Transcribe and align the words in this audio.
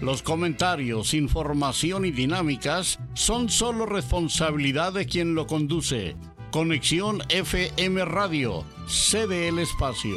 Los 0.00 0.22
comentarios, 0.22 1.14
información 1.14 2.04
y 2.04 2.10
dinámicas 2.10 2.98
son 3.14 3.48
solo 3.48 3.86
responsabilidad 3.86 4.92
de 4.92 5.06
quien 5.06 5.34
lo 5.34 5.46
conduce. 5.46 6.16
Conexión 6.50 7.22
FM 7.30 8.04
Radio, 8.04 8.64
cede 8.86 9.48
el 9.48 9.58
espacio. 9.58 10.16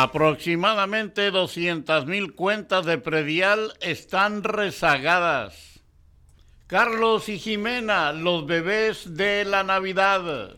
Aproximadamente 0.00 1.32
200.000 1.32 2.36
cuentas 2.36 2.86
de 2.86 2.98
predial 2.98 3.72
están 3.80 4.44
rezagadas. 4.44 5.82
Carlos 6.68 7.28
y 7.28 7.40
Jimena, 7.40 8.12
los 8.12 8.46
bebés 8.46 9.16
de 9.16 9.44
la 9.44 9.64
Navidad. 9.64 10.54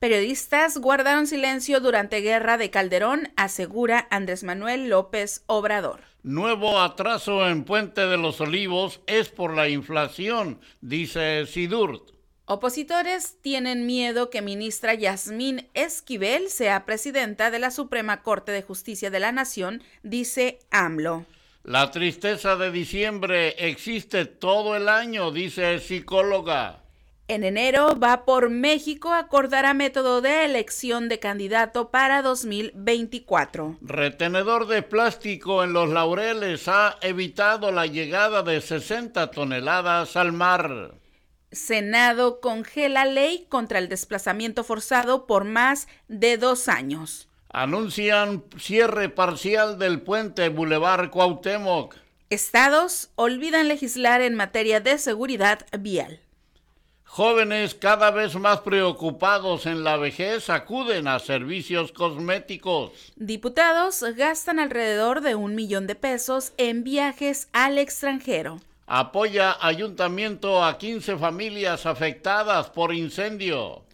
Periodistas 0.00 0.78
guardaron 0.78 1.28
silencio 1.28 1.78
durante 1.78 2.20
guerra 2.20 2.58
de 2.58 2.70
Calderón, 2.70 3.32
asegura 3.36 4.08
Andrés 4.10 4.42
Manuel 4.42 4.88
López 4.88 5.44
Obrador. 5.46 6.00
Nuevo 6.24 6.80
atraso 6.80 7.48
en 7.48 7.62
Puente 7.62 8.00
de 8.08 8.16
los 8.16 8.40
Olivos 8.40 9.02
es 9.06 9.28
por 9.28 9.54
la 9.54 9.68
inflación, 9.68 10.58
dice 10.80 11.46
Sidurt. 11.46 12.10
Opositores 12.52 13.36
tienen 13.42 13.86
miedo 13.86 14.28
que 14.28 14.42
ministra 14.42 14.94
Yasmín 14.94 15.68
Esquivel 15.72 16.48
sea 16.48 16.84
presidenta 16.84 17.52
de 17.52 17.60
la 17.60 17.70
Suprema 17.70 18.22
Corte 18.22 18.50
de 18.50 18.62
Justicia 18.62 19.08
de 19.08 19.20
la 19.20 19.30
Nación, 19.30 19.84
dice 20.02 20.58
AMLO. 20.72 21.26
La 21.62 21.92
tristeza 21.92 22.56
de 22.56 22.72
diciembre 22.72 23.54
existe 23.56 24.24
todo 24.24 24.74
el 24.74 24.88
año, 24.88 25.30
dice 25.30 25.78
psicóloga. 25.78 26.80
En 27.28 27.44
enero 27.44 27.96
va 27.96 28.24
por 28.24 28.50
México 28.50 29.12
acordará 29.12 29.72
método 29.72 30.20
de 30.20 30.44
elección 30.44 31.08
de 31.08 31.20
candidato 31.20 31.92
para 31.92 32.20
2024. 32.20 33.76
Retenedor 33.80 34.66
de 34.66 34.82
plástico 34.82 35.62
en 35.62 35.72
los 35.72 35.88
laureles 35.88 36.66
ha 36.66 36.98
evitado 37.00 37.70
la 37.70 37.86
llegada 37.86 38.42
de 38.42 38.60
60 38.60 39.30
toneladas 39.30 40.16
al 40.16 40.32
mar. 40.32 40.99
Senado 41.52 42.40
congela 42.40 43.04
ley 43.04 43.46
contra 43.48 43.78
el 43.78 43.88
desplazamiento 43.88 44.62
forzado 44.62 45.26
por 45.26 45.44
más 45.44 45.88
de 46.08 46.36
dos 46.36 46.68
años. 46.68 47.28
Anuncian 47.52 48.44
cierre 48.56 49.08
parcial 49.08 49.78
del 49.78 50.00
puente 50.02 50.48
Boulevard 50.48 51.10
Cuauhtémoc. 51.10 51.96
Estados 52.30 53.10
olvidan 53.16 53.66
legislar 53.66 54.20
en 54.20 54.36
materia 54.36 54.78
de 54.78 54.98
seguridad 54.98 55.66
vial. 55.76 56.20
Jóvenes 57.02 57.74
cada 57.74 58.12
vez 58.12 58.36
más 58.36 58.60
preocupados 58.60 59.66
en 59.66 59.82
la 59.82 59.96
vejez 59.96 60.48
acuden 60.48 61.08
a 61.08 61.18
servicios 61.18 61.90
cosméticos. 61.90 62.92
Diputados 63.16 64.04
gastan 64.16 64.60
alrededor 64.60 65.20
de 65.20 65.34
un 65.34 65.56
millón 65.56 65.88
de 65.88 65.96
pesos 65.96 66.52
en 66.56 66.84
viajes 66.84 67.48
al 67.52 67.78
extranjero 67.78 68.60
apoya 68.90 69.56
ayuntamiento 69.60 70.64
a 70.64 70.76
15 70.76 71.16
familias 71.16 71.86
afectadas 71.86 72.70
por 72.70 72.92
incendio. 72.92 73.84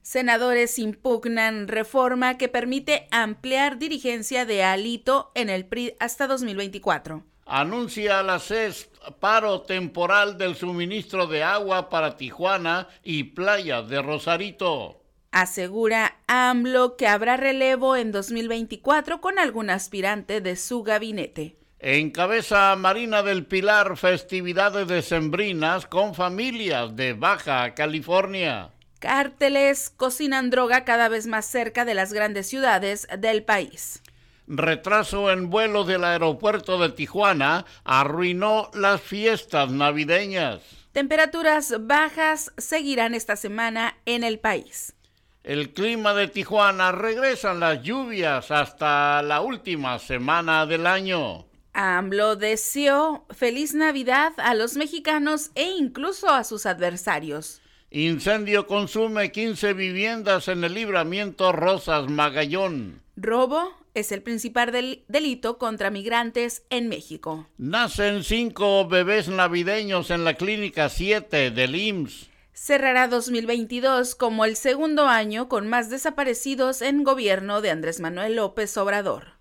Senadores 0.00 0.78
impugnan 0.78 1.66
reforma 1.66 2.38
que 2.38 2.48
permite 2.48 3.08
ampliar 3.10 3.78
dirigencia 3.78 4.46
de 4.46 4.62
Alito 4.62 5.32
en 5.34 5.50
el 5.50 5.66
PRI 5.66 5.96
hasta 5.98 6.28
2024. 6.28 7.24
Anuncia 7.46 8.22
la 8.22 8.38
CES 8.38 8.90
paro 9.18 9.62
temporal 9.62 10.38
del 10.38 10.54
suministro 10.54 11.26
de 11.26 11.42
agua 11.42 11.90
para 11.90 12.16
Tijuana 12.16 12.86
y 13.02 13.24
Playa 13.24 13.82
de 13.82 14.00
Rosarito. 14.02 15.02
Asegura 15.32 16.20
AMLO 16.28 16.96
que 16.96 17.08
habrá 17.08 17.36
relevo 17.36 17.96
en 17.96 18.12
2024 18.12 19.20
con 19.20 19.40
algún 19.40 19.68
aspirante 19.68 20.40
de 20.40 20.54
su 20.54 20.84
gabinete. 20.84 21.56
Encabeza 21.86 22.74
Marina 22.76 23.22
del 23.22 23.44
Pilar 23.44 23.98
festividades 23.98 24.88
decembrinas 24.88 25.84
con 25.84 26.14
familias 26.14 26.96
de 26.96 27.12
Baja 27.12 27.74
California. 27.74 28.70
Cárteles 29.00 29.92
cocinan 29.94 30.48
droga 30.48 30.86
cada 30.86 31.10
vez 31.10 31.26
más 31.26 31.44
cerca 31.44 31.84
de 31.84 31.92
las 31.92 32.14
grandes 32.14 32.48
ciudades 32.48 33.06
del 33.18 33.42
país. 33.42 34.02
Retraso 34.46 35.30
en 35.30 35.50
vuelo 35.50 35.84
del 35.84 36.04
aeropuerto 36.04 36.78
de 36.78 36.88
Tijuana 36.88 37.66
arruinó 37.84 38.70
las 38.72 39.02
fiestas 39.02 39.70
navideñas. 39.70 40.62
Temperaturas 40.92 41.74
bajas 41.80 42.50
seguirán 42.56 43.12
esta 43.12 43.36
semana 43.36 43.98
en 44.06 44.24
el 44.24 44.38
país. 44.38 44.94
El 45.42 45.74
clima 45.74 46.14
de 46.14 46.28
Tijuana 46.28 46.92
regresan 46.92 47.60
las 47.60 47.82
lluvias 47.82 48.50
hasta 48.50 49.20
la 49.20 49.42
última 49.42 49.98
semana 49.98 50.64
del 50.64 50.86
año. 50.86 51.44
AMLO 51.74 52.36
deseó 52.36 53.26
feliz 53.30 53.74
Navidad 53.74 54.32
a 54.38 54.54
los 54.54 54.76
mexicanos 54.76 55.50
e 55.56 55.64
incluso 55.64 56.30
a 56.30 56.44
sus 56.44 56.66
adversarios. 56.66 57.60
Incendio 57.90 58.66
consume 58.66 59.30
15 59.30 59.72
viviendas 59.74 60.48
en 60.48 60.64
el 60.64 60.74
libramiento 60.74 61.52
Rosas 61.52 62.08
Magallón. 62.08 63.02
Robo 63.16 63.72
es 63.94 64.12
el 64.12 64.22
principal 64.22 64.72
delito 65.08 65.58
contra 65.58 65.90
migrantes 65.90 66.64
en 66.70 66.88
México. 66.88 67.48
Nacen 67.58 68.24
cinco 68.24 68.88
bebés 68.88 69.28
navideños 69.28 70.10
en 70.10 70.24
la 70.24 70.34
Clínica 70.34 70.88
7 70.88 71.50
del 71.50 71.76
IMSS. 71.76 72.30
Cerrará 72.52 73.08
2022 73.08 74.14
como 74.14 74.44
el 74.44 74.56
segundo 74.56 75.06
año 75.06 75.48
con 75.48 75.68
más 75.68 75.90
desaparecidos 75.90 76.82
en 76.82 77.02
gobierno 77.02 77.60
de 77.60 77.70
Andrés 77.70 78.00
Manuel 78.00 78.36
López 78.36 78.76
Obrador. 78.76 79.33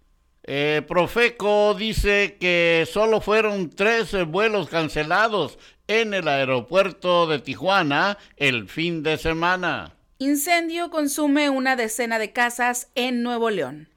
Eh, 0.46 0.82
Profeco 0.88 1.74
dice 1.74 2.38
que 2.40 2.86
solo 2.92 3.22
fueron 3.22 3.70
tres 3.70 4.14
vuelos 4.28 4.68
cancelados 4.68 5.58
en 5.88 6.14
el 6.14 6.28
aeropuerto 6.28 7.28
de 7.28 7.40
Tijuana 7.40 8.18
el 8.36 8.68
fin 8.68 9.04
de 9.04 9.18
semana. 9.18 9.96
Incendio 10.20 10.90
consume 10.90 11.50
una 11.50 11.76
decena 11.76 12.20
de 12.20 12.34
casas 12.34 12.90
en 12.96 13.24
Nuevo 13.24 13.50
León. 13.50 13.88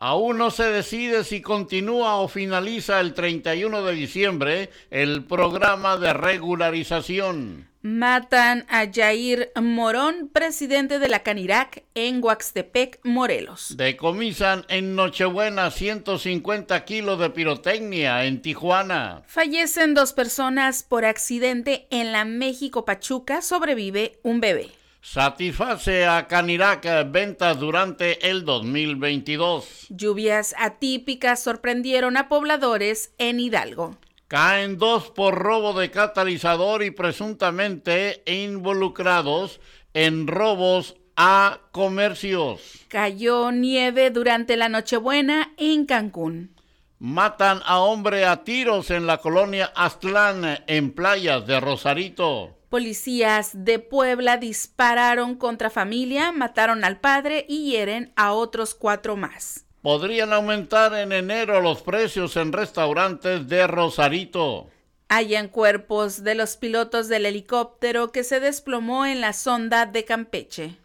Aún 0.00 0.38
no 0.38 0.52
se 0.52 0.62
decide 0.62 1.24
si 1.24 1.42
continúa 1.42 2.20
o 2.20 2.28
finaliza 2.28 3.00
el 3.00 3.14
31 3.14 3.82
de 3.82 3.94
diciembre 3.94 4.70
el 4.90 5.24
programa 5.24 5.96
de 5.96 6.12
regularización. 6.12 7.68
Matan 7.82 8.64
a 8.68 8.86
Jair 8.92 9.50
Morón, 9.60 10.30
presidente 10.32 11.00
de 11.00 11.08
la 11.08 11.24
Canirac, 11.24 11.82
en 11.96 12.22
Huaxtepec, 12.22 13.00
Morelos. 13.02 13.76
Decomisan 13.76 14.64
en 14.68 14.94
Nochebuena 14.94 15.72
150 15.72 16.84
kilos 16.84 17.18
de 17.18 17.30
pirotecnia 17.30 18.24
en 18.24 18.40
Tijuana. 18.40 19.22
Fallecen 19.26 19.94
dos 19.94 20.12
personas 20.12 20.84
por 20.84 21.04
accidente 21.04 21.88
en 21.90 22.12
la 22.12 22.24
México 22.24 22.84
Pachuca. 22.84 23.42
Sobrevive 23.42 24.20
un 24.22 24.40
bebé. 24.40 24.70
Satisface 25.10 26.04
a 26.04 26.26
Canirac 26.26 26.84
ventas 27.10 27.58
durante 27.58 28.28
el 28.28 28.44
2022. 28.44 29.86
Lluvias 29.88 30.54
atípicas 30.58 31.42
sorprendieron 31.42 32.18
a 32.18 32.28
pobladores 32.28 33.14
en 33.16 33.40
Hidalgo. 33.40 33.96
Caen 34.28 34.76
dos 34.76 35.10
por 35.10 35.34
robo 35.34 35.72
de 35.72 35.90
catalizador 35.90 36.82
y 36.82 36.90
presuntamente 36.90 38.22
involucrados 38.26 39.62
en 39.94 40.26
robos 40.26 40.96
a 41.16 41.60
comercios. 41.72 42.60
Cayó 42.88 43.50
nieve 43.50 44.10
durante 44.10 44.58
la 44.58 44.68
Nochebuena 44.68 45.54
en 45.56 45.86
Cancún. 45.86 46.54
Matan 46.98 47.62
a 47.64 47.78
hombre 47.78 48.26
a 48.26 48.44
tiros 48.44 48.90
en 48.90 49.06
la 49.06 49.22
colonia 49.22 49.72
Aztlán, 49.74 50.64
en 50.66 50.92
playas 50.92 51.46
de 51.46 51.60
Rosarito. 51.60 52.57
Policías 52.68 53.64
de 53.64 53.78
Puebla 53.78 54.36
dispararon 54.36 55.34
contra 55.36 55.70
familia, 55.70 56.32
mataron 56.32 56.84
al 56.84 57.00
padre 57.00 57.46
y 57.48 57.70
hieren 57.70 58.12
a 58.16 58.32
otros 58.32 58.74
cuatro 58.74 59.16
más 59.16 59.64
podrían 59.82 60.32
aumentar 60.32 60.92
en 60.94 61.12
enero 61.12 61.60
los 61.60 61.82
precios 61.82 62.36
en 62.36 62.52
restaurantes 62.52 63.48
de 63.48 63.66
Rosarito. 63.66 64.68
Hayan 65.08 65.48
cuerpos 65.48 66.22
de 66.22 66.34
los 66.34 66.56
pilotos 66.56 67.08
del 67.08 67.24
helicóptero 67.24 68.12
que 68.12 68.24
se 68.24 68.40
desplomó 68.40 69.06
en 69.06 69.20
la 69.20 69.32
sonda 69.32 69.86
de 69.86 70.04
Campeche. 70.04 70.76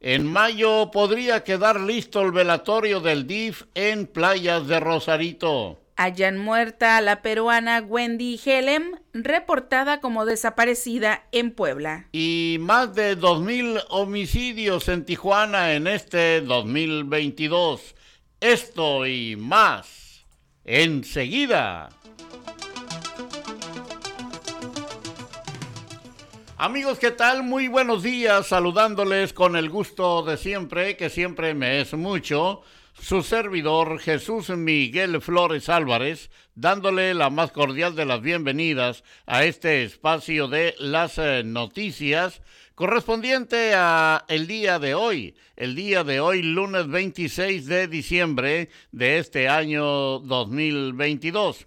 En 0.00 0.26
mayo 0.26 0.90
podría 0.90 1.44
quedar 1.44 1.80
listo 1.80 2.20
el 2.22 2.32
velatorio 2.32 3.00
del 3.00 3.26
DIF 3.26 3.64
en 3.74 4.06
playas 4.06 4.66
de 4.66 4.80
Rosarito. 4.80 5.78
Hayan 6.00 6.38
muerta 6.38 6.96
a 6.96 7.00
la 7.00 7.22
peruana 7.22 7.80
Wendy 7.80 8.40
Helem, 8.44 9.00
reportada 9.12 10.00
como 10.00 10.26
desaparecida 10.26 11.24
en 11.32 11.50
Puebla. 11.50 12.06
Y 12.12 12.58
más 12.60 12.94
de 12.94 13.18
2.000 13.18 13.84
homicidios 13.88 14.86
en 14.86 15.04
Tijuana 15.04 15.74
en 15.74 15.88
este 15.88 16.40
2022. 16.42 17.96
Esto 18.40 19.06
y 19.08 19.34
más 19.34 20.24
enseguida. 20.64 21.88
Amigos, 26.56 27.00
¿qué 27.00 27.10
tal? 27.10 27.42
Muy 27.42 27.66
buenos 27.66 28.04
días, 28.04 28.46
saludándoles 28.46 29.32
con 29.32 29.56
el 29.56 29.68
gusto 29.68 30.22
de 30.22 30.36
siempre, 30.36 30.96
que 30.96 31.10
siempre 31.10 31.54
me 31.54 31.80
es 31.80 31.92
mucho, 31.94 32.62
su 33.00 33.22
servidor 33.22 33.98
Jesús 34.00 34.50
Miguel 34.50 35.20
Flores 35.20 35.68
Álvarez, 35.68 36.30
dándole 36.54 37.14
la 37.14 37.30
más 37.30 37.52
cordial 37.52 37.94
de 37.94 38.04
las 38.04 38.20
bienvenidas 38.20 39.04
a 39.26 39.44
este 39.44 39.84
espacio 39.84 40.48
de 40.48 40.74
las 40.78 41.18
eh, 41.18 41.42
noticias 41.44 42.42
correspondiente 42.74 43.72
a 43.74 44.24
el 44.28 44.46
día 44.46 44.78
de 44.78 44.94
hoy, 44.94 45.34
el 45.56 45.74
día 45.74 46.04
de 46.04 46.20
hoy 46.20 46.42
lunes 46.42 46.86
26 46.86 47.66
de 47.66 47.88
diciembre 47.88 48.68
de 48.92 49.18
este 49.18 49.48
año 49.48 50.18
2022. 50.20 51.66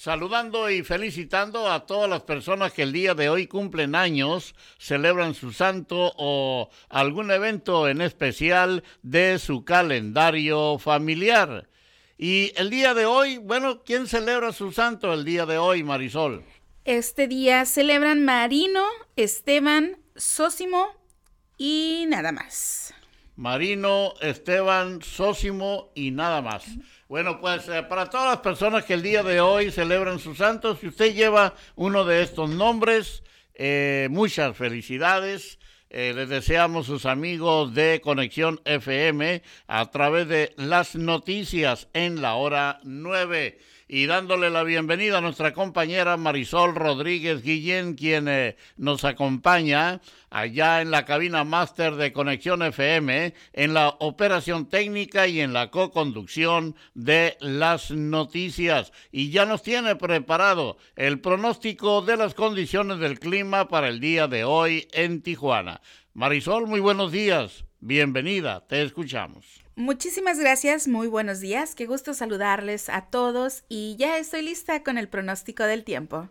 Saludando 0.00 0.70
y 0.70 0.82
felicitando 0.82 1.70
a 1.70 1.84
todas 1.84 2.08
las 2.08 2.22
personas 2.22 2.72
que 2.72 2.84
el 2.84 2.90
día 2.90 3.12
de 3.12 3.28
hoy 3.28 3.46
cumplen 3.46 3.94
años, 3.94 4.54
celebran 4.78 5.34
su 5.34 5.52
santo 5.52 6.14
o 6.16 6.70
algún 6.88 7.30
evento 7.30 7.86
en 7.86 8.00
especial 8.00 8.82
de 9.02 9.38
su 9.38 9.62
calendario 9.62 10.78
familiar. 10.78 11.68
Y 12.16 12.50
el 12.56 12.70
día 12.70 12.94
de 12.94 13.04
hoy, 13.04 13.36
bueno, 13.36 13.82
¿quién 13.84 14.06
celebra 14.06 14.54
su 14.54 14.72
santo 14.72 15.12
el 15.12 15.22
día 15.22 15.44
de 15.44 15.58
hoy, 15.58 15.84
Marisol? 15.84 16.46
Este 16.86 17.28
día 17.28 17.66
celebran 17.66 18.24
Marino, 18.24 18.86
Esteban, 19.16 19.98
Sósimo 20.16 20.94
y 21.58 22.06
nada 22.08 22.32
más. 22.32 22.94
Marino, 23.36 24.14
Esteban, 24.22 25.02
Sósimo 25.02 25.90
y 25.94 26.10
nada 26.10 26.40
más. 26.40 26.64
Bueno, 27.10 27.40
pues 27.40 27.66
eh, 27.66 27.82
para 27.82 28.08
todas 28.08 28.28
las 28.28 28.38
personas 28.38 28.84
que 28.84 28.94
el 28.94 29.02
día 29.02 29.24
de 29.24 29.40
hoy 29.40 29.72
celebran 29.72 30.20
sus 30.20 30.38
santos, 30.38 30.78
si 30.78 30.86
usted 30.86 31.12
lleva 31.12 31.56
uno 31.74 32.04
de 32.04 32.22
estos 32.22 32.48
nombres, 32.48 33.24
eh, 33.54 34.06
muchas 34.12 34.56
felicidades. 34.56 35.58
Eh, 35.88 36.12
les 36.14 36.28
deseamos 36.28 36.86
sus 36.86 37.06
amigos 37.06 37.74
de 37.74 38.00
Conexión 38.00 38.60
FM 38.64 39.42
a 39.66 39.90
través 39.90 40.28
de 40.28 40.54
las 40.56 40.94
noticias 40.94 41.88
en 41.94 42.22
la 42.22 42.34
hora 42.36 42.78
9 42.84 43.58
y 43.92 44.06
dándole 44.06 44.50
la 44.50 44.62
bienvenida 44.62 45.18
a 45.18 45.20
nuestra 45.20 45.52
compañera 45.52 46.16
Marisol 46.16 46.76
Rodríguez 46.76 47.42
Guillén, 47.42 47.94
quien 47.94 48.28
eh, 48.28 48.56
nos 48.76 49.02
acompaña 49.04 50.00
allá 50.30 50.80
en 50.80 50.92
la 50.92 51.04
cabina 51.04 51.42
máster 51.42 51.96
de 51.96 52.12
Conexión 52.12 52.62
FM, 52.62 53.34
en 53.52 53.74
la 53.74 53.88
operación 53.98 54.68
técnica 54.68 55.26
y 55.26 55.40
en 55.40 55.52
la 55.52 55.72
co-conducción 55.72 56.76
de 56.94 57.36
las 57.40 57.90
noticias. 57.90 58.92
Y 59.10 59.30
ya 59.30 59.44
nos 59.44 59.64
tiene 59.64 59.96
preparado 59.96 60.76
el 60.94 61.18
pronóstico 61.18 62.00
de 62.00 62.16
las 62.16 62.34
condiciones 62.34 63.00
del 63.00 63.18
clima 63.18 63.66
para 63.66 63.88
el 63.88 63.98
día 63.98 64.28
de 64.28 64.44
hoy 64.44 64.86
en 64.92 65.20
Tijuana. 65.20 65.80
Marisol, 66.14 66.68
muy 66.68 66.78
buenos 66.78 67.10
días. 67.10 67.64
Bienvenida, 67.80 68.66
te 68.66 68.82
escuchamos. 68.82 69.62
Muchísimas 69.74 70.38
gracias, 70.38 70.86
muy 70.86 71.06
buenos 71.06 71.40
días, 71.40 71.74
qué 71.74 71.86
gusto 71.86 72.12
saludarles 72.12 72.90
a 72.90 73.06
todos 73.06 73.64
y 73.70 73.96
ya 73.98 74.18
estoy 74.18 74.42
lista 74.42 74.82
con 74.82 74.98
el 74.98 75.08
pronóstico 75.08 75.64
del 75.64 75.84
tiempo. 75.84 76.28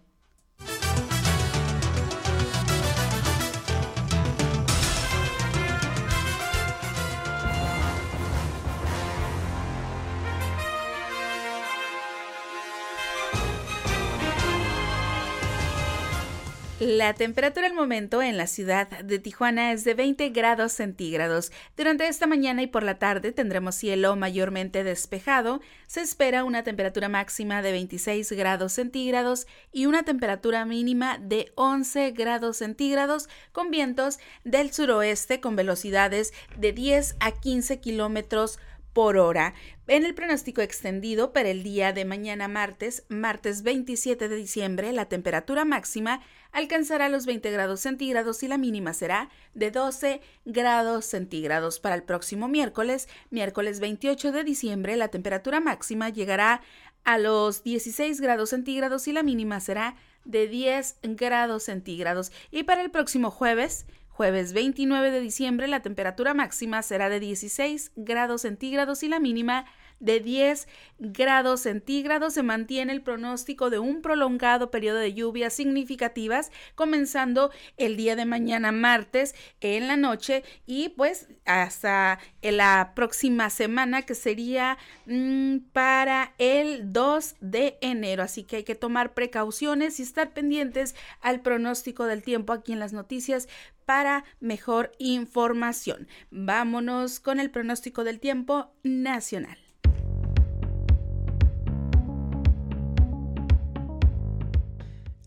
La 16.90 17.14
temperatura 17.14 17.68
al 17.68 17.76
momento 17.76 18.20
en 18.24 18.36
la 18.36 18.48
ciudad 18.48 18.90
de 18.90 19.20
Tijuana 19.20 19.74
es 19.74 19.84
de 19.84 19.94
20 19.94 20.30
grados 20.30 20.72
centígrados. 20.72 21.52
Durante 21.78 22.08
esta 22.08 22.26
mañana 22.26 22.64
y 22.64 22.68
por 22.68 22.82
la 22.82 22.98
tarde 22.98 23.32
tendremos 23.32 23.76
cielo 23.76 24.16
mayormente 24.16 24.84
despejado. 24.84 25.62
Se 25.86 26.02
espera 26.02 26.44
una 26.44 26.64
temperatura 26.64 27.08
máxima 27.08 27.62
de 27.62 27.74
26 27.74 28.32
grados 28.32 28.74
centígrados 28.74 29.46
y 29.72 29.86
una 29.86 30.02
temperatura 30.02 30.66
mínima 30.66 31.20
de 31.20 31.52
11 31.54 32.10
grados 32.10 32.58
centígrados 32.58 33.30
con 33.52 33.70
vientos 33.70 34.18
del 34.44 34.74
suroeste 34.74 35.40
con 35.40 35.56
velocidades 35.56 36.34
de 36.58 36.74
10 36.74 37.18
a 37.20 37.34
15 37.34 37.82
kilómetros 37.82 38.58
por 39.00 39.16
hora. 39.16 39.54
En 39.88 40.04
el 40.04 40.14
pronóstico 40.14 40.60
extendido 40.60 41.32
para 41.32 41.48
el 41.48 41.64
día 41.64 41.94
de 41.94 42.04
mañana 42.04 42.50
martes, 42.50 43.06
martes 43.08 43.64
27 43.64 44.28
de 44.28 44.36
diciembre, 44.36 44.92
la 44.92 45.06
temperatura 45.06 45.64
máxima 45.64 46.20
alcanzará 46.52 47.08
los 47.08 47.26
20 47.26 47.50
grados 47.50 47.80
centígrados 47.80 48.44
y 48.44 48.50
la 48.50 48.58
mínima 48.58 48.94
será 48.94 49.30
de 49.54 49.72
12 49.72 50.20
grados 50.44 51.06
centígrados. 51.06 51.80
Para 51.80 51.96
el 51.96 52.04
próximo 52.04 52.50
miércoles, 52.50 53.08
miércoles 53.30 53.80
28 53.80 54.34
de 54.34 54.44
diciembre, 54.44 54.98
la 54.98 55.08
temperatura 55.08 55.62
máxima 55.62 56.10
llegará 56.10 56.60
a 57.06 57.18
los 57.18 57.64
16 57.64 58.20
grados 58.20 58.50
centígrados 58.50 59.08
y 59.08 59.14
la 59.14 59.24
mínima 59.24 59.62
será 59.62 59.96
de 60.26 60.50
10 60.50 60.98
grados 61.04 61.64
centígrados. 61.64 62.34
Y 62.52 62.64
para 62.64 62.82
el 62.82 62.92
próximo 62.92 63.32
jueves, 63.32 63.86
Jueves 64.20 64.52
29 64.52 65.12
de 65.12 65.22
diciembre 65.22 65.70
la 65.70 65.82
temperatura 65.82 66.34
máxima 66.34 66.82
será 66.82 67.08
de 67.08 67.22
16 67.22 67.94
grados 67.96 68.42
centígrados 68.42 69.02
y 69.02 69.08
la 69.08 69.22
mínima 69.22 69.64
de 70.00 70.20
10 70.20 70.68
grados 71.00 71.62
centígrados. 71.62 72.34
Se 72.34 72.44
mantiene 72.44 72.94
el 72.94 73.02
pronóstico 73.02 73.70
de 73.70 73.80
un 73.80 74.02
prolongado 74.02 74.72
periodo 74.72 74.98
de 74.98 75.14
lluvias 75.14 75.54
significativas 75.54 76.52
comenzando 76.76 77.52
el 77.78 77.98
día 77.98 78.16
de 78.16 78.26
mañana 78.26 78.72
martes 78.72 79.36
en 79.62 79.88
la 79.88 79.98
noche 79.98 80.44
y 80.66 80.90
pues 80.90 81.28
hasta 81.46 82.20
la 82.42 82.94
próxima 82.96 83.50
semana 83.50 84.04
que 84.04 84.16
sería 84.16 84.78
mm, 85.06 85.58
para 85.72 86.34
el 86.38 86.92
2 86.94 87.36
de 87.42 87.78
enero. 87.82 88.24
Así 88.24 88.44
que 88.44 88.58
hay 88.58 88.64
que 88.64 88.76
tomar 88.76 89.14
precauciones 89.14 90.00
y 90.00 90.04
estar 90.04 90.34
pendientes 90.34 90.96
al 91.22 91.42
pronóstico 91.42 92.06
del 92.06 92.24
tiempo 92.24 92.54
aquí 92.54 92.74
en 92.74 92.80
las 92.80 92.94
noticias 92.94 93.48
para 93.86 94.24
mejor 94.40 94.92
información. 95.00 96.08
Vámonos 96.30 97.20
con 97.20 97.40
el 97.40 97.50
pronóstico 97.50 98.04
del 98.04 98.20
tiempo 98.20 98.72
nacional. 98.84 99.69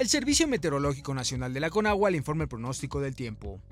El 0.03 0.09
Servicio 0.09 0.49
Meteorológico 0.49 1.15
Nacional 1.15 1.55
de 1.55 1.61
la 1.61 1.71
Conagua 1.71 2.11
le 2.11 2.17
informa 2.17 2.43
el 2.43 2.49
pronóstico 2.49 3.01
del 3.01 3.15
tiempo. 3.15 3.63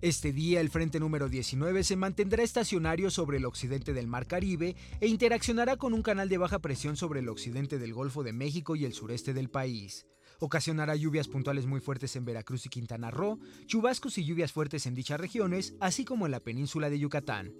Este 0.00 0.32
día 0.32 0.62
el 0.62 0.70
frente 0.70 0.98
número 0.98 1.28
19 1.28 1.84
se 1.84 1.96
mantendrá 1.96 2.42
estacionario 2.42 3.10
sobre 3.10 3.36
el 3.36 3.44
occidente 3.44 3.92
del 3.92 4.06
Mar 4.06 4.26
Caribe 4.26 4.74
e 5.02 5.06
interaccionará 5.06 5.76
con 5.76 5.92
un 5.92 6.00
canal 6.00 6.30
de 6.30 6.38
baja 6.38 6.60
presión 6.60 6.96
sobre 6.96 7.20
el 7.20 7.28
occidente 7.28 7.78
del 7.78 7.92
Golfo 7.92 8.22
de 8.22 8.32
México 8.32 8.74
y 8.74 8.86
el 8.86 8.94
sureste 8.94 9.34
del 9.34 9.50
país. 9.50 10.06
Ocasionará 10.38 10.96
lluvias 10.96 11.28
puntuales 11.28 11.66
muy 11.66 11.80
fuertes 11.80 12.16
en 12.16 12.24
Veracruz 12.24 12.64
y 12.64 12.70
Quintana 12.70 13.10
Roo, 13.10 13.38
chubascos 13.66 14.16
y 14.16 14.24
lluvias 14.24 14.52
fuertes 14.52 14.86
en 14.86 14.94
dichas 14.94 15.20
regiones, 15.20 15.74
así 15.80 16.06
como 16.06 16.24
en 16.24 16.32
la 16.32 16.40
península 16.40 16.88
de 16.88 17.00
Yucatán. 17.00 17.52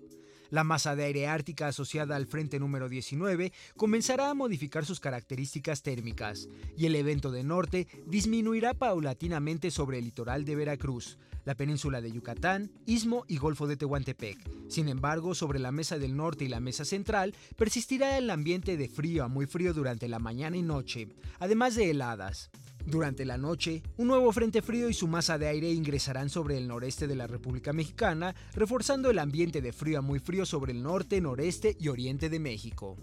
La 0.51 0.65
masa 0.65 0.97
de 0.97 1.05
aire 1.05 1.27
ártica 1.27 1.69
asociada 1.69 2.17
al 2.17 2.27
frente 2.27 2.59
número 2.59 2.89
19 2.89 3.53
comenzará 3.77 4.31
a 4.31 4.35
modificar 4.35 4.85
sus 4.85 5.01
características 5.01 5.83
térmicas 5.83 6.49
y 6.77 6.87
el 6.87 6.95
evento 6.95 7.31
de 7.31 7.43
norte 7.43 7.87
disminuirá 8.07 8.75
paulatinamente 8.75 9.71
sobre 9.71 9.99
el 9.99 10.05
litoral 10.05 10.45
de 10.45 10.57
Veracruz, 10.57 11.19
la 11.45 11.55
península 11.55 12.01
de 12.01 12.13
Yucatán, 12.13 12.71
Istmo 12.87 13.25
y 13.29 13.39
Golfo 13.39 13.67
de 13.67 13.77
Tehuantepec. 13.77 14.39
Sin 14.69 14.89
embargo, 14.89 15.35
sobre 15.35 15.59
la 15.59 15.73
mesa 15.73 15.99
del 15.99 16.17
norte 16.17 16.45
y 16.45 16.49
la 16.49 16.61
mesa 16.61 16.85
central 16.85 17.35
persistirá 17.57 18.19
el 18.19 18.31
ambiente 18.31 18.77
de 18.77 18.89
frío 18.89 19.25
a 19.25 19.29
muy 19.29 19.47
frío 19.47 19.73
durante 19.73 20.09
la 20.09 20.19
mañana 20.19 20.57
y 20.57 20.63
noche, 20.63 21.09
además 21.39 21.77
de 21.77 21.91
heladas. 21.91 22.51
Durante 22.87 23.25
la 23.25 23.37
noche, 23.37 23.83
un 23.97 24.07
nuevo 24.07 24.31
frente 24.31 24.63
frío 24.63 24.89
y 24.89 24.95
su 24.95 25.09
masa 25.09 25.39
de 25.39 25.49
aire 25.49 25.73
ingresarán 25.73 26.31
sobre 26.31 26.57
el 26.57 26.69
noreste 26.69 27.09
de 27.09 27.17
la 27.17 27.27
República 27.27 27.73
Mexicana, 27.73 28.37
reforzando 28.55 29.11
el 29.11 29.19
ambiente 29.19 29.61
de 29.61 29.73
frío 29.73 29.99
a 29.99 30.03
muy 30.03 30.21
frío 30.21 30.47
sobre 30.47 30.71
el 30.71 30.85
norte, 30.85 31.21
noreste 31.21 31.77
y 31.81 31.89
oriente 31.89 32.31
de 32.31 32.39
México. 32.39 32.97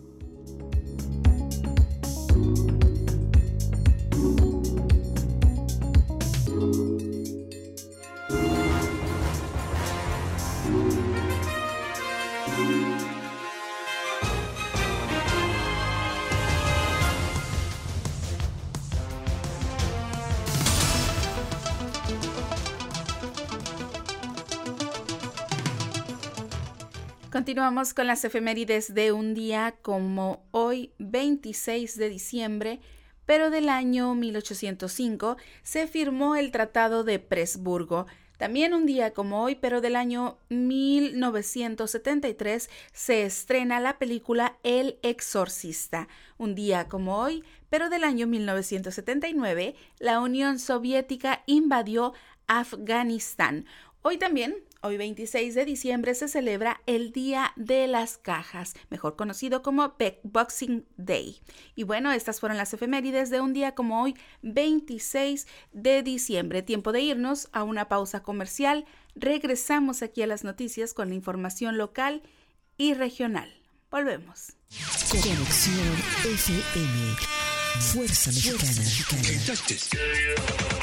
Continuamos 27.33 27.93
con 27.95 28.05
las 28.05 28.23
efemérides 28.25 28.93
de 28.93 29.11
un 29.11 29.33
día 29.33 29.73
como 29.81 30.45
hoy, 30.51 30.91
26 30.99 31.97
de 31.97 32.07
diciembre, 32.07 32.79
pero 33.25 33.49
del 33.49 33.69
año 33.69 34.13
1805 34.13 35.37
se 35.63 35.87
firmó 35.87 36.35
el 36.35 36.51
Tratado 36.51 37.03
de 37.03 37.17
Presburgo. 37.17 38.05
También 38.37 38.75
un 38.75 38.85
día 38.85 39.13
como 39.13 39.41
hoy, 39.41 39.55
pero 39.55 39.81
del 39.81 39.95
año 39.95 40.37
1973, 40.49 42.69
se 42.91 43.23
estrena 43.23 43.79
la 43.79 43.97
película 43.97 44.59
El 44.61 44.99
Exorcista. 45.01 46.07
Un 46.37 46.53
día 46.53 46.87
como 46.87 47.17
hoy, 47.17 47.43
pero 47.71 47.89
del 47.89 48.03
año 48.03 48.27
1979, 48.27 49.73
la 49.97 50.19
Unión 50.19 50.59
Soviética 50.59 51.41
invadió 51.47 52.13
Afganistán. 52.45 53.65
Hoy 54.03 54.19
también 54.19 54.53
Hoy 54.85 54.97
26 54.97 55.55
de 55.55 55.63
diciembre 55.63 56.13
se 56.13 56.27
celebra 56.27 56.81
el 56.87 57.13
Día 57.13 57.53
de 57.55 57.87
las 57.87 58.17
Cajas, 58.17 58.73
mejor 58.89 59.15
conocido 59.15 59.61
como 59.61 59.95
Boxing 60.23 60.85
Day. 60.97 61.39
Y 61.73 61.83
bueno, 61.83 62.11
estas 62.11 62.41
fueron 62.41 62.57
las 62.57 62.73
efemérides 62.73 63.29
de 63.29 63.39
un 63.39 63.53
día 63.53 63.75
como 63.75 64.03
hoy 64.03 64.13
26 64.41 65.47
de 65.71 66.03
diciembre. 66.03 66.63
Tiempo 66.63 66.91
de 66.91 66.99
irnos 66.99 67.47
a 67.53 67.63
una 67.63 67.87
pausa 67.87 68.23
comercial. 68.23 68.83
Regresamos 69.15 70.01
aquí 70.01 70.21
a 70.21 70.27
las 70.27 70.43
noticias 70.43 70.93
con 70.93 71.07
la 71.07 71.15
información 71.15 71.77
local 71.77 72.21
y 72.75 72.93
regional. 72.93 73.53
Volvemos. 73.89 74.57
Conexión 75.09 75.93
FM. 76.25 77.15
Fuerza 77.79 78.31
Mexicana. 78.31 78.83
Con 79.09 80.82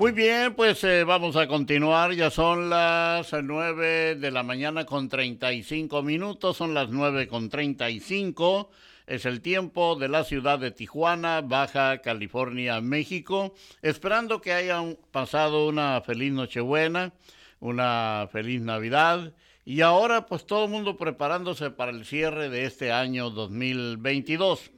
Muy 0.00 0.12
bien, 0.12 0.54
pues 0.54 0.82
eh, 0.84 1.04
vamos 1.04 1.36
a 1.36 1.46
continuar. 1.46 2.14
Ya 2.14 2.30
son 2.30 2.70
las 2.70 3.34
9 3.34 4.14
de 4.14 4.30
la 4.30 4.42
mañana 4.42 4.86
con 4.86 5.10
35 5.10 6.02
minutos, 6.02 6.56
son 6.56 6.72
las 6.72 6.88
9 6.88 7.28
con 7.28 7.50
35. 7.50 8.70
Es 9.06 9.26
el 9.26 9.42
tiempo 9.42 9.96
de 9.96 10.08
la 10.08 10.24
ciudad 10.24 10.58
de 10.58 10.70
Tijuana, 10.70 11.42
Baja 11.42 11.98
California, 11.98 12.80
México. 12.80 13.52
Esperando 13.82 14.40
que 14.40 14.54
hayan 14.54 14.96
pasado 15.10 15.68
una 15.68 16.00
feliz 16.00 16.32
Nochebuena, 16.32 17.12
una 17.58 18.26
feliz 18.32 18.62
Navidad. 18.62 19.34
Y 19.66 19.82
ahora 19.82 20.24
pues 20.24 20.46
todo 20.46 20.64
el 20.64 20.70
mundo 20.70 20.96
preparándose 20.96 21.70
para 21.70 21.90
el 21.90 22.06
cierre 22.06 22.48
de 22.48 22.64
este 22.64 22.90
año 22.90 23.28
2022. 23.28 24.70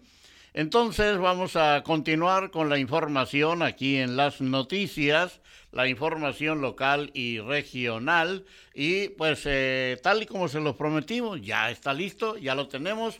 Entonces 0.54 1.16
vamos 1.16 1.56
a 1.56 1.82
continuar 1.82 2.50
con 2.50 2.68
la 2.68 2.78
información 2.78 3.62
aquí 3.62 3.97
en 3.97 4.16
las 4.16 4.42
noticias, 4.42 5.40
la 5.71 5.88
información 5.88 6.61
local 6.61 7.11
y 7.14 7.38
regional. 7.38 8.44
Y 8.75 9.09
pues 9.11 9.44
eh, 9.47 9.99
tal 10.02 10.23
y 10.23 10.26
como 10.26 10.49
se 10.49 10.61
lo 10.61 10.76
prometimos, 10.76 11.40
ya 11.40 11.71
está 11.71 11.94
listo, 11.94 12.37
ya 12.37 12.54
lo 12.54 12.68
tenemos. 12.68 13.18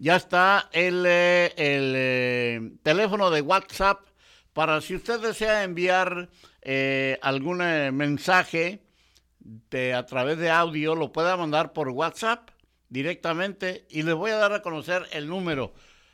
Ya 0.00 0.16
está 0.16 0.68
el, 0.72 1.04
eh, 1.06 1.52
el 1.56 1.92
eh, 1.94 2.72
teléfono 2.82 3.30
de 3.30 3.42
WhatsApp 3.42 4.00
para 4.52 4.80
si 4.80 4.96
usted 4.96 5.20
desea 5.20 5.62
enviar 5.62 6.28
algún 7.22 7.58
mensaje 7.96 8.82
de, 9.40 9.94
a 9.94 10.04
través 10.04 10.38
de 10.38 10.50
audio, 10.50 10.94
lo 10.94 11.12
pueda 11.12 11.36
mandar 11.36 11.72
por 11.72 11.88
WhatsApp 11.88 12.50
directamente 12.88 13.86
y 13.88 14.02
les 14.02 14.14
voy 14.14 14.32
a 14.32 14.36
dar 14.36 14.52
a 14.52 14.62
conocer 14.62 15.06
el 15.12 15.28
número 15.28 15.72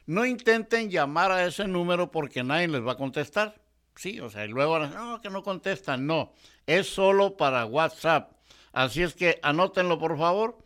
no 0.08 0.24
intenten 0.24 0.90
llamar 0.90 1.30
a 1.30 1.44
ese 1.44 1.68
número 1.68 2.10
porque 2.10 2.42
nadie 2.42 2.66
les 2.66 2.80
va 2.80 2.92
a 2.92 2.96
contestar. 2.96 3.60
Sí, 3.94 4.20
o 4.20 4.30
sea, 4.30 4.46
y 4.46 4.48
luego, 4.48 4.78
no, 4.78 5.20
que 5.20 5.28
no 5.28 5.42
contestan. 5.42 6.06
No, 6.06 6.32
es 6.66 6.88
solo 6.88 7.36
para 7.36 7.66
WhatsApp. 7.66 8.32
Así 8.72 9.02
es 9.02 9.12
que 9.12 9.38
anótenlo, 9.42 9.98
por 9.98 10.16
favor. 10.16 10.56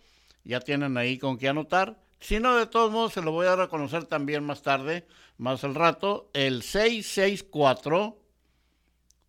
Ya 0.45 0.61
tienen 0.61 0.97
ahí 0.97 1.19
con 1.19 1.39
qué 1.39 1.49
anotar. 1.49 1.99
Si 2.21 2.39
no, 2.39 2.57
de 2.57 2.67
todos 2.67 2.93
modos, 2.93 3.15
se 3.15 3.21
lo 3.21 3.33
voy 3.33 3.47
a 3.47 3.51
dar 3.51 3.63
a 3.63 3.69
conocer 3.69 4.05
también 4.05 4.45
más 4.45 4.63
tarde, 4.63 5.09
más 5.39 5.65
al 5.65 5.75
rato. 5.75 6.31
El 6.35 6.63
664 6.63 8.17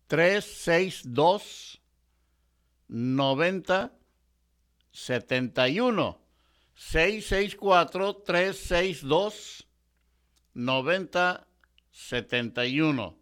362 0.06 1.82
90 2.86 3.92
71. 4.92 6.20
664 6.76 8.14
362 8.24 9.63
9071. 10.54 13.18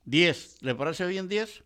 10. 0.05 0.63
¿Le 0.63 0.75
parece 0.75 1.07
bien 1.07 1.29
10? 1.29 1.65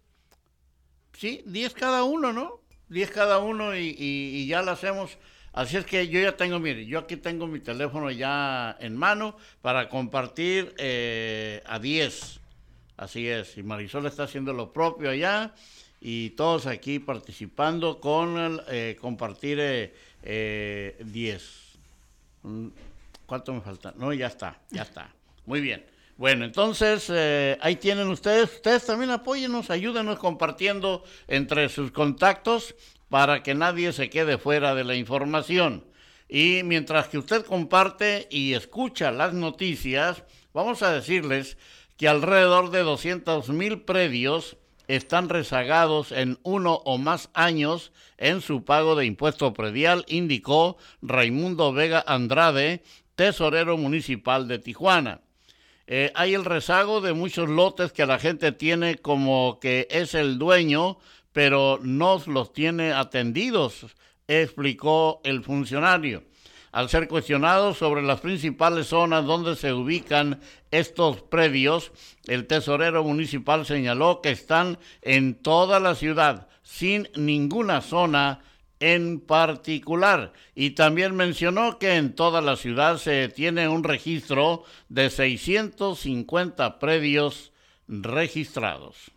sí, 1.18 1.42
10 1.46 1.74
cada 1.74 2.04
uno, 2.04 2.32
¿no? 2.32 2.60
10 2.88 3.10
cada 3.10 3.38
uno 3.38 3.76
y, 3.76 4.46
ya 4.46 4.62
lo 4.62 4.70
hacemos. 4.70 5.18
Así 5.52 5.76
es 5.76 5.84
que 5.84 6.08
yo 6.08 6.20
ya 6.20 6.36
tengo, 6.36 6.58
mire, 6.60 6.86
yo 6.86 7.00
aquí 7.00 7.16
tengo 7.16 7.46
mi 7.46 7.58
teléfono 7.58 8.10
ya 8.10 8.76
en 8.78 8.96
mano 8.96 9.36
para 9.60 9.88
compartir 9.88 10.74
eh, 10.78 11.62
a 11.66 11.78
10. 11.78 12.40
Así 12.96 13.28
es, 13.28 13.56
y 13.56 13.62
Marisol 13.62 14.06
está 14.06 14.24
haciendo 14.24 14.52
lo 14.52 14.72
propio 14.72 15.10
allá 15.10 15.54
y 16.00 16.30
todos 16.30 16.66
aquí 16.66 16.98
participando 16.98 18.00
con 18.00 18.38
el, 18.38 18.62
eh, 18.68 18.96
compartir 19.00 19.58
10. 19.58 19.92
Eh, 20.22 21.04
mm, 22.42 22.68
¿Cuánto 23.26 23.52
me 23.52 23.60
falta? 23.60 23.92
No, 23.96 24.12
ya 24.12 24.28
está, 24.28 24.60
ya 24.70 24.82
está. 24.82 25.12
Muy 25.44 25.60
bien. 25.60 25.84
Bueno, 26.18 26.44
entonces 26.44 27.06
eh, 27.14 27.56
ahí 27.60 27.76
tienen 27.76 28.08
ustedes. 28.08 28.56
Ustedes 28.56 28.84
también 28.84 29.12
apóyennos, 29.12 29.70
ayúdenos 29.70 30.18
compartiendo 30.18 31.04
entre 31.28 31.68
sus 31.68 31.92
contactos 31.92 32.74
para 33.08 33.44
que 33.44 33.54
nadie 33.54 33.92
se 33.92 34.10
quede 34.10 34.36
fuera 34.36 34.74
de 34.74 34.82
la 34.82 34.96
información. 34.96 35.86
Y 36.28 36.62
mientras 36.64 37.06
que 37.06 37.18
usted 37.18 37.46
comparte 37.46 38.26
y 38.32 38.54
escucha 38.54 39.12
las 39.12 39.32
noticias, 39.32 40.24
vamos 40.52 40.82
a 40.82 40.92
decirles 40.92 41.56
que 41.96 42.08
alrededor 42.08 42.72
de 42.72 42.82
200 42.82 43.50
mil 43.50 43.82
predios 43.82 44.56
están 44.88 45.28
rezagados 45.28 46.10
en 46.10 46.40
uno 46.42 46.82
o 46.84 46.98
más 46.98 47.30
años 47.32 47.92
en 48.16 48.40
su 48.40 48.64
pago 48.64 48.96
de 48.96 49.06
impuesto 49.06 49.54
predial, 49.54 50.04
indicó 50.08 50.78
Raimundo 51.00 51.72
Vega 51.72 52.02
Andrade, 52.04 52.82
tesorero 53.14 53.76
municipal 53.76 54.48
de 54.48 54.58
Tijuana. 54.58 55.20
Eh, 55.90 56.12
hay 56.14 56.34
el 56.34 56.44
rezago 56.44 57.00
de 57.00 57.14
muchos 57.14 57.48
lotes 57.48 57.92
que 57.92 58.04
la 58.04 58.18
gente 58.18 58.52
tiene 58.52 58.96
como 58.96 59.58
que 59.58 59.88
es 59.90 60.12
el 60.12 60.38
dueño, 60.38 60.98
pero 61.32 61.80
no 61.82 62.22
los 62.26 62.52
tiene 62.52 62.92
atendidos, 62.92 63.86
explicó 64.26 65.22
el 65.24 65.42
funcionario. 65.42 66.24
Al 66.72 66.90
ser 66.90 67.08
cuestionado 67.08 67.72
sobre 67.72 68.02
las 68.02 68.20
principales 68.20 68.88
zonas 68.88 69.24
donde 69.24 69.56
se 69.56 69.72
ubican 69.72 70.42
estos 70.70 71.22
predios, 71.22 71.90
el 72.26 72.46
tesorero 72.46 73.02
municipal 73.02 73.64
señaló 73.64 74.20
que 74.20 74.30
están 74.30 74.78
en 75.00 75.36
toda 75.36 75.80
la 75.80 75.94
ciudad, 75.94 76.48
sin 76.62 77.08
ninguna 77.16 77.80
zona 77.80 78.40
en 78.80 79.20
particular. 79.20 80.32
Y 80.54 80.70
también 80.70 81.14
mencionó 81.14 81.78
que 81.78 81.96
en 81.96 82.14
toda 82.14 82.40
la 82.40 82.56
ciudad 82.56 82.98
se 82.98 83.28
tiene 83.28 83.68
un 83.68 83.84
registro 83.84 84.64
de 84.88 85.10
650 85.10 86.78
predios 86.78 87.52
registrados. 87.88 89.12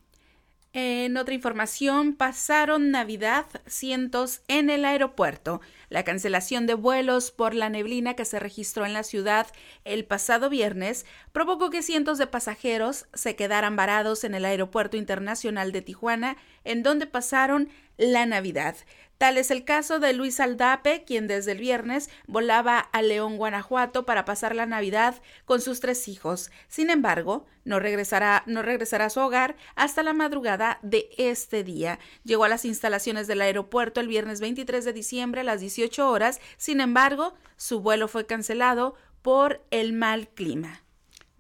En 0.74 1.18
otra 1.18 1.34
información, 1.34 2.16
pasaron 2.16 2.92
Navidad 2.92 3.46
cientos 3.68 4.42
en 4.48 4.70
el 4.70 4.86
aeropuerto. 4.86 5.60
La 5.90 6.06
cancelación 6.06 6.66
de 6.66 6.76
vuelos 6.76 7.32
por 7.32 7.54
la 7.54 7.70
neblina 7.70 8.14
que 8.14 8.24
se 8.24 8.40
registró 8.40 8.86
en 8.86 8.94
la 8.94 9.04
ciudad 9.04 9.48
el 9.84 10.06
pasado 10.06 10.50
viernes 10.50 11.06
provocó 11.34 11.72
que 11.72 11.84
cientos 11.84 12.18
de 12.18 12.28
pasajeros 12.28 13.08
se 13.14 13.36
quedaran 13.36 13.76
varados 13.76 14.24
en 14.24 14.34
el 14.34 14.46
aeropuerto 14.46 14.96
internacional 14.96 15.74
de 15.74 15.82
Tijuana, 15.82 16.38
en 16.64 16.84
donde 16.84 17.06
pasaron 17.06 17.68
la 18.02 18.26
Navidad. 18.26 18.76
Tal 19.20 19.38
es 19.38 19.52
el 19.52 19.64
caso 19.64 20.00
de 20.00 20.14
Luis 20.14 20.40
Aldape, 20.40 21.04
quien 21.04 21.28
desde 21.28 21.52
el 21.52 21.60
viernes 21.60 22.10
volaba 22.26 22.80
a 22.80 23.04
León, 23.04 23.38
Guanajuato, 23.38 24.04
para 24.04 24.26
pasar 24.26 24.56
la 24.56 24.66
Navidad 24.66 25.22
con 25.46 25.62
sus 25.62 25.80
tres 25.80 26.08
hijos. 26.08 26.50
Sin 26.68 26.90
embargo, 26.90 27.46
no 27.64 27.80
regresará, 27.80 28.42
no 28.48 28.64
regresará 28.64 29.06
a 29.06 29.10
su 29.12 29.20
hogar 29.20 29.56
hasta 29.76 30.02
la 30.02 30.14
madrugada 30.14 30.80
de 30.82 31.10
este 31.20 31.64
día. 31.64 32.00
Llegó 32.24 32.46
a 32.46 32.50
las 32.50 32.66
instalaciones 32.66 33.28
del 33.28 33.42
aeropuerto 33.42 34.02
el 34.02 34.08
viernes 34.08 34.42
23 34.42 34.84
de 34.84 34.94
diciembre 34.94 35.42
a 35.42 35.44
las 35.44 35.62
18 35.62 36.10
horas. 36.10 36.42
Sin 36.58 36.82
embargo, 36.82 37.36
su 37.58 37.82
vuelo 37.82 38.08
fue 38.08 38.26
cancelado 38.26 38.96
por 39.22 39.62
el 39.70 39.94
mal 39.94 40.30
clima. 40.30 40.82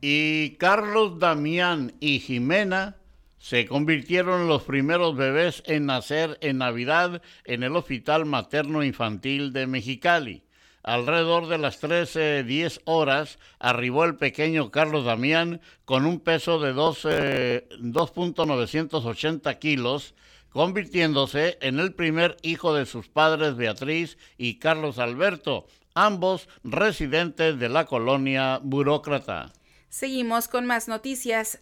Y 0.01 0.51
Carlos 0.57 1.17
Damián 1.17 1.93
y 1.99 2.19
Jimena 2.19 3.00
se 3.41 3.65
convirtieron 3.65 4.48
los 4.48 4.63
primeros 4.63 5.15
bebés 5.15 5.63
en 5.65 5.87
nacer 5.87 6.37
en 6.42 6.59
Navidad 6.59 7.24
en 7.44 7.63
el 7.63 7.75
Hospital 7.75 8.25
Materno 8.25 8.83
Infantil 8.83 9.51
de 9.51 9.65
Mexicali. 9.65 10.44
Alrededor 10.83 11.48
de 11.48 11.57
las 11.57 11.81
13.10 11.81 12.81
horas 12.85 13.39
arribó 13.57 14.05
el 14.05 14.15
pequeño 14.15 14.70
Carlos 14.70 15.05
Damián 15.05 15.59
con 15.85 16.05
un 16.05 16.20
peso 16.20 16.59
de 16.59 16.75
2.980 16.75 19.57
kilos, 19.57 20.13
convirtiéndose 20.50 21.57
en 21.61 21.79
el 21.79 21.96
primer 21.96 22.37
hijo 22.44 22.75
de 22.75 22.85
sus 22.85 23.07
padres 23.07 23.55
Beatriz 23.55 24.20
y 24.37 24.59
Carlos 24.59 25.00
Alberto, 25.00 25.65
ambos 25.96 26.48
residentes 26.63 27.57
de 27.57 27.70
la 27.70 27.85
colonia 27.85 28.59
burócrata. 28.61 29.51
Seguimos 29.89 30.48
con 30.48 30.68
más 30.68 30.87
noticias. 30.87 31.59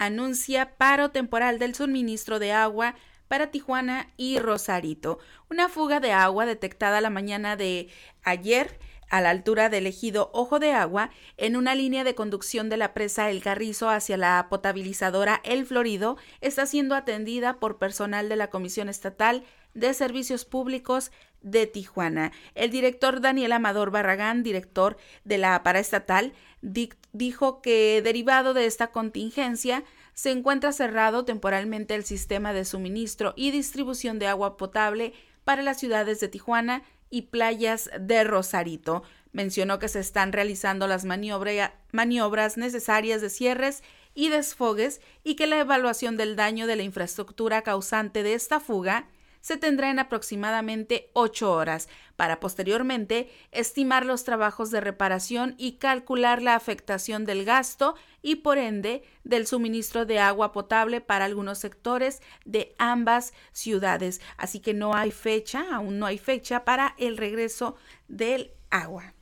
Anuncia 0.00 0.76
paro 0.78 1.10
temporal 1.10 1.58
del 1.58 1.74
suministro 1.74 2.38
de 2.38 2.52
agua 2.52 2.94
para 3.28 3.50
Tijuana 3.50 4.08
y 4.16 4.38
Rosarito. 4.38 5.18
Una 5.50 5.68
fuga 5.68 6.00
de 6.00 6.10
agua 6.10 6.46
detectada 6.46 7.02
la 7.02 7.10
mañana 7.10 7.54
de 7.54 7.88
ayer 8.22 8.80
a 9.10 9.20
la 9.20 9.30
altura 9.30 9.68
del 9.68 9.86
ejido 9.86 10.30
Ojo 10.32 10.58
de 10.58 10.72
Agua, 10.72 11.10
en 11.36 11.54
una 11.54 11.74
línea 11.74 12.02
de 12.02 12.14
conducción 12.14 12.70
de 12.70 12.78
la 12.78 12.94
presa 12.94 13.28
El 13.28 13.42
Carrizo 13.42 13.90
hacia 13.90 14.16
la 14.16 14.46
potabilizadora 14.48 15.40
El 15.44 15.66
Florido, 15.66 16.16
está 16.40 16.64
siendo 16.64 16.94
atendida 16.94 17.58
por 17.58 17.78
personal 17.78 18.28
de 18.28 18.36
la 18.36 18.48
Comisión 18.48 18.88
Estatal 18.88 19.44
de 19.74 19.92
Servicios 19.94 20.44
Públicos 20.44 21.12
de 21.42 21.66
Tijuana. 21.66 22.32
El 22.54 22.70
director 22.70 23.20
Daniel 23.20 23.52
Amador 23.52 23.90
Barragán, 23.90 24.42
director 24.42 24.96
de 25.24 25.38
la 25.38 25.62
paraestatal, 25.62 26.32
dijo 26.62 27.62
que 27.62 28.02
derivado 28.02 28.54
de 28.54 28.66
esta 28.66 28.88
contingencia 28.88 29.84
se 30.14 30.30
encuentra 30.30 30.72
cerrado 30.72 31.24
temporalmente 31.24 31.94
el 31.94 32.04
sistema 32.04 32.52
de 32.52 32.64
suministro 32.64 33.32
y 33.36 33.50
distribución 33.50 34.18
de 34.18 34.26
agua 34.26 34.56
potable 34.56 35.14
para 35.44 35.62
las 35.62 35.78
ciudades 35.78 36.20
de 36.20 36.28
Tijuana 36.28 36.82
y 37.08 37.22
playas 37.22 37.90
de 37.98 38.24
Rosarito. 38.24 39.02
Mencionó 39.32 39.78
que 39.78 39.88
se 39.88 40.00
están 40.00 40.32
realizando 40.32 40.86
las 40.86 41.04
maniobras 41.04 42.56
necesarias 42.56 43.20
de 43.20 43.30
cierres 43.30 43.82
y 44.14 44.28
desfogues 44.28 45.00
y 45.24 45.36
que 45.36 45.46
la 45.46 45.58
evaluación 45.58 46.16
del 46.16 46.36
daño 46.36 46.66
de 46.66 46.76
la 46.76 46.82
infraestructura 46.82 47.62
causante 47.62 48.22
de 48.22 48.34
esta 48.34 48.60
fuga 48.60 49.08
se 49.40 49.56
tendrá 49.56 49.90
en 49.90 49.98
aproximadamente 49.98 51.10
ocho 51.12 51.52
horas, 51.52 51.88
para 52.16 52.38
posteriormente 52.38 53.30
estimar 53.50 54.04
los 54.04 54.24
trabajos 54.24 54.70
de 54.70 54.82
reparación 54.82 55.54
y 55.56 55.78
calcular 55.78 56.42
la 56.42 56.54
afectación 56.54 57.24
del 57.24 57.46
gasto 57.46 57.94
y 58.20 58.36
por 58.36 58.58
ende 58.58 59.02
del 59.24 59.46
suministro 59.46 60.04
de 60.04 60.18
agua 60.18 60.52
potable 60.52 61.00
para 61.00 61.24
algunos 61.24 61.56
sectores 61.56 62.20
de 62.44 62.74
ambas 62.76 63.32
ciudades. 63.52 64.20
Así 64.36 64.60
que 64.60 64.74
no 64.74 64.94
hay 64.94 65.10
fecha, 65.12 65.64
aún 65.72 65.98
no 65.98 66.04
hay 66.04 66.18
fecha 66.18 66.66
para 66.66 66.94
el 66.98 67.16
regreso 67.16 67.76
del 68.06 68.50
agua. 68.68 69.14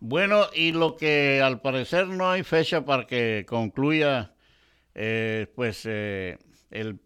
Bueno, 0.00 0.44
y 0.52 0.72
lo 0.72 0.96
que 0.96 1.40
al 1.42 1.62
parecer 1.62 2.06
no 2.06 2.30
hay 2.30 2.42
fecha 2.42 2.84
para 2.84 3.06
que 3.06 3.46
concluya, 3.48 4.34
eh, 4.94 5.50
pues 5.54 5.84
eh, 5.86 6.38
el 6.70 7.00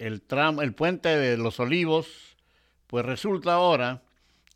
el, 0.00 0.22
el 0.60 0.74
puente 0.74 1.10
de 1.10 1.36
los 1.36 1.60
olivos, 1.60 2.36
pues 2.86 3.04
resulta 3.04 3.54
ahora 3.54 4.02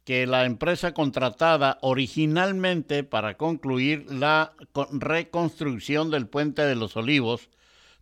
que 0.04 0.26
la 0.26 0.44
empresa 0.44 0.92
contratada 0.92 1.78
originalmente 1.83 3.04
para 3.04 3.37
concluir 3.37 4.07
la 4.11 4.52
reconstrucción 4.92 6.11
del 6.11 6.26
puente 6.26 6.62
de 6.62 6.74
los 6.74 6.96
olivos 6.96 7.48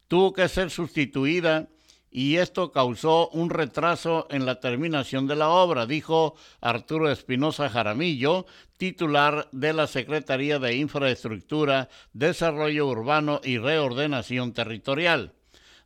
tuvo 0.08 0.32
que 0.32 0.48
ser 0.48 0.70
sustituida 0.70 1.68
y 2.10 2.36
esto 2.36 2.72
causó 2.72 3.28
un 3.30 3.50
retraso 3.50 4.26
en 4.30 4.44
la 4.44 4.60
terminación 4.60 5.26
de 5.26 5.36
la 5.36 5.48
obra, 5.48 5.86
dijo 5.86 6.34
Arturo 6.60 7.10
Espinosa 7.10 7.70
Jaramillo, 7.70 8.46
titular 8.76 9.48
de 9.52 9.72
la 9.72 9.86
Secretaría 9.86 10.58
de 10.58 10.76
Infraestructura, 10.76 11.88
Desarrollo 12.12 12.86
Urbano 12.86 13.40
y 13.42 13.56
Reordenación 13.58 14.52
Territorial. 14.52 15.32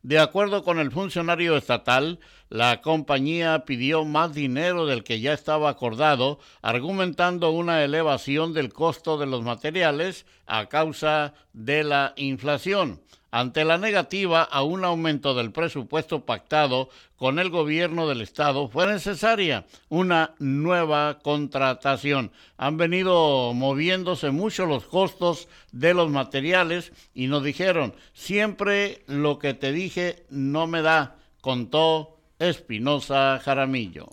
De 0.03 0.19
acuerdo 0.19 0.63
con 0.63 0.79
el 0.79 0.91
funcionario 0.91 1.57
estatal, 1.57 2.19
la 2.49 2.81
compañía 2.81 3.65
pidió 3.65 4.05
más 4.05 4.33
dinero 4.33 4.85
del 4.85 5.03
que 5.03 5.19
ya 5.19 5.33
estaba 5.33 5.69
acordado, 5.69 6.39
argumentando 6.61 7.51
una 7.51 7.83
elevación 7.83 8.53
del 8.53 8.71
costo 8.71 9.17
de 9.17 9.25
los 9.25 9.43
materiales 9.43 10.25
a 10.45 10.67
causa 10.67 11.33
de 11.53 11.83
la 11.83 12.13
inflación. 12.15 13.01
Ante 13.37 13.65
la 13.65 13.77
negativa 13.77 14.41
a 14.41 14.63
un 14.63 14.83
aumento 14.83 15.35
del 15.35 15.51
presupuesto 15.51 16.25
pactado 16.25 16.89
con 17.17 17.37
el 17.37 17.51
gobierno 17.51 18.07
del 18.07 18.21
estado, 18.21 18.67
fue 18.67 18.87
necesaria 18.87 19.67
una 19.89 20.33
nueva 20.39 21.19
contratación. 21.19 22.31
Han 22.57 22.77
venido 22.77 23.53
moviéndose 23.53 24.31
mucho 24.31 24.65
los 24.65 24.85
costos 24.85 25.49
de 25.71 25.93
los 25.93 26.09
materiales 26.09 26.91
y 27.13 27.27
nos 27.27 27.43
dijeron, 27.43 27.93
siempre 28.11 29.03
lo 29.05 29.37
que 29.37 29.53
te 29.53 29.71
dije 29.71 30.25
no 30.31 30.65
me 30.65 30.81
da 30.81 31.17
contó 31.39 32.17
Espinosa 32.39 33.39
Jaramillo. 33.45 34.07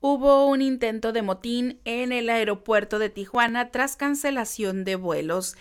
Hubo 0.00 0.46
un 0.46 0.60
intento 0.60 1.12
de 1.12 1.22
motín 1.22 1.80
en 1.84 2.12
el 2.12 2.28
aeropuerto 2.28 2.98
de 2.98 3.10
Tijuana 3.10 3.70
tras 3.70 3.96
cancelación 3.96 4.84
de 4.84 4.96
vuelos. 4.96 5.56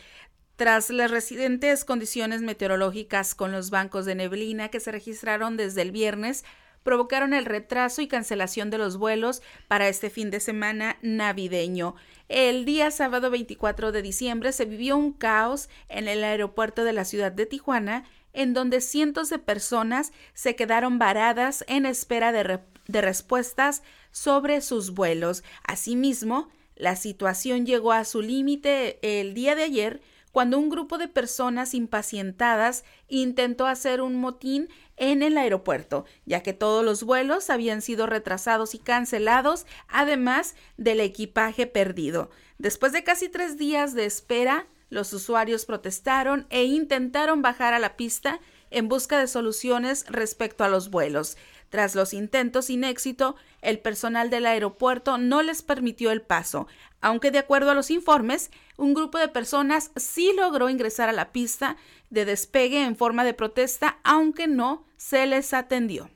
Tras 0.55 0.89
las 0.89 1.11
residentes 1.11 1.83
condiciones 1.83 2.41
meteorológicas 2.41 3.35
con 3.35 3.51
los 3.51 3.71
bancos 3.71 4.05
de 4.05 4.15
neblina 4.15 4.69
que 4.69 4.79
se 4.79 4.91
registraron 4.91 5.57
desde 5.57 5.81
el 5.81 5.91
viernes, 5.91 6.45
provocaron 6.81 7.33
el 7.33 7.43
retraso 7.43 8.01
y 8.01 8.07
cancelación 8.07 8.69
de 8.69 8.77
los 8.77 8.95
vuelos 8.95 9.41
para 9.67 9.89
este 9.89 10.09
fin 10.09 10.31
de 10.31 10.39
semana 10.39 10.97
navideño. 11.01 11.95
El 12.29 12.63
día 12.63 12.89
sábado 12.91 13.29
24 13.31 13.91
de 13.91 14.01
diciembre 14.01 14.53
se 14.53 14.63
vivió 14.63 14.95
un 14.95 15.11
caos 15.11 15.67
en 15.89 16.07
el 16.07 16.23
aeropuerto 16.23 16.85
de 16.85 16.93
la 16.93 17.03
ciudad 17.03 17.33
de 17.33 17.45
Tijuana, 17.45 18.05
en 18.31 18.53
donde 18.53 18.79
cientos 18.79 19.29
de 19.29 19.39
personas 19.39 20.13
se 20.33 20.55
quedaron 20.55 20.99
varadas 20.99 21.65
en 21.67 21.85
espera 21.85 22.31
de, 22.31 22.61
de 22.87 23.01
respuestas 23.01 23.83
sobre 24.11 24.61
sus 24.61 24.91
vuelos. 24.91 25.43
Asimismo, 25.67 26.49
la 26.75 26.95
situación 26.95 27.65
llegó 27.65 27.91
a 27.91 28.05
su 28.05 28.21
límite 28.21 28.99
el 29.01 29.33
día 29.33 29.55
de 29.55 29.63
ayer 29.63 30.01
cuando 30.35 30.59
un 30.59 30.67
grupo 30.67 30.97
de 30.97 31.07
personas 31.07 31.73
impacientadas 31.73 32.83
intentó 33.07 33.67
hacer 33.67 34.01
un 34.01 34.17
motín 34.17 34.67
en 34.97 35.23
el 35.23 35.37
aeropuerto, 35.37 36.03
ya 36.25 36.43
que 36.43 36.51
todos 36.51 36.83
los 36.83 37.03
vuelos 37.03 37.49
habían 37.49 37.81
sido 37.81 38.05
retrasados 38.05 38.75
y 38.75 38.79
cancelados, 38.79 39.65
además 39.87 40.57
del 40.75 40.99
equipaje 40.99 41.67
perdido. 41.67 42.31
Después 42.57 42.91
de 42.91 43.05
casi 43.05 43.29
tres 43.29 43.57
días 43.57 43.93
de 43.93 44.03
espera, 44.03 44.67
los 44.89 45.13
usuarios 45.13 45.63
protestaron 45.63 46.47
e 46.49 46.65
intentaron 46.65 47.41
bajar 47.41 47.73
a 47.73 47.79
la 47.79 47.95
pista 47.95 48.41
en 48.71 48.89
busca 48.89 49.17
de 49.17 49.27
soluciones 49.27 50.05
respecto 50.09 50.65
a 50.65 50.69
los 50.69 50.89
vuelos. 50.89 51.37
Tras 51.69 51.95
los 51.95 52.13
intentos 52.13 52.65
sin 52.65 52.83
éxito, 52.83 53.35
el 53.61 53.79
personal 53.79 54.29
del 54.29 54.45
aeropuerto 54.45 55.17
no 55.17 55.41
les 55.41 55.61
permitió 55.61 56.11
el 56.11 56.21
paso, 56.21 56.67
aunque 57.01 57.31
de 57.31 57.39
acuerdo 57.39 57.71
a 57.71 57.75
los 57.75 57.91
informes, 57.91 58.51
un 58.77 58.93
grupo 58.93 59.17
de 59.17 59.27
personas 59.27 59.91
sí 59.95 60.31
logró 60.35 60.69
ingresar 60.69 61.09
a 61.09 61.13
la 61.13 61.31
pista 61.31 61.77
de 62.09 62.25
despegue 62.25 62.83
en 62.83 62.95
forma 62.95 63.23
de 63.23 63.33
protesta, 63.33 63.99
aunque 64.03 64.47
no 64.47 64.85
se 64.97 65.25
les 65.25 65.53
atendió. 65.53 66.09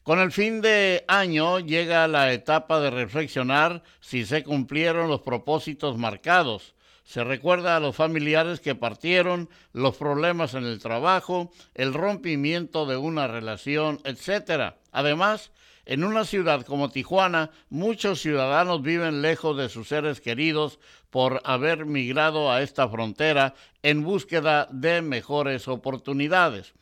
Con 0.04 0.19
el 0.19 0.32
fin 0.32 0.62
de 0.62 1.04
año 1.08 1.60
llega 1.60 2.08
la 2.08 2.32
etapa 2.32 2.80
de 2.80 2.91
reflexionar 2.91 3.82
si 4.02 4.24
se 4.26 4.43
cumplieron 4.43 5.10
los 5.10 5.21
propósitos 5.21 5.98
marcados 5.98 6.75
se 7.06 7.24
recuerda 7.24 7.78
a 7.78 7.80
los 7.80 7.96
familiares 7.96 8.60
que 8.60 8.74
partieron, 8.74 9.48
los 9.74 9.96
problemas 9.96 10.56
en 10.56 10.65
el 10.65 10.80
trabajo, 10.80 11.52
el 11.76 11.94
rompimiento 11.94 12.88
de 12.88 12.98
una 12.98 13.28
relación, 13.28 14.02
etc. 14.04 14.74
Además, 14.91 15.52
en 15.86 16.04
una 16.04 16.26
ciudad 16.26 16.65
como 16.65 16.89
Tijuana, 16.89 17.52
muchos 17.70 18.20
ciudadanos 18.22 18.82
viven 18.82 19.22
lejos 19.22 19.56
de 19.56 19.70
sus 19.70 19.88
seres 19.88 20.20
queridos 20.20 20.80
por 21.12 21.41
haber 21.46 21.86
migrado 21.86 22.52
a 22.52 22.63
esta 22.63 22.89
frontera 22.89 23.54
en 23.84 24.04
búsqueda 24.04 24.68
de 24.72 25.04
mejores 25.04 25.68
oportunidades. 25.68 26.74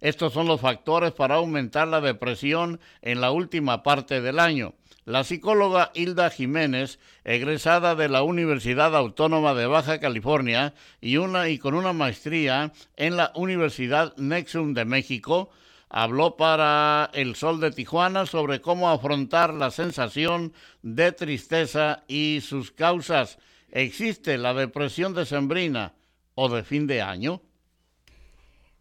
Estos 0.00 0.32
son 0.32 0.46
los 0.46 0.60
factores 0.60 1.10
para 1.10 1.34
aumentar 1.36 1.88
la 1.88 2.00
depresión 2.00 2.80
en 3.02 3.20
la 3.20 3.32
última 3.32 3.82
parte 3.82 4.20
del 4.20 4.38
año. 4.38 4.74
La 5.04 5.24
psicóloga 5.24 5.90
Hilda 5.94 6.30
Jiménez, 6.30 7.00
egresada 7.24 7.96
de 7.96 8.08
la 8.08 8.22
Universidad 8.22 8.94
Autónoma 8.94 9.52
de 9.52 9.66
Baja 9.66 9.98
California 9.98 10.74
y, 11.00 11.16
con 11.58 11.74
una 11.74 11.92
maestría 11.92 12.72
en 12.96 13.16
la 13.16 13.32
Universidad 13.34 14.16
Nexum 14.16 14.74
de 14.74 14.84
México, 14.84 15.50
habló 15.88 16.36
para 16.36 17.10
El 17.14 17.34
Sol 17.34 17.58
de 17.58 17.72
Tijuana 17.72 18.26
sobre 18.26 18.60
cómo 18.60 18.90
afrontar 18.90 19.52
la 19.52 19.72
sensación 19.72 20.52
de 20.82 21.10
tristeza 21.10 22.04
y 22.06 22.40
sus 22.40 22.70
causas. 22.70 23.38
¿Existe 23.72 24.38
la 24.38 24.54
depresión 24.54 25.14
decembrina 25.14 25.94
o 26.36 26.48
de 26.48 26.62
fin 26.62 26.86
de 26.86 27.02
año? 27.02 27.42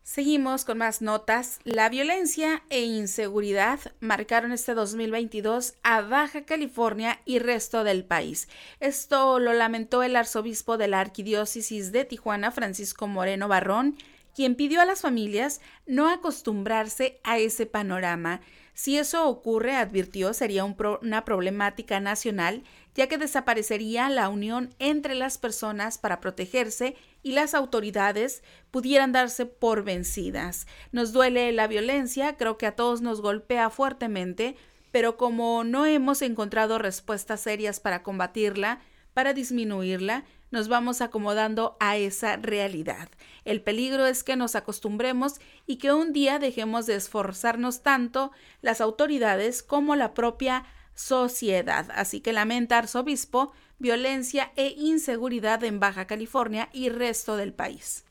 Seguimos 0.03 0.65
con 0.65 0.79
más 0.79 1.01
notas. 1.01 1.59
La 1.63 1.87
violencia 1.87 2.63
e 2.69 2.81
inseguridad 2.81 3.79
marcaron 3.99 4.51
este 4.51 4.73
2022 4.73 5.75
a 5.83 6.01
Baja 6.01 6.43
California 6.43 7.21
y 7.23 7.37
resto 7.37 7.83
del 7.83 8.03
país. 8.03 8.49
Esto 8.79 9.37
lo 9.37 9.53
lamentó 9.53 10.01
el 10.01 10.15
arzobispo 10.15 10.77
de 10.77 10.87
la 10.87 10.99
Arquidiócesis 10.99 11.91
de 11.91 12.03
Tijuana, 12.03 12.51
Francisco 12.51 13.07
Moreno 13.07 13.47
Barrón, 13.47 13.95
quien 14.35 14.55
pidió 14.55 14.81
a 14.81 14.85
las 14.85 15.01
familias 15.01 15.61
no 15.85 16.09
acostumbrarse 16.09 17.19
a 17.23 17.37
ese 17.37 17.67
panorama. 17.67 18.41
Si 18.73 18.97
eso 18.97 19.27
ocurre, 19.27 19.75
advirtió, 19.75 20.33
sería 20.33 20.63
una 20.63 21.25
problemática 21.25 21.99
nacional, 21.99 22.63
ya 22.95 23.07
que 23.07 23.17
desaparecería 23.17 24.09
la 24.09 24.29
unión 24.29 24.73
entre 24.79 25.15
las 25.15 25.37
personas 25.37 25.97
para 25.97 26.19
protegerse 26.19 26.95
y 27.23 27.31
las 27.31 27.53
autoridades 27.53 28.43
pudieran 28.71 29.11
darse 29.11 29.45
por 29.45 29.83
vencidas. 29.83 30.67
Nos 30.91 31.13
duele 31.13 31.51
la 31.51 31.67
violencia, 31.67 32.37
creo 32.37 32.57
que 32.57 32.67
a 32.67 32.75
todos 32.75 33.01
nos 33.01 33.21
golpea 33.21 33.69
fuertemente, 33.69 34.55
pero 34.91 35.17
como 35.17 35.63
no 35.63 35.85
hemos 35.85 36.21
encontrado 36.21 36.77
respuestas 36.77 37.41
serias 37.41 37.79
para 37.79 38.03
combatirla, 38.03 38.81
para 39.13 39.33
disminuirla, 39.33 40.25
nos 40.51 40.67
vamos 40.67 40.99
acomodando 40.99 41.77
a 41.79 41.95
esa 41.95 42.35
realidad. 42.35 43.09
El 43.45 43.61
peligro 43.61 44.05
es 44.05 44.23
que 44.23 44.35
nos 44.35 44.55
acostumbremos 44.55 45.39
y 45.65 45.77
que 45.77 45.93
un 45.93 46.11
día 46.11 46.39
dejemos 46.39 46.85
de 46.85 46.95
esforzarnos 46.95 47.83
tanto 47.83 48.31
las 48.61 48.81
autoridades 48.81 49.63
como 49.63 49.95
la 49.95 50.13
propia 50.13 50.65
sociedad. 50.95 51.87
Así 51.93 52.21
que 52.21 52.33
lamenta 52.33 52.77
arzobispo 52.77 53.53
violencia 53.79 54.51
e 54.55 54.75
inseguridad 54.77 55.63
en 55.63 55.79
Baja 55.79 56.05
California 56.05 56.69
y 56.71 56.89
resto 56.89 57.35
del 57.35 57.53
país. 57.53 58.05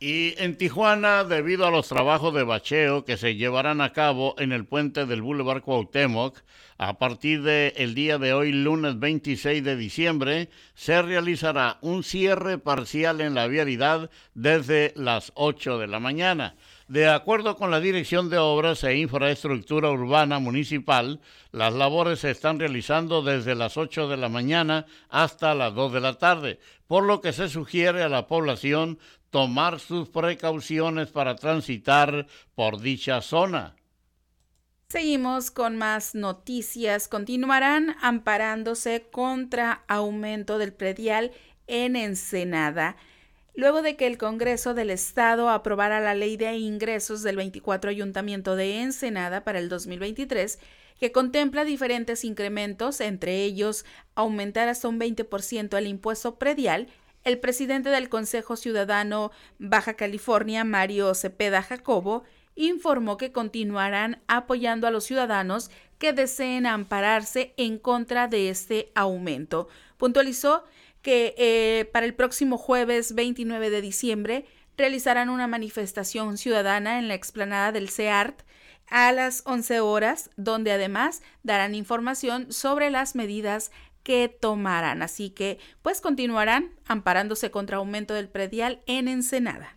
Y 0.00 0.34
en 0.36 0.58
Tijuana, 0.58 1.24
debido 1.24 1.66
a 1.66 1.70
los 1.70 1.88
trabajos 1.88 2.34
de 2.34 2.42
bacheo 2.42 3.06
que 3.06 3.16
se 3.16 3.36
llevarán 3.36 3.80
a 3.80 3.92
cabo 3.92 4.34
en 4.38 4.52
el 4.52 4.66
puente 4.66 5.06
del 5.06 5.22
Boulevard 5.22 5.62
Cuauhtémoc, 5.62 6.42
a 6.76 6.98
partir 6.98 7.42
del 7.42 7.94
día 7.94 8.18
de 8.18 8.34
hoy, 8.34 8.52
lunes 8.52 8.98
26 8.98 9.64
de 9.64 9.76
diciembre, 9.76 10.50
se 10.74 11.00
realizará 11.00 11.78
un 11.80 12.02
cierre 12.02 12.58
parcial 12.58 13.20
en 13.20 13.34
la 13.34 13.46
vialidad 13.46 14.10
desde 14.34 14.92
las 14.96 15.32
8 15.36 15.78
de 15.78 15.86
la 15.86 16.00
mañana. 16.00 16.56
De 16.88 17.08
acuerdo 17.08 17.56
con 17.56 17.70
la 17.70 17.80
Dirección 17.80 18.28
de 18.28 18.36
Obras 18.36 18.84
e 18.84 18.98
Infraestructura 18.98 19.90
Urbana 19.90 20.38
Municipal, 20.38 21.18
las 21.50 21.72
labores 21.72 22.20
se 22.20 22.30
están 22.30 22.58
realizando 22.58 23.22
desde 23.22 23.54
las 23.54 23.78
8 23.78 24.06
de 24.08 24.18
la 24.18 24.28
mañana 24.28 24.84
hasta 25.08 25.54
las 25.54 25.74
2 25.74 25.94
de 25.94 26.00
la 26.00 26.18
tarde, 26.18 26.60
por 26.86 27.04
lo 27.04 27.22
que 27.22 27.32
se 27.32 27.48
sugiere 27.48 28.02
a 28.02 28.10
la 28.10 28.26
población 28.26 28.98
tomar 29.30 29.80
sus 29.80 30.10
precauciones 30.10 31.08
para 31.08 31.36
transitar 31.36 32.26
por 32.54 32.78
dicha 32.78 33.22
zona. 33.22 33.74
Seguimos 34.88 35.50
con 35.50 35.76
más 35.76 36.14
noticias. 36.14 37.08
Continuarán 37.08 37.96
amparándose 38.02 39.08
contra 39.10 39.84
aumento 39.88 40.58
del 40.58 40.74
predial 40.74 41.32
en 41.66 41.96
Ensenada. 41.96 42.96
Luego 43.54 43.82
de 43.82 43.96
que 43.96 44.06
el 44.06 44.18
Congreso 44.18 44.74
del 44.74 44.90
Estado 44.90 45.48
aprobara 45.48 46.00
la 46.00 46.14
ley 46.14 46.36
de 46.36 46.54
ingresos 46.56 47.22
del 47.22 47.36
24 47.36 47.90
Ayuntamiento 47.90 48.56
de 48.56 48.82
Ensenada 48.82 49.44
para 49.44 49.58
el 49.58 49.68
2023, 49.68 50.58
que 50.98 51.12
contempla 51.12 51.64
diferentes 51.64 52.24
incrementos, 52.24 53.00
entre 53.00 53.42
ellos 53.44 53.84
aumentar 54.14 54.68
hasta 54.68 54.88
un 54.88 54.98
20% 54.98 55.76
el 55.76 55.86
impuesto 55.86 56.36
predial, 56.36 56.88
el 57.24 57.38
presidente 57.38 57.88
del 57.88 58.08
Consejo 58.08 58.56
Ciudadano 58.56 59.30
Baja 59.58 59.94
California, 59.94 60.64
Mario 60.64 61.14
Cepeda 61.14 61.62
Jacobo, 61.62 62.24
informó 62.54 63.16
que 63.16 63.32
continuarán 63.32 64.22
apoyando 64.28 64.86
a 64.86 64.90
los 64.90 65.04
ciudadanos 65.04 65.70
que 65.98 66.12
deseen 66.12 66.66
ampararse 66.66 67.54
en 67.56 67.78
contra 67.78 68.28
de 68.28 68.50
este 68.50 68.92
aumento. 68.94 69.68
Puntualizó 69.96 70.64
que 71.04 71.34
eh, 71.36 71.84
para 71.92 72.06
el 72.06 72.14
próximo 72.14 72.56
jueves 72.56 73.14
29 73.14 73.68
de 73.68 73.82
diciembre 73.82 74.46
realizarán 74.78 75.28
una 75.28 75.46
manifestación 75.46 76.38
ciudadana 76.38 76.98
en 76.98 77.08
la 77.08 77.14
explanada 77.14 77.72
del 77.72 77.90
CEART 77.90 78.40
a 78.88 79.12
las 79.12 79.42
11 79.44 79.80
horas, 79.80 80.30
donde 80.36 80.72
además 80.72 81.22
darán 81.42 81.74
información 81.74 82.50
sobre 82.52 82.90
las 82.90 83.14
medidas 83.14 83.70
que 84.02 84.28
tomarán. 84.28 85.02
Así 85.02 85.28
que, 85.28 85.58
pues 85.82 86.00
continuarán 86.00 86.70
amparándose 86.86 87.50
contra 87.50 87.76
aumento 87.76 88.14
del 88.14 88.30
predial 88.30 88.80
en 88.86 89.06
Ensenada. 89.06 89.76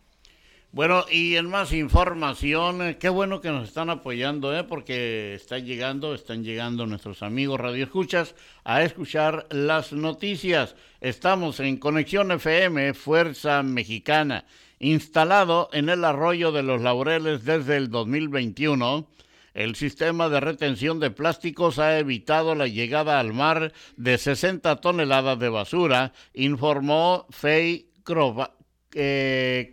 Bueno, 0.77 1.05
y 1.09 1.37
en 1.37 1.49
más 1.49 1.73
información, 1.73 2.83
eh, 2.83 2.97
qué 2.99 3.09
bueno 3.09 3.41
que 3.41 3.49
nos 3.49 3.67
están 3.67 3.89
apoyando, 3.89 4.55
¿eh? 4.55 4.63
porque 4.63 5.33
están 5.33 5.65
llegando, 5.65 6.13
están 6.13 6.43
llegando 6.43 6.85
nuestros 6.85 7.23
amigos 7.23 7.59
radioescuchas 7.59 8.35
a 8.63 8.83
escuchar 8.83 9.47
las 9.49 9.91
noticias. 9.91 10.75
Estamos 11.01 11.59
en 11.61 11.77
Conexión 11.77 12.31
FM, 12.31 12.93
Fuerza 12.93 13.63
Mexicana, 13.63 14.45
instalado 14.77 15.69
en 15.73 15.89
el 15.89 16.05
arroyo 16.05 16.51
de 16.51 16.61
los 16.61 16.79
Laureles 16.79 17.43
desde 17.43 17.75
el 17.75 17.89
2021. 17.89 19.07
El 19.55 19.75
sistema 19.75 20.29
de 20.29 20.41
retención 20.41 20.99
de 20.99 21.09
plásticos 21.09 21.79
ha 21.79 21.97
evitado 21.97 22.53
la 22.53 22.67
llegada 22.67 23.19
al 23.19 23.33
mar 23.33 23.73
de 23.95 24.19
60 24.19 24.75
toneladas 24.75 25.39
de 25.39 25.49
basura, 25.49 26.13
informó 26.35 27.25
Fey 27.31 27.89
Krova 28.03 28.57
eh, 28.93 29.69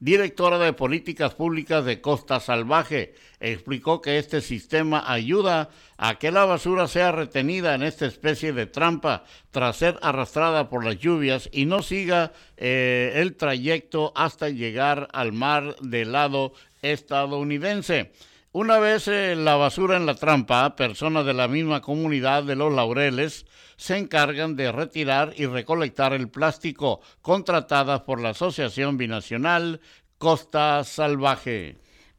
directora 0.00 0.58
de 0.58 0.72
políticas 0.72 1.34
públicas 1.34 1.84
de 1.84 2.00
Costa 2.00 2.40
Salvaje, 2.40 3.14
explicó 3.40 4.00
que 4.00 4.18
este 4.18 4.40
sistema 4.40 5.04
ayuda 5.06 5.70
a 5.96 6.18
que 6.18 6.30
la 6.30 6.44
basura 6.44 6.88
sea 6.88 7.12
retenida 7.12 7.74
en 7.74 7.82
esta 7.82 8.06
especie 8.06 8.52
de 8.52 8.66
trampa 8.66 9.24
tras 9.50 9.76
ser 9.76 9.98
arrastrada 10.02 10.68
por 10.68 10.84
las 10.84 10.98
lluvias 10.98 11.48
y 11.52 11.66
no 11.66 11.82
siga 11.82 12.32
eh, 12.56 13.12
el 13.16 13.36
trayecto 13.36 14.12
hasta 14.14 14.48
llegar 14.48 15.08
al 15.12 15.32
mar 15.32 15.76
del 15.80 16.12
lado 16.12 16.52
estadounidense. 16.82 18.12
Una 18.54 18.78
vez 18.78 19.06
la 19.06 19.56
basura 19.56 19.96
en 19.96 20.04
la 20.04 20.14
trampa, 20.14 20.76
personas 20.76 21.24
de 21.24 21.32
la 21.32 21.48
misma 21.48 21.80
comunidad 21.80 22.42
de 22.42 22.54
los 22.54 22.70
Laureles 22.70 23.46
se 23.76 23.96
encargan 23.96 24.56
de 24.56 24.70
retirar 24.70 25.32
y 25.38 25.46
recolectar 25.46 26.12
el 26.12 26.28
plástico, 26.28 27.00
contratadas 27.22 28.02
por 28.02 28.20
la 28.20 28.28
Asociación 28.30 28.98
Binacional 28.98 29.80
Costa 30.18 30.84
Salvaje. 30.84 31.78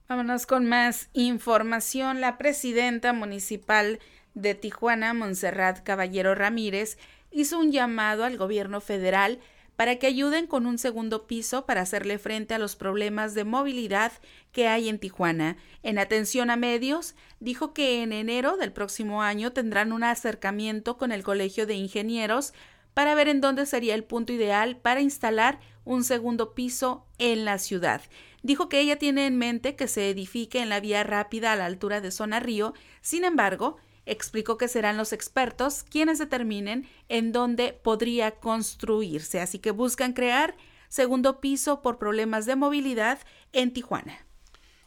Vámonos 0.10 0.48
con 0.48 0.66
más 0.66 1.12
información. 1.14 2.20
La 2.20 2.40
presidenta 2.40 3.14
municipal 3.14 4.00
de 4.34 4.56
Tijuana, 4.56 5.14
Montserrat 5.14 5.84
Caballero 5.84 6.34
Ramírez, 6.34 6.98
hizo 7.30 7.60
un 7.60 7.72
llamado 7.72 8.24
al 8.24 8.38
gobierno 8.38 8.82
federal 8.82 9.40
para 9.84 9.98
que 9.98 10.08
ayuden 10.08 10.48
con 10.48 10.66
un 10.66 10.78
segundo 10.78 11.28
piso 11.28 11.66
para 11.66 11.82
hacerle 11.82 12.18
frente 12.18 12.54
a 12.54 12.58
los 12.58 12.78
problemas 12.78 13.34
de 13.34 13.44
movilidad 13.44 14.14
que 14.54 14.70
hay 14.70 14.88
en 14.88 14.98
Tijuana. 14.98 15.58
En 15.82 16.00
atención 16.00 16.50
a 16.50 16.56
medios, 16.56 17.16
dijo 17.42 17.74
que 17.74 18.02
en 18.02 18.14
enero 18.14 18.56
del 18.56 18.72
próximo 18.72 19.24
año 19.24 19.52
tendrán 19.52 19.92
un 19.92 20.06
acercamiento 20.06 20.96
con 20.98 21.12
el 21.12 21.22
Colegio 21.22 21.68
de 21.68 21.74
Ingenieros 21.74 22.54
para 22.94 23.14
ver 23.14 23.28
en 23.28 23.42
dónde 23.42 23.66
sería 23.66 23.94
el 23.94 24.06
punto 24.06 24.32
ideal 24.32 24.78
para 24.78 25.02
instalar 25.02 25.60
un 25.84 26.06
segundo 26.06 26.54
piso 26.54 27.06
en 27.18 27.44
la 27.44 27.58
ciudad. 27.58 28.04
Dijo 28.42 28.70
que 28.70 28.80
ella 28.80 28.98
tiene 28.98 29.26
en 29.26 29.38
mente 29.38 29.76
que 29.76 29.90
se 29.90 30.10
edifique 30.10 30.62
en 30.62 30.70
la 30.70 30.80
vía 30.80 31.04
rápida 31.04 31.52
a 31.52 31.58
la 31.58 31.66
altura 31.66 32.00
de 32.00 32.12
Zona 32.12 32.40
Río, 32.40 32.74
sin 33.02 33.26
embargo, 33.26 33.76
explicó 34.06 34.58
que 34.58 34.68
serán 34.68 34.98
los 34.98 35.14
expertos 35.14 35.84
quienes 35.84 36.20
determinen 36.20 36.88
en 37.10 37.32
dónde 37.32 37.74
podría 37.74 38.32
construirse, 38.32 39.40
así 39.40 39.60
que 39.60 39.72
buscan 39.72 40.14
crear 40.14 40.56
segundo 40.90 41.40
piso 41.40 41.82
por 41.82 41.98
problemas 41.98 42.46
de 42.46 42.56
movilidad 42.56 43.20
en 43.52 43.74
Tijuana. 43.74 44.26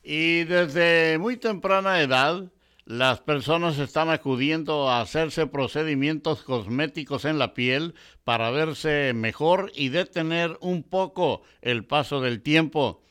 Y 0.03 0.45
desde 0.45 1.19
muy 1.19 1.37
temprana 1.37 2.01
edad, 2.01 2.53
las 2.85 3.21
personas 3.21 3.81
están 3.81 4.11
acudiendo 4.11 4.89
a 4.89 5.01
hacerse 5.01 5.49
procedimientos 5.49 6.45
cosméticos 6.45 7.25
en 7.25 7.41
la 7.41 7.53
piel 7.53 7.97
para 8.23 8.53
verse 8.53 9.13
mejor 9.13 9.73
y 9.75 9.89
detener 9.89 10.57
un 10.61 10.85
poco 10.85 11.43
el 11.63 11.85
paso 11.85 12.21
del 12.21 12.43
tiempo 12.43 13.03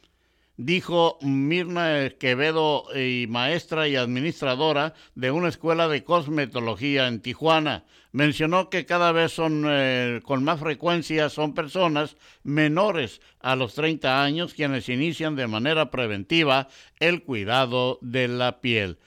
dijo 0.58 1.18
Mirna 1.22 2.10
Quevedo, 2.20 2.86
y 2.96 3.28
maestra 3.28 3.88
y 3.88 3.96
administradora 3.96 4.94
de 5.16 5.32
una 5.32 5.50
escuela 5.50 5.88
de 5.88 6.04
cosmetología 6.04 7.08
en 7.08 7.22
Tijuana. 7.22 7.86
Mencionó 8.12 8.70
que 8.70 8.86
cada 8.86 9.12
vez 9.12 9.34
son 9.34 9.66
eh, 9.68 10.22
con 10.24 10.44
más 10.44 10.62
frecuencia 10.62 11.30
son 11.30 11.54
personas 11.54 12.16
menores 12.44 13.20
a 13.42 13.58
los 13.58 13.76
30 13.76 14.24
años 14.24 14.54
quienes 14.54 14.88
inician 14.88 15.36
de 15.36 15.48
manera 15.48 15.92
preventiva 15.92 16.70
el 17.00 17.24
cuidado 17.24 18.00
de 18.02 18.30
la 18.30 18.62
piel. 18.62 18.98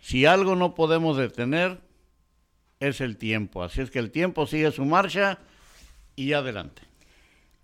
Si 0.00 0.24
algo 0.24 0.56
no 0.56 0.74
podemos 0.74 1.18
detener 1.18 1.80
es 2.80 3.00
el 3.02 3.18
tiempo, 3.18 3.62
así 3.62 3.82
es 3.82 3.90
que 3.90 3.98
el 3.98 4.10
tiempo 4.10 4.46
sigue 4.46 4.72
su 4.72 4.84
marcha 4.84 5.38
y 6.16 6.32
adelante. 6.32 6.82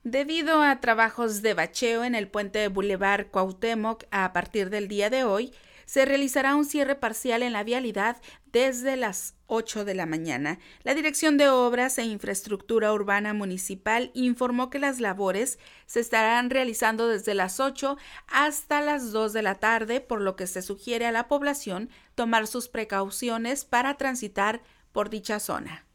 Debido 0.04 0.62
a 0.62 0.80
trabajos 0.80 1.42
de 1.42 1.52
bacheo 1.52 2.04
en 2.04 2.14
el 2.14 2.26
puente 2.26 2.68
Boulevard 2.68 3.26
Cuauhtémoc 3.26 4.04
a 4.10 4.32
partir 4.32 4.70
del 4.70 4.88
día 4.88 5.10
de 5.10 5.24
hoy, 5.24 5.52
se 5.84 6.06
realizará 6.06 6.54
un 6.54 6.64
cierre 6.64 6.94
parcial 6.94 7.42
en 7.42 7.52
la 7.52 7.64
vialidad 7.64 8.16
desde 8.46 8.96
las 8.96 9.34
8 9.46 9.84
de 9.84 9.94
la 9.94 10.06
mañana. 10.06 10.58
La 10.84 10.94
Dirección 10.94 11.36
de 11.36 11.50
Obras 11.50 11.98
e 11.98 12.04
Infraestructura 12.04 12.94
Urbana 12.94 13.34
Municipal 13.34 14.10
informó 14.14 14.70
que 14.70 14.78
las 14.78 15.00
labores 15.00 15.58
se 15.84 16.00
estarán 16.00 16.48
realizando 16.48 17.06
desde 17.06 17.34
las 17.34 17.60
8 17.60 17.98
hasta 18.26 18.80
las 18.80 19.12
2 19.12 19.34
de 19.34 19.42
la 19.42 19.56
tarde, 19.56 20.00
por 20.00 20.22
lo 20.22 20.34
que 20.34 20.46
se 20.46 20.62
sugiere 20.62 21.04
a 21.04 21.12
la 21.12 21.28
población 21.28 21.90
tomar 22.14 22.46
sus 22.46 22.68
precauciones 22.68 23.66
para 23.66 23.98
transitar 23.98 24.62
por 24.92 25.10
dicha 25.10 25.40
zona. 25.40 25.89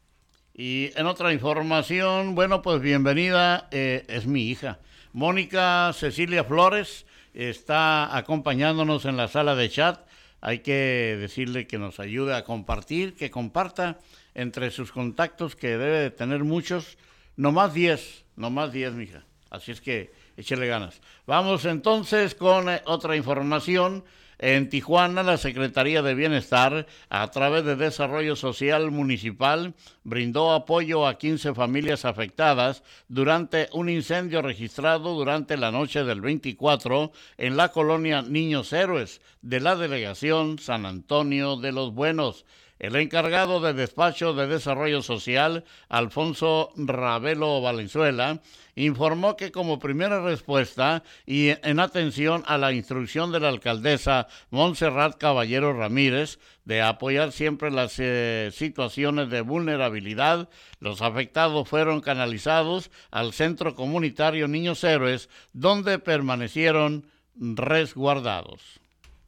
Y 0.58 0.90
en 0.96 1.06
otra 1.06 1.34
información, 1.34 2.34
bueno, 2.34 2.62
pues 2.62 2.80
bienvenida, 2.80 3.68
eh, 3.72 4.06
es 4.08 4.26
mi 4.26 4.48
hija. 4.48 4.78
Mónica 5.12 5.92
Cecilia 5.92 6.44
Flores 6.44 7.04
está 7.34 8.16
acompañándonos 8.16 9.04
en 9.04 9.18
la 9.18 9.28
sala 9.28 9.54
de 9.54 9.68
chat. 9.68 10.00
Hay 10.40 10.60
que 10.60 11.18
decirle 11.20 11.66
que 11.66 11.76
nos 11.76 12.00
ayude 12.00 12.34
a 12.34 12.44
compartir, 12.44 13.16
que 13.16 13.30
comparta 13.30 13.98
entre 14.34 14.70
sus 14.70 14.92
contactos, 14.92 15.56
que 15.56 15.76
debe 15.76 15.98
de 15.98 16.10
tener 16.10 16.42
muchos, 16.42 16.96
no 17.36 17.52
más 17.52 17.74
10, 17.74 18.24
no 18.36 18.48
más 18.48 18.72
10, 18.72 18.94
mija. 18.94 19.24
Así 19.50 19.72
es 19.72 19.82
que 19.82 20.10
échele 20.38 20.66
ganas. 20.68 21.02
Vamos 21.26 21.66
entonces 21.66 22.34
con 22.34 22.70
eh, 22.70 22.80
otra 22.86 23.14
información. 23.14 24.04
En 24.38 24.68
Tijuana, 24.68 25.22
la 25.22 25.38
Secretaría 25.38 26.02
de 26.02 26.14
Bienestar, 26.14 26.86
a 27.08 27.30
través 27.30 27.64
de 27.64 27.74
Desarrollo 27.74 28.36
Social 28.36 28.90
Municipal, 28.90 29.74
brindó 30.04 30.52
apoyo 30.52 31.06
a 31.06 31.16
15 31.16 31.54
familias 31.54 32.04
afectadas 32.04 32.82
durante 33.08 33.70
un 33.72 33.88
incendio 33.88 34.42
registrado 34.42 35.14
durante 35.14 35.56
la 35.56 35.70
noche 35.70 36.04
del 36.04 36.20
24 36.20 37.12
en 37.38 37.56
la 37.56 37.70
colonia 37.70 38.20
Niños 38.20 38.74
Héroes 38.74 39.22
de 39.40 39.60
la 39.60 39.74
delegación 39.74 40.58
San 40.58 40.84
Antonio 40.84 41.56
de 41.56 41.72
los 41.72 41.94
Buenos. 41.94 42.44
El 42.78 42.94
encargado 42.96 43.60
de 43.60 43.72
despacho 43.72 44.34
de 44.34 44.46
desarrollo 44.46 45.00
social, 45.00 45.64
Alfonso 45.88 46.72
Ravelo 46.76 47.62
Valenzuela, 47.62 48.42
informó 48.76 49.36
que 49.36 49.50
como 49.50 49.80
primera 49.80 50.20
respuesta 50.22 51.02
y 51.24 51.48
en 51.62 51.80
atención 51.80 52.44
a 52.46 52.58
la 52.58 52.72
instrucción 52.72 53.32
de 53.32 53.40
la 53.40 53.48
alcaldesa 53.48 54.28
Montserrat 54.50 55.16
Caballero 55.18 55.72
Ramírez 55.72 56.38
de 56.64 56.82
apoyar 56.82 57.32
siempre 57.32 57.70
las 57.70 57.94
eh, 57.98 58.50
situaciones 58.52 59.30
de 59.30 59.40
vulnerabilidad, 59.40 60.48
los 60.78 61.02
afectados 61.02 61.68
fueron 61.68 62.00
canalizados 62.00 62.90
al 63.10 63.32
Centro 63.32 63.74
Comunitario 63.74 64.46
Niños 64.46 64.84
Héroes, 64.84 65.28
donde 65.52 65.98
permanecieron 65.98 67.06
resguardados. 67.34 68.80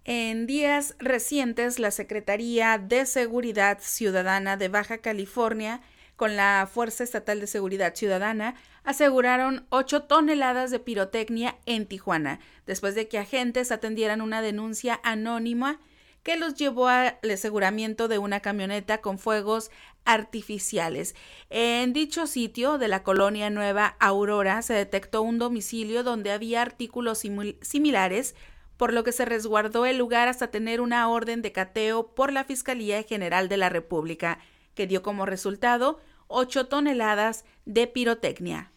En 0.04 0.46
días 0.46 0.94
recientes, 0.98 1.78
la 1.78 1.90
Secretaría 1.90 2.78
de 2.78 3.04
Seguridad 3.04 3.78
Ciudadana 3.80 4.56
de 4.56 4.68
Baja 4.68 4.98
California 4.98 5.82
con 6.18 6.34
la 6.34 6.68
Fuerza 6.70 7.04
Estatal 7.04 7.38
de 7.38 7.46
Seguridad 7.46 7.94
Ciudadana 7.94 8.56
aseguraron 8.82 9.66
8 9.70 10.02
toneladas 10.02 10.72
de 10.72 10.80
pirotecnia 10.80 11.56
en 11.64 11.86
Tijuana, 11.86 12.40
después 12.66 12.96
de 12.96 13.06
que 13.06 13.18
agentes 13.18 13.70
atendieran 13.70 14.20
una 14.20 14.42
denuncia 14.42 14.98
anónima 15.04 15.78
que 16.24 16.36
los 16.36 16.56
llevó 16.56 16.88
al 16.88 17.16
aseguramiento 17.32 18.08
de 18.08 18.18
una 18.18 18.40
camioneta 18.40 18.98
con 18.98 19.20
fuegos 19.20 19.70
artificiales. 20.04 21.14
En 21.50 21.92
dicho 21.92 22.26
sitio 22.26 22.78
de 22.78 22.88
la 22.88 23.04
colonia 23.04 23.48
Nueva 23.48 23.94
Aurora 24.00 24.60
se 24.62 24.74
detectó 24.74 25.22
un 25.22 25.38
domicilio 25.38 26.02
donde 26.02 26.32
había 26.32 26.62
artículos 26.62 27.22
similares, 27.60 28.34
por 28.76 28.92
lo 28.92 29.04
que 29.04 29.12
se 29.12 29.24
resguardó 29.24 29.86
el 29.86 29.98
lugar 29.98 30.26
hasta 30.26 30.50
tener 30.50 30.80
una 30.80 31.08
orden 31.08 31.42
de 31.42 31.52
cateo 31.52 32.08
por 32.08 32.32
la 32.32 32.42
Fiscalía 32.42 33.04
General 33.04 33.48
de 33.48 33.56
la 33.56 33.68
República, 33.68 34.40
que 34.74 34.88
dio 34.88 35.02
como 35.02 35.24
resultado 35.26 36.00
8 36.28 36.66
toneladas 36.66 37.44
de 37.64 37.86
pirotecnia. 37.86 38.70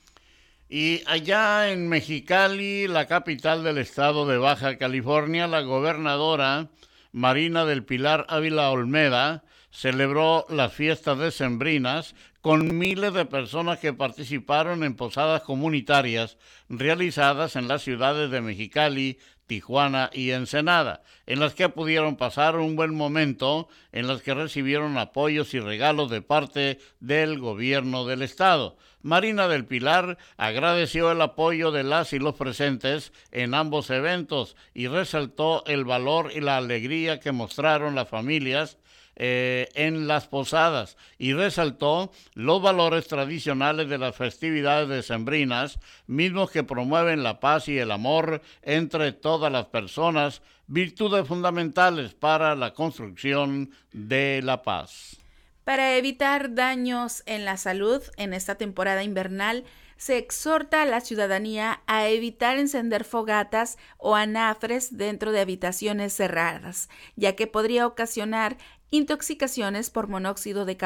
Y 0.67 1.03
allá 1.05 1.69
en 1.69 1.89
Mexicali, 1.89 2.87
la 2.87 3.05
capital 3.05 3.63
del 3.63 3.77
estado 3.77 4.25
de 4.25 4.37
Baja 4.37 4.77
California, 4.77 5.47
la 5.47 5.61
gobernadora 5.61 6.69
Marina 7.11 7.65
del 7.65 7.83
Pilar 7.83 8.25
Ávila 8.29 8.71
Olmeda 8.71 9.43
celebró 9.69 10.45
las 10.49 10.73
fiestas 10.73 11.17
decembrinas 11.17 12.15
con 12.41 12.77
miles 12.77 13.13
de 13.13 13.25
personas 13.25 13.79
que 13.79 13.93
participaron 13.93 14.83
en 14.83 14.95
posadas 14.95 15.43
comunitarias 15.43 16.37
realizadas 16.69 17.55
en 17.55 17.67
las 17.67 17.83
ciudades 17.83 18.31
de 18.31 18.41
Mexicali, 18.41 19.19
Tijuana 19.51 20.09
y 20.13 20.31
Ensenada, 20.31 21.03
en 21.25 21.41
las 21.41 21.55
que 21.55 21.67
pudieron 21.67 22.15
pasar 22.15 22.55
un 22.55 22.77
buen 22.77 22.95
momento, 22.95 23.67
en 23.91 24.07
las 24.07 24.21
que 24.21 24.33
recibieron 24.33 24.97
apoyos 24.97 25.53
y 25.53 25.59
regalos 25.59 26.09
de 26.09 26.21
parte 26.21 26.79
del 27.01 27.37
gobierno 27.37 28.05
del 28.05 28.21
estado. 28.21 28.77
Marina 29.01 29.49
del 29.49 29.65
Pilar 29.65 30.17
agradeció 30.37 31.11
el 31.11 31.21
apoyo 31.21 31.71
de 31.71 31.83
las 31.83 32.13
y 32.13 32.19
los 32.19 32.35
presentes 32.35 33.11
en 33.33 33.53
ambos 33.53 33.89
eventos 33.89 34.55
y 34.73 34.87
resaltó 34.87 35.65
el 35.65 35.83
valor 35.83 36.31
y 36.33 36.39
la 36.39 36.55
alegría 36.55 37.19
que 37.19 37.33
mostraron 37.33 37.93
las 37.93 38.07
familias 38.07 38.77
eh, 39.15 39.69
en 39.75 40.07
las 40.07 40.27
posadas 40.27 40.97
y 41.17 41.33
resaltó 41.33 42.11
los 42.33 42.61
valores 42.61 43.07
tradicionales 43.07 43.89
de 43.89 43.97
las 43.97 44.15
festividades 44.15 44.87
decembrinas, 44.87 45.79
mismos 46.07 46.51
que 46.51 46.63
promueven 46.63 47.23
la 47.23 47.39
paz 47.39 47.67
y 47.67 47.77
el 47.77 47.91
amor 47.91 48.41
entre 48.61 49.11
todas 49.11 49.51
las 49.51 49.65
personas, 49.67 50.41
virtudes 50.67 51.27
fundamentales 51.27 52.13
para 52.13 52.55
la 52.55 52.73
construcción 52.73 53.71
de 53.91 54.41
la 54.43 54.61
paz. 54.61 55.17
Para 55.63 55.95
evitar 55.97 56.55
daños 56.55 57.23
en 57.25 57.45
la 57.45 57.57
salud 57.57 58.01
en 58.17 58.33
esta 58.33 58.55
temporada 58.55 59.03
invernal, 59.03 59.65
se 60.01 60.17
exhorta 60.17 60.81
a 60.81 60.85
la 60.85 60.99
ciudadanía 60.99 61.83
a 61.85 62.07
evitar 62.07 62.57
encender 62.57 63.03
fogatas 63.03 63.77
o 63.99 64.15
anafres 64.15 64.97
dentro 64.97 65.31
de 65.31 65.41
habitaciones 65.41 66.13
cerradas, 66.13 66.89
ya 67.15 67.35
que 67.35 67.45
podría 67.45 67.85
ocasionar 67.85 68.57
intoxicaciones 68.91 69.89
por 69.89 70.07
monóxido 70.07 70.65
de, 70.65 70.77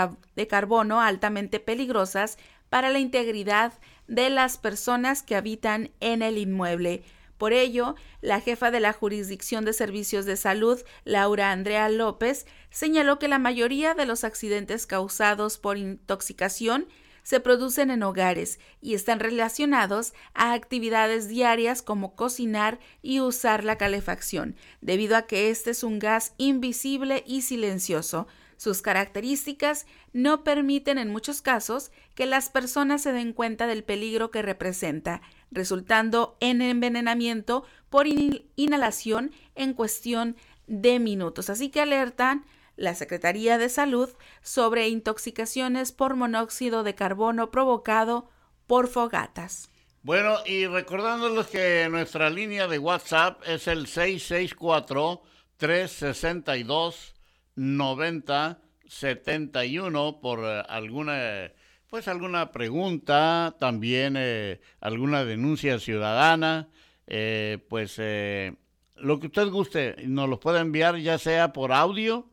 carbono 0.47 1.01
altamente 1.01 1.59
peligrosas 1.59 2.37
para 2.69 2.89
la 2.89 2.99
integridad 2.99 3.73
de 4.07 4.29
las 4.29 4.57
personas 4.57 5.23
que 5.23 5.35
habitan 5.35 5.91
en 5.99 6.21
el 6.21 6.37
inmueble. 6.37 7.03
Por 7.37 7.51
ello, 7.51 7.95
la 8.21 8.39
jefa 8.39 8.71
de 8.71 8.79
la 8.79 8.93
Jurisdicción 8.93 9.65
de 9.65 9.73
Servicios 9.73 10.25
de 10.25 10.37
Salud, 10.37 10.81
Laura 11.03 11.51
Andrea 11.51 11.89
López, 11.89 12.45
señaló 12.69 13.19
que 13.19 13.27
la 13.27 13.39
mayoría 13.39 13.93
de 13.93 14.05
los 14.05 14.23
accidentes 14.23 14.87
causados 14.87 15.57
por 15.57 15.77
intoxicación 15.77 16.87
se 17.25 17.39
producen 17.39 17.89
en 17.89 18.03
hogares 18.03 18.59
y 18.81 18.93
están 18.93 19.19
relacionados 19.19 20.13
a 20.35 20.53
actividades 20.53 21.27
diarias 21.27 21.81
como 21.81 22.15
cocinar 22.15 22.79
y 23.01 23.19
usar 23.19 23.63
la 23.63 23.79
calefacción, 23.79 24.55
debido 24.79 25.17
a 25.17 25.23
que 25.23 25.49
este 25.49 25.71
es 25.71 25.83
un 25.83 25.97
gas 25.97 26.35
invisible 26.37 27.23
y 27.25 27.41
silencioso. 27.41 28.27
Sus 28.57 28.83
características 28.83 29.87
no 30.13 30.43
permiten 30.43 30.99
en 30.99 31.11
muchos 31.11 31.41
casos 31.41 31.91
que 32.13 32.27
las 32.27 32.49
personas 32.49 33.01
se 33.01 33.11
den 33.11 33.33
cuenta 33.33 33.65
del 33.65 33.83
peligro 33.83 34.29
que 34.29 34.43
representa, 34.43 35.21
resultando 35.49 36.37
en 36.39 36.61
envenenamiento 36.61 37.65
por 37.89 38.05
inhalación 38.55 39.31
en 39.55 39.73
cuestión 39.73 40.37
de 40.67 40.99
minutos. 40.99 41.49
Así 41.49 41.69
que 41.69 41.81
alertan 41.81 42.45
la 42.75 42.95
Secretaría 42.95 43.57
de 43.57 43.69
Salud 43.69 44.09
sobre 44.41 44.87
intoxicaciones 44.87 45.91
por 45.91 46.15
monóxido 46.15 46.83
de 46.83 46.95
carbono 46.95 47.51
provocado 47.51 48.29
por 48.67 48.87
fogatas. 48.87 49.69
Bueno, 50.01 50.37
y 50.45 50.65
recordándoles 50.67 51.47
que 51.47 51.87
nuestra 51.89 52.29
línea 52.29 52.67
de 52.67 52.77
WhatsApp 52.77 53.41
es 53.47 53.67
el 53.67 53.87
664 53.87 55.23
362 55.57 57.15
9071 57.55 60.19
por 60.21 60.41
eh, 60.43 60.61
alguna 60.67 61.51
pues 61.89 62.07
alguna 62.07 62.51
pregunta, 62.51 63.55
también 63.59 64.13
eh, 64.17 64.61
alguna 64.81 65.25
denuncia 65.25 65.79
ciudadana, 65.79 66.69
eh, 67.07 67.57
pues 67.69 67.99
lo 68.97 69.19
que 69.19 69.27
usted 69.27 69.47
guste, 69.47 69.95
nos 70.05 70.29
lo 70.29 70.39
puede 70.39 70.59
enviar 70.59 70.97
ya 70.97 71.17
sea 71.17 71.53
por 71.53 71.71
audio 71.71 72.29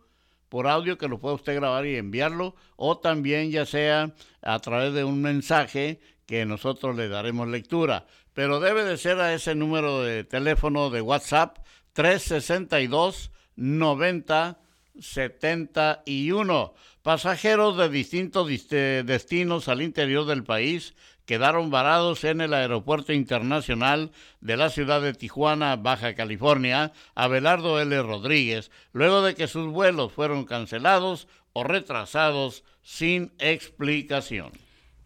por 0.52 0.68
audio 0.68 0.98
que 0.98 1.08
lo 1.08 1.18
puede 1.18 1.36
usted 1.36 1.54
grabar 1.54 1.86
y 1.86 1.96
enviarlo, 1.96 2.54
o 2.76 2.98
también 2.98 3.50
ya 3.50 3.64
sea 3.64 4.12
a 4.42 4.58
través 4.58 4.92
de 4.92 5.02
un 5.02 5.22
mensaje 5.22 5.98
que 6.26 6.44
nosotros 6.44 6.94
le 6.94 7.08
daremos 7.08 7.48
lectura. 7.48 8.04
Pero 8.34 8.60
debe 8.60 8.84
de 8.84 8.98
ser 8.98 9.18
a 9.18 9.32
ese 9.32 9.54
número 9.54 10.02
de 10.02 10.24
teléfono 10.24 10.90
de 10.90 11.00
WhatsApp 11.00 11.56
362 11.94 13.30
90 13.56 14.58
71. 15.00 16.74
Pasajeros 17.00 17.78
de 17.78 17.88
distintos 17.88 18.46
destinos 18.68 19.68
al 19.68 19.80
interior 19.80 20.26
del 20.26 20.44
país 20.44 20.94
quedaron 21.26 21.70
varados 21.70 22.24
en 22.24 22.40
el 22.40 22.54
Aeropuerto 22.54 23.12
Internacional 23.12 24.10
de 24.40 24.56
la 24.56 24.70
ciudad 24.70 25.00
de 25.00 25.14
Tijuana, 25.14 25.76
Baja 25.76 26.14
California, 26.14 26.92
Abelardo 27.14 27.80
L. 27.80 28.02
Rodríguez, 28.02 28.70
luego 28.92 29.22
de 29.22 29.34
que 29.34 29.48
sus 29.48 29.70
vuelos 29.70 30.12
fueron 30.12 30.44
cancelados 30.44 31.28
o 31.52 31.64
retrasados 31.64 32.64
sin 32.82 33.32
explicación. 33.38 34.52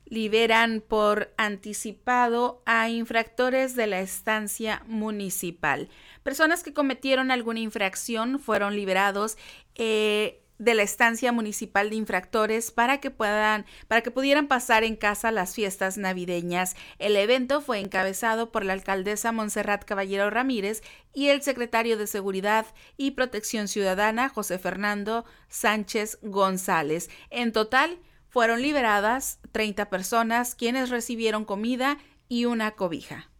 Liberan 0.09 0.85
por 0.87 1.35
anticipado 1.37 2.63
a 2.65 2.89
infractores 2.89 3.75
de 3.75 3.89
la 3.89 4.01
estancia 4.01 4.83
municipal. 4.87 5.89
Personas 6.23 6.63
que 6.63 6.73
cometieron 6.73 7.33
alguna 7.33 7.59
infracción 7.59 8.39
fueron 8.39 8.77
liberados. 8.77 9.37
Eh, 9.75 10.46
de 10.59 10.75
la 10.75 10.83
estancia 10.83 11.33
municipal 11.33 11.91
de 11.91 11.97
infractores 11.97 12.71
para 12.71 12.99
que 12.99 13.11
puedan 13.11 13.67
para 13.89 14.03
que 14.03 14.11
pudieran 14.11 14.49
pasar 14.49 14.85
en 14.85 14.97
casa 14.97 15.31
las 15.31 15.55
fiestas 15.55 15.99
navideñas. 15.99 16.77
El 16.99 17.17
evento 17.17 17.61
fue 17.61 17.81
encabezado 17.81 18.51
por 18.51 18.65
la 18.65 18.73
alcaldesa 18.73 19.33
Montserrat 19.33 19.85
Caballero 19.85 20.31
Ramírez 20.31 20.83
y 21.13 21.29
el 21.29 21.43
secretario 21.43 21.97
de 21.97 22.07
Seguridad 22.07 22.67
y 22.97 23.13
Protección 23.13 23.69
Ciudadana 23.69 24.29
José 24.29 24.59
Fernando 24.59 25.25
Sánchez 25.49 26.19
González. 26.23 27.11
En 27.31 27.53
total 27.53 27.99
fueron 28.29 28.63
liberadas 28.63 29.41
30 29.53 29.89
personas 29.89 30.55
quienes 30.55 30.91
recibieron 30.91 31.45
comida 31.45 31.99
y 32.29 32.45
una 32.45 32.73
cobija. 32.73 33.31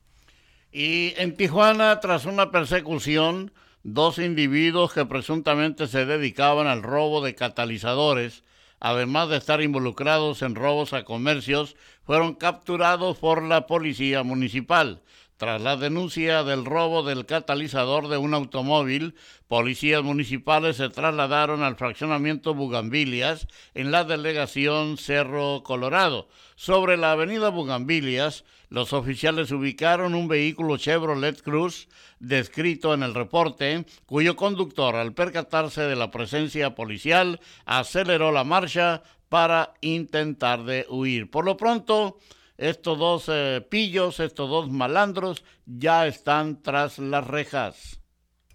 Y 0.73 1.15
en 1.17 1.37
Tijuana, 1.37 2.01
tras 2.01 2.27
una 2.27 2.51
persecución, 2.51 3.53
dos 3.89 4.19
individuos 4.19 4.93
que 4.93 5.07
presuntamente 5.07 5.87
se 5.87 6.07
dedicaban 6.07 6.67
al 6.67 6.83
robo 6.83 7.23
de 7.23 7.37
catalizadores, 7.37 8.43
además 8.81 9.29
de 9.29 9.37
estar 9.37 9.63
involucrados 9.63 10.43
en 10.43 10.57
robos 10.57 10.93
a 10.93 11.05
comercios, 11.05 11.77
fueron 12.03 12.35
capturados 12.35 13.17
por 13.19 13.45
la 13.45 13.69
policía 13.69 14.25
municipal. 14.25 15.03
Tras 15.37 15.61
la 15.61 15.77
denuncia 15.77 16.45
del 16.45 16.65
robo 16.65 17.03
del 17.03 17.27
catalizador 17.27 18.09
de 18.09 18.17
un 18.17 18.33
automóvil, 18.33 19.15
policías 19.49 20.03
municipales 20.03 20.79
se 20.79 20.89
trasladaron 20.89 21.63
al 21.63 21.77
fraccionamiento 21.77 22.55
Bugambilias 22.55 23.47
en 23.75 23.91
la 23.91 24.05
delegación 24.05 24.97
Cerro 24.97 25.63
Colorado. 25.63 26.29
Sobre 26.55 26.97
la 26.97 27.13
avenida 27.13 27.51
Bugambilias, 27.51 28.45
los 28.71 28.95
oficiales 28.95 29.51
ubicaron 29.51 30.15
un 30.15 30.27
vehículo 30.27 30.79
Chevrolet 30.79 31.43
Cruz 31.43 31.89
descrito 32.19 32.95
en 32.95 33.03
el 33.03 33.13
reporte, 33.13 33.85
cuyo 34.07 34.37
conductor, 34.37 34.97
al 34.97 35.13
percatarse 35.13 35.83
de 35.83 35.97
la 35.97 36.11
presencia 36.11 36.75
policial, 36.75 37.41
aceleró 37.67 38.33
la 38.33 38.45
marcha 38.45 39.03
para 39.29 39.75
intentar 39.83 40.65
de 40.65 40.87
huir. 40.89 41.31
Por 41.31 41.45
lo 41.45 41.59
pronto, 41.59 42.17
estos 42.59 42.99
dos 42.99 43.25
eh, 43.29 43.67
pillos, 43.69 44.21
estos 44.21 44.49
dos 44.49 44.71
malandros, 44.71 45.45
ya 45.67 46.07
están 46.07 46.63
tras 46.63 46.99
las 46.99 47.27
rejas. 47.27 48.01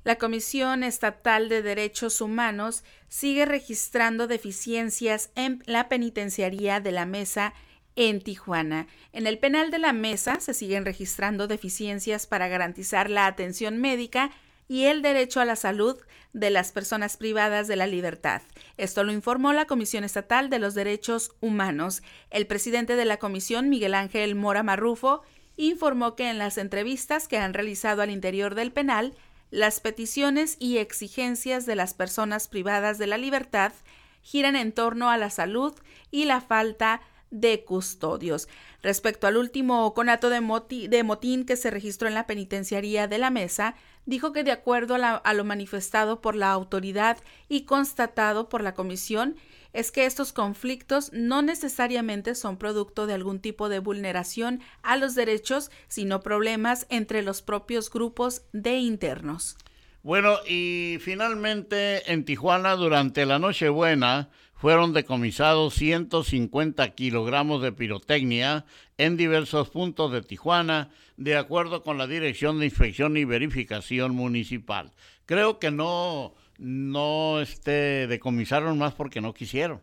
La 0.04 0.18
Comisión 0.18 0.84
Estatal 0.84 1.48
de 1.48 1.62
Derechos 1.62 2.22
Humanos 2.22 2.84
sigue 3.08 3.46
registrando 3.46 4.26
deficiencias 4.26 5.32
en 5.36 5.62
la 5.68 5.90
penitenciaría 5.90 6.80
de 6.80 6.92
la 6.92 7.06
Mesa 7.06 7.54
en 7.96 8.22
Tijuana. 8.22 8.88
En 9.12 9.28
el 9.28 9.38
penal 9.38 9.70
de 9.70 9.78
la 9.78 9.94
Mesa 9.94 10.40
se 10.40 10.56
siguen 10.56 10.86
registrando 10.86 11.48
deficiencias 11.48 12.26
para 12.26 12.48
garantizar 12.48 13.10
la 13.10 13.28
atención 13.28 13.78
médica 13.78 14.32
y 14.72 14.86
el 14.86 15.02
derecho 15.02 15.42
a 15.42 15.46
la 15.46 15.58
salud 15.58 15.98
de 16.32 16.50
las 16.50 16.72
personas 16.72 17.18
privadas 17.18 17.68
de 17.68 17.76
la 17.76 17.88
libertad. 17.88 18.42
Esto 18.78 19.04
lo 19.04 19.12
informó 19.12 19.52
la 19.52 19.66
Comisión 19.66 20.06
Estatal 20.06 20.50
de 20.50 20.60
los 20.60 20.76
Derechos 20.76 21.34
Humanos. 21.42 22.02
El 22.30 22.48
presidente 22.48 22.96
de 22.96 23.04
la 23.04 23.18
comisión, 23.18 23.68
Miguel 23.68 23.94
Ángel 23.94 24.34
Mora 24.34 24.64
Marrufo, 24.64 25.24
informó 25.58 26.16
que 26.16 26.30
en 26.30 26.38
las 26.38 26.58
entrevistas 26.58 27.28
que 27.28 27.38
han 27.38 27.54
realizado 27.54 28.02
al 28.02 28.12
interior 28.12 28.56
del 28.56 28.72
penal, 28.72 29.14
las 29.50 29.82
peticiones 29.82 30.56
y 30.58 30.78
exigencias 30.78 31.66
de 31.66 31.76
las 31.76 31.94
personas 31.94 32.48
privadas 32.48 32.98
de 32.98 33.08
la 33.08 33.18
libertad 33.18 33.74
giran 34.22 34.56
en 34.56 34.72
torno 34.72 35.10
a 35.10 35.18
la 35.18 35.32
salud 35.32 35.74
y 36.12 36.24
la 36.24 36.40
falta 36.40 37.02
de 37.32 37.64
custodios. 37.64 38.48
Respecto 38.84 39.26
al 39.26 39.38
último 39.38 39.94
conato 39.94 40.30
de, 40.30 40.42
motín 40.42 41.46
que 41.46 41.56
se 41.56 41.72
registró 41.72 42.08
en 42.08 42.14
la 42.14 42.28
penitenciaría 42.28 43.08
de 43.08 43.18
la 43.18 43.30
mesa, 43.30 43.76
dijo 44.06 44.34
que 44.34 44.44
de 44.44 44.52
acuerdo 44.52 44.96
a, 44.96 45.34
lo 45.34 45.44
manifestado 45.44 46.22
por 46.22 46.36
la 46.36 46.52
autoridad 46.52 47.18
y 47.48 47.64
constatado 47.64 48.50
por 48.50 48.62
la 48.62 48.74
comisión, 48.74 49.36
es 49.74 49.92
que 49.92 50.06
estos 50.06 50.34
conflictos 50.34 51.12
no 51.14 51.42
necesariamente 51.42 52.36
son 52.36 52.58
producto 52.58 53.08
de 53.08 53.14
algún 53.14 53.40
tipo 53.40 53.70
de 53.70 53.80
vulneración 53.80 54.60
a 54.84 54.98
los 54.98 55.16
derechos, 55.16 55.72
sino 55.88 56.22
problemas 56.22 56.86
entre 56.90 57.22
los 57.22 57.42
propios 57.42 57.90
grupos 57.90 58.42
de 58.52 58.78
internos. 58.80 59.56
Bueno, 60.04 60.38
y 60.48 60.98
finalmente 61.00 62.12
en 62.12 62.26
Tijuana 62.26 62.76
durante 62.76 63.26
la 63.26 63.38
Nochebuena 63.38 64.30
fueron 64.62 64.94
decomisados 64.94 65.74
150 65.74 66.88
kilogramos 66.92 67.64
de 67.64 67.72
pirotecnia 67.72 68.64
en 69.00 69.18
diversos 69.18 69.70
puntos 69.70 70.12
de 70.12 70.22
Tijuana, 70.22 70.92
de 71.18 71.36
acuerdo 71.36 71.82
con 71.82 71.98
la 71.98 72.06
Dirección 72.06 72.60
de 72.60 72.66
Inspección 72.66 73.18
y 73.18 73.26
Verificación 73.26 74.14
Municipal. 74.14 74.92
Creo 75.26 75.58
que 75.58 75.72
no, 75.72 76.36
no 76.60 77.42
este, 77.42 78.06
decomisaron 78.06 78.78
más 78.78 78.94
porque 78.94 79.20
no 79.20 79.34
quisieron. 79.34 79.82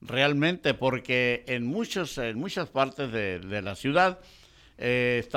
Realmente, 0.00 0.72
porque 0.72 1.42
en, 1.48 1.66
muchos, 1.66 2.16
en 2.18 2.38
muchas 2.38 2.68
partes 2.68 3.10
de, 3.10 3.60
la 3.60 3.74
ciudad 3.74 4.20
eh, 4.78 5.28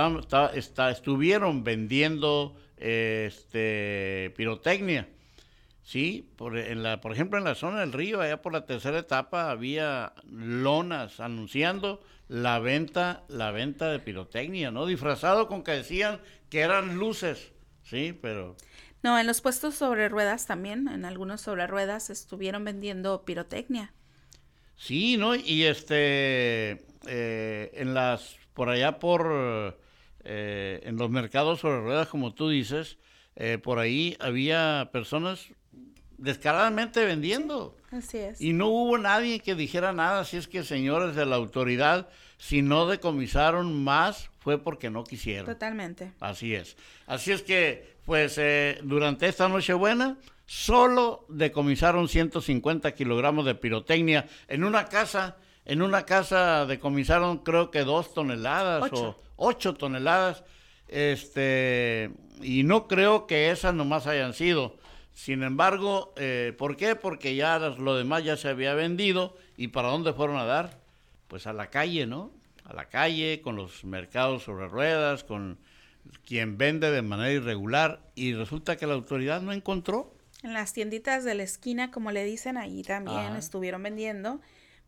estuvieron 0.91 1.63
vendiendo 1.63 2.55
este, 2.77 4.31
pirotecnia. 4.37 5.07
Sí, 5.89 6.29
por, 6.35 6.55
en 6.55 6.83
la, 6.83 7.01
por 7.01 7.13
ejemplo, 7.13 7.39
en 7.39 7.45
la 7.45 7.55
zona 7.55 7.79
del 7.79 7.93
río, 7.93 8.21
allá 8.21 8.43
por 8.43 8.53
la 8.53 8.67
tercera 8.67 8.99
etapa, 8.99 9.49
había 9.49 10.13
lonas 10.31 11.19
anunciando 11.19 11.99
la 12.27 12.59
venta, 12.59 13.23
la 13.27 13.49
venta 13.49 13.89
de 13.89 13.97
pirotecnia, 13.97 14.69
¿no? 14.69 14.85
Disfrazado 14.85 15.47
con 15.47 15.63
que 15.63 15.71
decían 15.71 16.21
que 16.51 16.59
eran 16.59 16.99
luces, 16.99 17.53
sí, 17.81 18.15
pero... 18.21 18.55
No, 19.01 19.17
en 19.17 19.25
los 19.25 19.41
puestos 19.41 19.73
sobre 19.73 20.09
ruedas 20.09 20.45
también, 20.45 20.87
en 20.89 21.05
algunos 21.05 21.41
sobre 21.41 21.65
ruedas 21.65 22.11
estuvieron 22.11 22.63
vendiendo 22.63 23.25
pirotecnia. 23.25 23.91
Sí, 24.75 25.17
¿no? 25.17 25.33
Y 25.33 25.63
este, 25.63 26.85
eh, 27.07 27.71
en 27.73 27.95
las, 27.95 28.37
por 28.53 28.69
allá 28.69 28.99
por 28.99 29.79
eh, 30.23 30.81
en 30.83 30.97
los 30.97 31.09
mercados 31.09 31.61
sobre 31.61 31.81
ruedas, 31.81 32.09
como 32.09 32.35
tú 32.35 32.47
dices, 32.47 32.99
eh, 33.35 33.57
por 33.57 33.79
ahí 33.79 34.15
había 34.19 34.89
personas 34.91 35.49
descaradamente 36.19 37.03
vendiendo. 37.05 37.75
Así 37.91 38.17
es. 38.17 38.39
Y 38.41 38.53
no 38.53 38.67
hubo 38.67 38.97
nadie 38.97 39.39
que 39.39 39.55
dijera 39.55 39.93
nada, 39.93 40.21
así 40.21 40.37
es 40.37 40.47
que 40.47 40.63
señores 40.63 41.15
de 41.15 41.25
la 41.25 41.35
autoridad, 41.35 42.07
si 42.37 42.61
no 42.61 42.85
decomisaron 42.87 43.83
más, 43.83 44.29
fue 44.39 44.57
porque 44.57 44.89
no 44.89 45.03
quisieron. 45.03 45.45
Totalmente. 45.45 46.13
Así 46.19 46.53
es. 46.55 46.77
Así 47.07 47.31
es 47.31 47.41
que, 47.41 47.97
pues, 48.05 48.37
eh, 48.37 48.79
durante 48.83 49.27
esta 49.27 49.49
Nochebuena, 49.49 50.17
solo 50.45 51.25
decomisaron 51.29 52.07
150 52.07 52.93
kilogramos 52.93 53.45
de 53.45 53.55
pirotecnia 53.55 54.27
en 54.47 54.63
una 54.63 54.85
casa. 54.85 55.37
En 55.65 55.81
una 55.83 56.03
casa 56.05 56.65
decomisaron 56.65 57.39
creo 57.39 57.69
que 57.69 57.83
dos 57.83 58.13
toneladas 58.13 58.91
o 58.91 59.21
ocho 59.35 59.75
toneladas, 59.75 60.43
este, 60.87 62.09
y 62.41 62.63
no 62.63 62.87
creo 62.87 63.27
que 63.27 63.51
esas 63.51 63.75
nomás 63.75 64.07
hayan 64.07 64.33
sido. 64.33 64.78
Sin 65.19 65.43
embargo, 65.43 66.13
eh, 66.15 66.53
¿por 66.57 66.77
qué? 66.77 66.95
Porque 66.95 67.35
ya 67.35 67.59
lo 67.59 67.97
demás 67.97 68.23
ya 68.23 68.37
se 68.37 68.47
había 68.47 68.73
vendido 68.73 69.35
y 69.57 69.67
¿para 69.67 69.89
dónde 69.89 70.13
fueron 70.13 70.37
a 70.37 70.45
dar? 70.45 70.79
Pues 71.27 71.45
a 71.45 71.51
la 71.51 71.69
calle, 71.69 72.07
¿no? 72.07 72.31
A 72.63 72.71
la 72.71 72.85
calle, 72.85 73.41
con 73.41 73.57
los 73.57 73.83
mercados 73.83 74.43
sobre 74.43 74.69
ruedas, 74.69 75.25
con 75.25 75.59
quien 76.23 76.57
vende 76.57 76.89
de 76.89 77.01
manera 77.01 77.33
irregular 77.33 77.99
y 78.15 78.33
resulta 78.33 78.77
que 78.77 78.87
la 78.87 78.93
autoridad 78.93 79.41
no 79.41 79.51
encontró. 79.51 80.15
En 80.41 80.53
las 80.53 80.71
tienditas 80.71 81.25
de 81.25 81.35
la 81.35 81.43
esquina, 81.43 81.91
como 81.91 82.13
le 82.13 82.23
dicen, 82.23 82.55
ahí 82.55 82.81
también 82.83 83.35
estuvieron 83.35 83.83
vendiendo, 83.83 84.39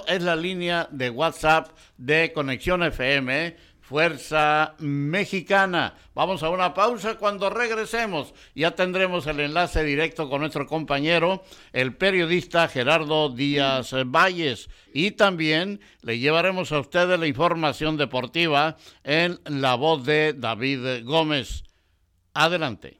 es 0.07 0.24
la 0.24 0.36
línea 0.36 0.88
de 0.91 1.09
WhatsApp 1.09 1.69
de 1.97 2.32
Conexión 2.34 2.84
FM. 2.84 3.55
Fuerza 3.84 4.76
Mexicana. 4.80 5.93
Vamos 6.15 6.41
a 6.41 6.49
una 6.49 6.74
pausa 6.74 7.15
cuando 7.15 7.49
regresemos. 7.49 8.34
Ya 8.55 8.71
tendremos 8.71 9.28
el 9.28 9.41
enlace 9.41 9.84
directo 9.84 10.30
con 10.30 10.39
nuestro 10.39 10.65
compañero, 10.65 11.43
el 11.74 11.93
periodista 11.95 12.69
Gerardo 12.69 13.30
Díaz 13.30 13.93
Valles. 14.05 14.69
Y 14.93 15.11
también 15.11 15.82
le 16.01 16.17
llevaremos 16.17 16.71
a 16.71 16.80
ustedes 16.80 17.19
la 17.19 17.28
información 17.28 17.97
deportiva 17.97 18.78
en 19.03 19.39
la 19.45 19.76
voz 19.76 20.05
de 20.05 20.34
David 20.34 21.03
Gómez. 21.03 21.65
Adelante. 22.34 22.99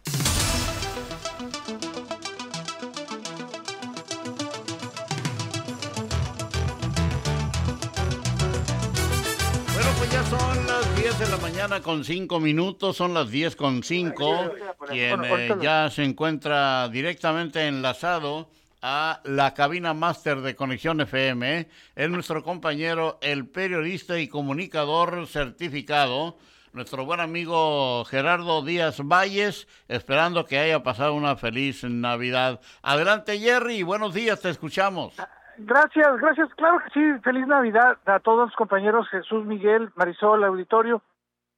Mañana 11.41 11.81
con 11.81 12.03
cinco 12.03 12.39
minutos, 12.39 12.97
son 12.97 13.13
las 13.13 13.31
10 13.31 13.55
con 13.55 13.83
cinco. 13.83 14.51
Quien 14.87 15.23
eh, 15.25 15.55
ya 15.59 15.89
se 15.89 16.03
encuentra 16.03 16.87
directamente 16.89 17.67
enlazado 17.67 18.49
a 18.81 19.21
la 19.23 19.53
cabina 19.53 19.93
máster 19.93 20.41
de 20.41 20.55
Conexión 20.55 21.01
FM 21.01 21.67
es 21.95 22.09
nuestro 22.09 22.43
compañero, 22.43 23.17
el 23.21 23.47
periodista 23.47 24.19
y 24.19 24.27
comunicador 24.27 25.25
certificado, 25.27 26.37
nuestro 26.73 27.05
buen 27.05 27.19
amigo 27.19 28.05
Gerardo 28.05 28.63
Díaz 28.63 29.01
Valles, 29.01 29.67
esperando 29.87 30.45
que 30.45 30.59
haya 30.59 30.83
pasado 30.83 31.13
una 31.15 31.35
feliz 31.35 31.83
Navidad. 31.83 32.59
Adelante 32.83 33.39
Jerry, 33.39 33.81
buenos 33.83 34.13
días, 34.13 34.41
te 34.41 34.49
escuchamos. 34.49 35.15
Gracias, 35.57 36.17
gracias. 36.17 36.49
Claro 36.55 36.79
que 36.79 36.89
sí. 36.91 37.19
Feliz 37.23 37.45
Navidad 37.47 37.97
a 38.05 38.19
todos 38.19 38.47
los 38.47 38.55
compañeros 38.55 39.07
Jesús, 39.09 39.45
Miguel, 39.45 39.91
Marisol, 39.95 40.43
auditorio. 40.43 41.01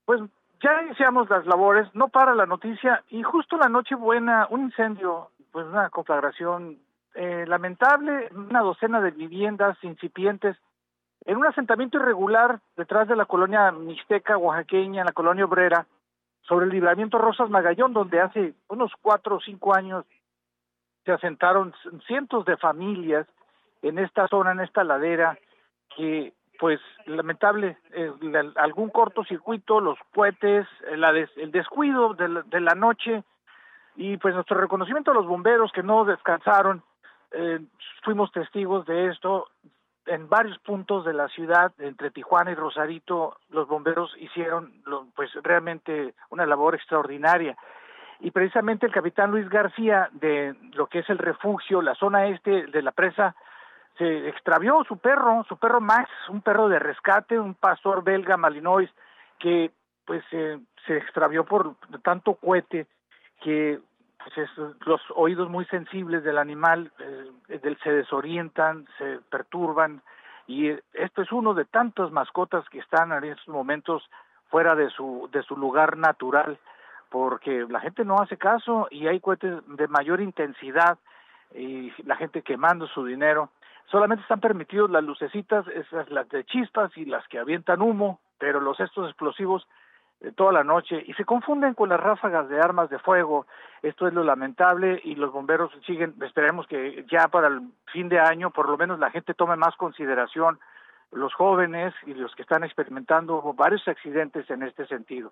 Pues 0.06 0.22
ya 0.62 0.82
iniciamos 0.84 1.30
las 1.30 1.46
labores, 1.46 1.88
no 1.94 2.08
para 2.08 2.36
la 2.36 2.46
noticia 2.46 3.04
y 3.10 3.24
justo 3.24 3.58
la 3.58 3.70
noche 3.70 3.96
buena, 3.96 4.48
un 4.50 4.62
incendio, 4.62 5.30
pues 5.52 5.66
una 5.68 5.90
conflagración 5.90 6.80
eh, 7.16 7.46
lamentable, 7.48 8.30
una 8.34 8.62
docena 8.62 9.02
de 9.02 9.12
viviendas 9.12 9.78
incipientes 9.84 10.58
en 11.26 11.38
un 11.38 11.46
asentamiento 11.46 11.98
irregular 11.98 12.60
detrás 12.76 13.08
de 13.08 13.16
la 13.16 13.26
colonia 13.26 13.72
mixteca 13.72 14.38
oaxaqueña, 14.38 15.02
en 15.02 15.06
la 15.06 15.14
colonia 15.14 15.46
obrera, 15.46 15.86
sobre 16.42 16.66
el 16.66 16.72
libramiento 16.72 17.18
Rosas 17.18 17.50
Magallón, 17.50 17.94
donde 17.94 18.20
hace 18.20 18.54
unos 18.68 18.92
cuatro 19.02 19.38
o 19.38 19.40
cinco 19.40 19.74
años 19.74 20.06
se 21.06 21.12
asentaron 21.12 21.74
cientos 22.08 22.46
de 22.46 22.58
familias 22.58 23.28
en 23.82 24.00
esta 24.00 24.28
zona, 24.28 24.52
en 24.52 24.62
esta 24.62 24.84
ladera, 24.84 25.38
que 25.96 26.34
pues 26.60 26.80
lamentable, 27.06 27.78
eh, 27.94 28.12
algún 28.56 28.90
cortocircuito, 28.90 29.80
los 29.80 29.98
cohetes, 30.14 30.68
el 30.90 31.52
descuido 31.52 32.14
de 32.14 32.30
la, 32.30 32.42
de 32.44 32.60
la, 32.60 32.76
noche 32.76 33.24
y 33.96 34.18
pues 34.18 34.34
nuestro 34.34 34.60
reconocimiento 34.60 35.12
a 35.12 35.14
los 35.14 35.26
bomberos 35.26 35.72
que 35.72 35.84
no 35.84 36.06
descansaron, 36.06 36.84
eh, 37.32 37.60
fuimos 38.04 38.32
testigos 38.32 38.86
de 38.86 39.08
esto, 39.08 39.48
en 40.06 40.28
varios 40.30 40.58
puntos 40.60 41.06
de 41.06 41.14
la 41.14 41.28
ciudad, 41.30 41.72
entre 41.80 42.12
Tijuana 42.12 42.52
y 42.52 42.56
Rosarito, 42.56 43.38
los 43.50 43.68
bomberos 43.68 44.14
hicieron 44.20 44.74
pues 45.16 45.32
realmente 45.42 46.14
una 46.30 46.46
labor 46.46 46.76
extraordinaria. 46.76 47.58
Y 48.20 48.32
precisamente 48.32 48.86
el 48.86 48.92
capitán 48.92 49.32
Luis 49.32 49.50
García, 49.50 50.10
de 50.14 50.56
lo 50.74 50.88
que 50.88 51.00
es 51.00 51.10
el 51.10 51.18
refugio, 51.18 51.82
la 51.82 51.96
zona 51.96 52.28
este 52.28 52.68
de 52.68 52.82
la 52.82 52.92
presa, 52.92 53.36
se 53.98 54.28
extravió 54.28 54.84
su 54.86 54.98
perro, 54.98 55.44
su 55.48 55.58
perro 55.58 55.80
Max, 55.82 56.10
un 56.30 56.42
perro 56.42 56.68
de 56.68 56.80
rescate, 56.80 57.40
un 57.40 57.54
pastor 57.54 58.04
belga 58.04 58.38
malinois, 58.38 58.90
que 59.40 59.72
pues 60.06 60.24
se 60.30 60.98
extravió 60.98 61.46
por 61.46 61.76
tanto 62.04 62.36
cohete 62.36 62.88
que 63.42 63.80
pues 64.24 64.50
los 64.86 65.02
oídos 65.16 65.50
muy 65.50 65.66
sensibles 65.66 66.24
del 66.24 66.38
animal 66.38 66.92
eh, 67.00 67.76
se 67.84 67.92
desorientan, 67.92 68.88
se 68.98 69.20
perturban 69.30 70.02
y 70.48 70.70
esto 70.94 71.22
es 71.22 71.32
uno 71.32 71.54
de 71.54 71.66
tantas 71.66 72.12
mascotas 72.12 72.68
que 72.70 72.80
están 72.80 73.12
en 73.12 73.24
estos 73.26 73.48
momentos 73.48 74.10
fuera 74.50 74.76
de 74.76 74.90
su 74.90 75.30
de 75.32 75.44
su 75.44 75.56
lugar 75.58 75.98
natural 75.98 76.58
porque 77.10 77.66
la 77.70 77.80
gente 77.80 78.04
no 78.06 78.20
hace 78.20 78.38
caso 78.38 78.88
y 78.90 79.08
hay 79.08 79.20
cohetes 79.20 79.62
de 79.68 79.88
mayor 79.88 80.20
intensidad 80.20 80.98
y 81.54 81.92
la 82.04 82.16
gente 82.16 82.42
quemando 82.42 82.88
su 82.88 83.06
dinero. 83.06 83.50
Solamente 83.86 84.24
están 84.24 84.40
permitidos 84.40 84.90
las 84.90 85.04
lucecitas, 85.04 85.68
esas 85.68 86.10
las 86.10 86.28
de 86.30 86.44
chispas 86.46 86.96
y 86.98 87.06
las 87.06 87.28
que 87.28 87.40
avientan 87.40 87.82
humo, 87.82 88.20
pero 88.40 88.60
los 88.60 88.80
estos 88.80 89.08
explosivos 89.08 89.68
toda 90.32 90.54
la 90.54 90.64
noche 90.64 91.04
y 91.06 91.14
se 91.14 91.26
confunden 91.26 91.74
con 91.74 91.90
las 91.90 92.00
ráfagas 92.00 92.48
de 92.50 92.60
armas 92.60 92.90
de 92.90 93.00
fuego. 93.00 93.46
Esto 93.82 94.08
es 94.08 94.14
lo 94.14 94.24
lamentable 94.24 95.02
y 95.04 95.16
los 95.16 95.32
bomberos 95.32 95.72
siguen, 95.86 96.16
esperemos 96.22 96.66
que 96.68 97.06
ya 97.12 97.28
para 97.28 97.48
el 97.48 97.62
fin 97.92 98.10
de 98.10 98.20
año 98.20 98.52
por 98.52 98.70
lo 98.70 98.78
menos 98.78 99.00
la 99.00 99.12
gente 99.12 99.34
tome 99.34 99.56
más 99.58 99.76
consideración, 99.76 100.60
los 101.12 101.34
jóvenes 101.34 101.94
y 102.06 102.14
los 102.14 102.34
que 102.36 102.42
están 102.42 102.64
experimentando 102.64 103.42
varios 103.54 103.88
accidentes 103.88 104.50
en 104.50 104.64
este 104.64 104.88
sentido. 104.88 105.32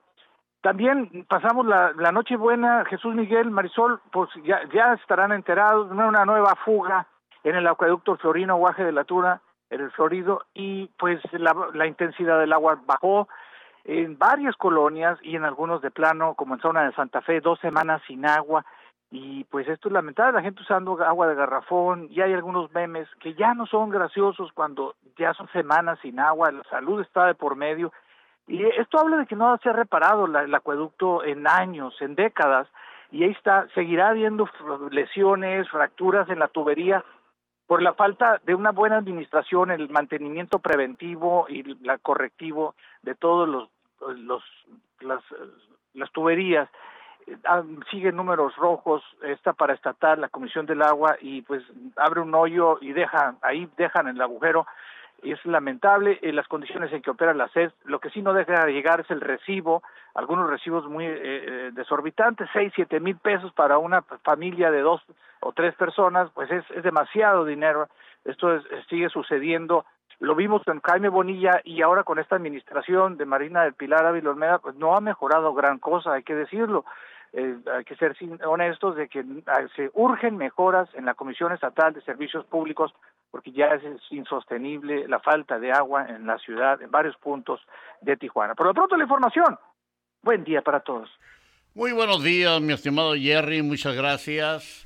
También 0.61 1.25
pasamos 1.27 1.65
la, 1.65 1.91
la 1.93 2.11
noche 2.11 2.35
buena, 2.35 2.85
Jesús 2.85 3.15
Miguel, 3.15 3.49
Marisol, 3.49 3.99
pues 4.11 4.29
ya, 4.43 4.61
ya 4.71 4.93
estarán 4.93 5.31
enterados, 5.31 5.89
una 5.89 6.23
nueva 6.23 6.55
fuga 6.63 7.07
en 7.43 7.55
el 7.55 7.67
acueducto 7.67 8.17
Florino 8.17 8.55
Guaje 8.57 8.83
de 8.83 8.91
la 8.91 9.03
Tura, 9.03 9.41
en 9.69 9.81
el 9.81 9.91
Florido, 9.91 10.45
y 10.53 10.87
pues 10.99 11.21
la, 11.33 11.55
la 11.73 11.87
intensidad 11.87 12.39
del 12.39 12.53
agua 12.53 12.79
bajó, 12.85 13.27
en 13.83 14.17
varias 14.17 14.55
colonias 14.57 15.17
y 15.23 15.35
en 15.35 15.43
algunos 15.43 15.81
de 15.81 15.91
plano, 15.91 16.35
como 16.35 16.53
en 16.53 16.61
zona 16.61 16.83
de 16.83 16.93
Santa 16.93 17.21
Fe, 17.21 17.41
dos 17.41 17.59
semanas 17.59 18.01
sin 18.05 18.25
agua. 18.25 18.63
Y 19.09 19.43
pues 19.45 19.67
esto 19.67 19.89
es 19.89 19.93
lamentable, 19.93 20.33
la 20.33 20.41
gente 20.41 20.61
usando 20.61 21.01
agua 21.03 21.27
de 21.27 21.35
garrafón, 21.35 22.07
y 22.09 22.21
hay 22.21 22.33
algunos 22.33 22.71
memes 22.73 23.09
que 23.19 23.33
ya 23.33 23.53
no 23.53 23.65
son 23.65 23.89
graciosos 23.89 24.51
cuando 24.53 24.95
ya 25.17 25.33
son 25.33 25.49
semanas 25.49 25.99
sin 26.01 26.19
agua, 26.19 26.51
la 26.51 26.63
salud 26.65 27.01
está 27.01 27.25
de 27.25 27.35
por 27.35 27.55
medio. 27.55 27.91
Y 28.47 28.63
esto 28.63 28.99
habla 28.99 29.17
de 29.17 29.25
que 29.25 29.35
no 29.35 29.57
se 29.57 29.69
ha 29.69 29.73
reparado 29.73 30.25
el 30.25 30.55
acueducto 30.55 31.23
en 31.23 31.47
años, 31.47 31.93
en 32.01 32.15
décadas, 32.15 32.67
y 33.11 33.23
ahí 33.23 33.31
está, 33.31 33.67
seguirá 33.75 34.09
habiendo 34.09 34.49
lesiones, 34.91 35.69
fracturas 35.69 36.29
en 36.29 36.39
la 36.39 36.47
tubería, 36.47 37.03
por 37.71 37.81
la 37.81 37.93
falta 37.93 38.41
de 38.43 38.53
una 38.53 38.71
buena 38.71 38.97
administración, 38.97 39.71
el 39.71 39.87
mantenimiento 39.87 40.59
preventivo 40.59 41.45
y 41.47 41.63
la 41.85 41.97
correctivo 41.99 42.75
de 43.01 43.15
todos 43.15 43.47
los, 43.47 44.43
las, 44.99 45.23
las 45.93 46.11
tuberías 46.11 46.67
ah, 47.45 47.63
sigue 47.89 48.11
números 48.11 48.57
rojos 48.57 49.01
está 49.23 49.53
para 49.53 49.73
estatal 49.73 50.19
la 50.19 50.27
comisión 50.27 50.65
del 50.65 50.81
agua 50.81 51.15
y 51.21 51.43
pues 51.43 51.63
abre 51.95 52.19
un 52.19 52.35
hoyo 52.35 52.77
y 52.81 52.91
deja 52.91 53.37
ahí 53.41 53.69
dejan 53.77 54.09
el 54.09 54.19
agujero 54.19 54.67
es 55.23 55.45
lamentable 55.45 56.19
en 56.21 56.35
las 56.35 56.47
condiciones 56.47 56.91
en 56.93 57.01
que 57.01 57.11
opera 57.11 57.33
la 57.33 57.47
SED. 57.49 57.71
Lo 57.85 57.99
que 57.99 58.09
sí 58.09 58.21
no 58.21 58.33
deja 58.33 58.65
de 58.65 58.73
llegar 58.73 59.01
es 59.01 59.11
el 59.11 59.21
recibo, 59.21 59.83
algunos 60.15 60.49
recibos 60.49 60.87
muy 60.87 61.05
eh, 61.05 61.19
eh, 61.21 61.69
desorbitantes, 61.73 62.49
seis, 62.53 62.71
siete 62.75 62.99
mil 62.99 63.17
pesos 63.17 63.53
para 63.53 63.77
una 63.77 64.01
familia 64.23 64.71
de 64.71 64.81
dos 64.81 65.01
o 65.41 65.51
tres 65.53 65.75
personas, 65.75 66.29
pues 66.33 66.49
es, 66.51 66.63
es 66.71 66.83
demasiado 66.83 67.45
dinero. 67.45 67.87
Esto 68.25 68.61
sigue 68.89 69.09
sucediendo. 69.09 69.85
Lo 70.19 70.35
vimos 70.35 70.63
con 70.63 70.79
Jaime 70.81 71.09
Bonilla 71.09 71.61
y 71.63 71.81
ahora 71.81 72.03
con 72.03 72.19
esta 72.19 72.35
administración 72.35 73.17
de 73.17 73.25
Marina 73.25 73.63
del 73.63 73.73
Pilar 73.73 74.05
Ávila 74.05 74.29
Olmeda, 74.29 74.59
pues 74.59 74.75
no 74.75 74.95
ha 74.95 75.01
mejorado 75.01 75.53
gran 75.53 75.79
cosa, 75.79 76.13
hay 76.13 76.23
que 76.23 76.35
decirlo. 76.35 76.85
Eh, 77.33 77.57
hay 77.73 77.85
que 77.85 77.95
ser 77.95 78.15
honestos 78.45 78.95
de 78.97 79.07
que 79.07 79.23
ah, 79.47 79.65
se 79.75 79.89
urgen 79.93 80.35
mejoras 80.35 80.89
en 80.95 81.05
la 81.05 81.13
Comisión 81.13 81.53
Estatal 81.53 81.93
de 81.93 82.01
Servicios 82.01 82.45
Públicos 82.45 82.93
porque 83.29 83.53
ya 83.53 83.67
es 83.67 83.81
insostenible 84.09 85.07
la 85.07 85.19
falta 85.19 85.57
de 85.57 85.71
agua 85.71 86.05
en 86.09 86.27
la 86.27 86.37
ciudad, 86.39 86.81
en 86.81 86.91
varios 86.91 87.15
puntos 87.17 87.61
de 88.01 88.17
Tijuana. 88.17 88.55
Por 88.55 88.67
lo 88.67 88.73
pronto 88.73 88.97
la 88.97 89.03
información. 89.03 89.57
Buen 90.21 90.43
día 90.43 90.61
para 90.61 90.81
todos. 90.81 91.09
Muy 91.73 91.93
buenos 91.93 92.21
días, 92.21 92.59
mi 92.59 92.73
estimado 92.73 93.13
Jerry, 93.15 93.61
muchas 93.61 93.95
gracias 93.95 94.85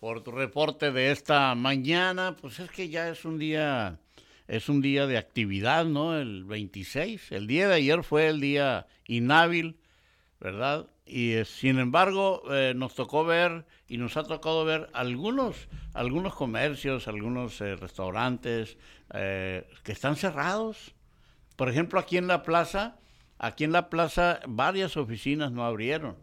por 0.00 0.24
tu 0.24 0.32
reporte 0.32 0.90
de 0.90 1.12
esta 1.12 1.54
mañana. 1.54 2.34
Pues 2.40 2.58
es 2.58 2.70
que 2.72 2.88
ya 2.88 3.08
es 3.08 3.24
un 3.24 3.38
día 3.38 4.00
es 4.48 4.68
un 4.68 4.82
día 4.82 5.06
de 5.06 5.16
actividad, 5.16 5.84
¿no? 5.84 6.18
El 6.18 6.44
26, 6.44 7.32
el 7.32 7.46
día 7.46 7.68
de 7.68 7.74
ayer 7.74 8.02
fue 8.02 8.28
el 8.28 8.40
día 8.40 8.86
inhábil, 9.06 9.78
¿verdad? 10.40 10.88
y 11.06 11.32
eh, 11.32 11.44
sin 11.44 11.78
embargo 11.78 12.42
eh, 12.50 12.72
nos 12.74 12.94
tocó 12.94 13.24
ver 13.24 13.66
y 13.88 13.98
nos 13.98 14.16
ha 14.16 14.24
tocado 14.24 14.64
ver 14.64 14.88
algunos 14.94 15.68
algunos 15.92 16.34
comercios 16.34 17.08
algunos 17.08 17.60
eh, 17.60 17.76
restaurantes 17.76 18.78
que 19.12 19.92
están 19.92 20.16
cerrados. 20.16 20.92
Por 21.56 21.68
ejemplo 21.68 22.00
aquí 22.00 22.16
en 22.16 22.26
la 22.26 22.42
plaza 22.42 22.96
aquí 23.38 23.64
en 23.64 23.72
la 23.72 23.90
plaza 23.90 24.40
varias 24.48 24.96
oficinas 24.96 25.52
no 25.52 25.64
abrieron. 25.64 26.16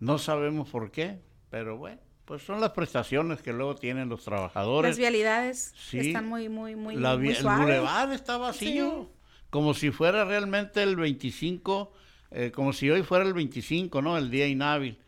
No 0.00 0.18
sabemos 0.18 0.68
por 0.68 0.90
qué 0.90 1.20
pero 1.50 1.76
bueno 1.76 2.00
pues 2.24 2.42
son 2.42 2.60
las 2.60 2.70
prestaciones 2.70 3.42
que 3.42 3.52
luego 3.52 3.74
tienen 3.74 4.10
los 4.10 4.22
trabajadores. 4.22 4.90
Las 4.90 4.98
vialidades 4.98 5.74
están 5.92 6.28
muy 6.28 6.48
muy 6.48 6.76
muy, 6.76 6.94
la, 6.94 7.14
el 7.14 7.42
bulevar 7.42 8.12
está 8.12 8.36
vacío 8.36 9.10
como 9.50 9.74
si 9.74 9.90
fuera 9.90 10.24
realmente 10.24 10.82
el 10.82 10.94
25 10.96 11.92
eh, 12.30 12.50
como 12.50 12.72
si 12.72 12.90
hoy 12.90 13.02
fuera 13.02 13.24
el 13.24 13.34
25, 13.34 14.02
¿no? 14.02 14.18
El 14.18 14.30
día 14.30 14.46
inhábil. 14.46 14.98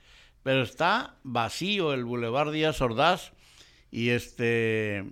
Pero 0.42 0.62
está 0.62 1.16
vacío 1.22 1.92
el 1.92 2.04
Boulevard 2.04 2.52
Díaz 2.52 2.80
Ordaz 2.80 3.32
y 3.90 4.10
este, 4.10 5.04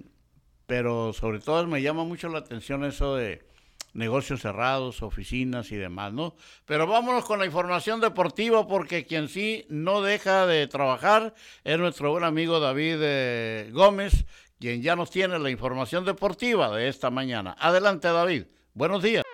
pero 0.66 1.12
sobre 1.12 1.40
todo 1.40 1.66
me 1.66 1.82
llama 1.82 2.04
mucho 2.04 2.28
la 2.28 2.38
atención 2.38 2.84
eso 2.84 3.16
de 3.16 3.46
negocios 3.92 4.40
cerrados, 4.40 5.02
oficinas 5.02 5.72
y 5.72 5.76
demás, 5.76 6.12
¿no? 6.12 6.34
Pero 6.64 6.86
vámonos 6.86 7.24
con 7.24 7.38
la 7.38 7.46
información 7.46 8.00
deportiva 8.00 8.66
porque 8.66 9.04
quien 9.04 9.28
sí 9.28 9.66
no 9.68 10.02
deja 10.02 10.46
de 10.46 10.66
trabajar 10.66 11.34
es 11.64 11.78
nuestro 11.78 12.10
buen 12.10 12.24
amigo 12.24 12.60
David 12.60 12.98
eh, 13.00 13.70
Gómez, 13.72 14.24
quien 14.60 14.82
ya 14.82 14.96
nos 14.96 15.10
tiene 15.10 15.38
la 15.38 15.50
información 15.50 16.04
deportiva 16.04 16.74
de 16.74 16.88
esta 16.88 17.10
mañana. 17.10 17.56
Adelante 17.58 18.08
David, 18.08 18.44
buenos 18.72 19.02
días. 19.02 19.24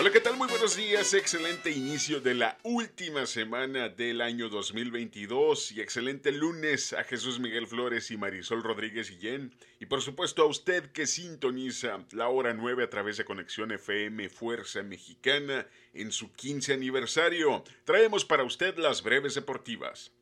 Hola, 0.00 0.12
¿qué 0.12 0.20
tal? 0.20 0.36
Muy 0.36 0.46
buenos 0.46 0.76
días. 0.76 1.12
Excelente 1.12 1.72
inicio 1.72 2.20
de 2.20 2.32
la 2.32 2.56
última 2.62 3.26
semana 3.26 3.88
del 3.88 4.20
año 4.20 4.48
2022 4.48 5.72
y 5.72 5.80
excelente 5.80 6.30
lunes 6.30 6.92
a 6.92 7.02
Jesús 7.02 7.40
Miguel 7.40 7.66
Flores 7.66 8.12
y 8.12 8.16
Marisol 8.16 8.62
Rodríguez 8.62 9.10
Guillén. 9.10 9.52
Y 9.80 9.86
por 9.86 10.00
supuesto 10.00 10.42
a 10.42 10.46
usted 10.46 10.92
que 10.92 11.08
sintoniza 11.08 12.06
la 12.12 12.28
hora 12.28 12.54
9 12.54 12.84
a 12.84 12.90
través 12.90 13.16
de 13.16 13.24
Conexión 13.24 13.72
FM 13.72 14.28
Fuerza 14.28 14.84
Mexicana 14.84 15.66
en 15.92 16.12
su 16.12 16.32
15 16.32 16.74
aniversario. 16.74 17.64
Traemos 17.82 18.24
para 18.24 18.44
usted 18.44 18.78
las 18.78 19.02
breves 19.02 19.34
deportivas. 19.34 20.12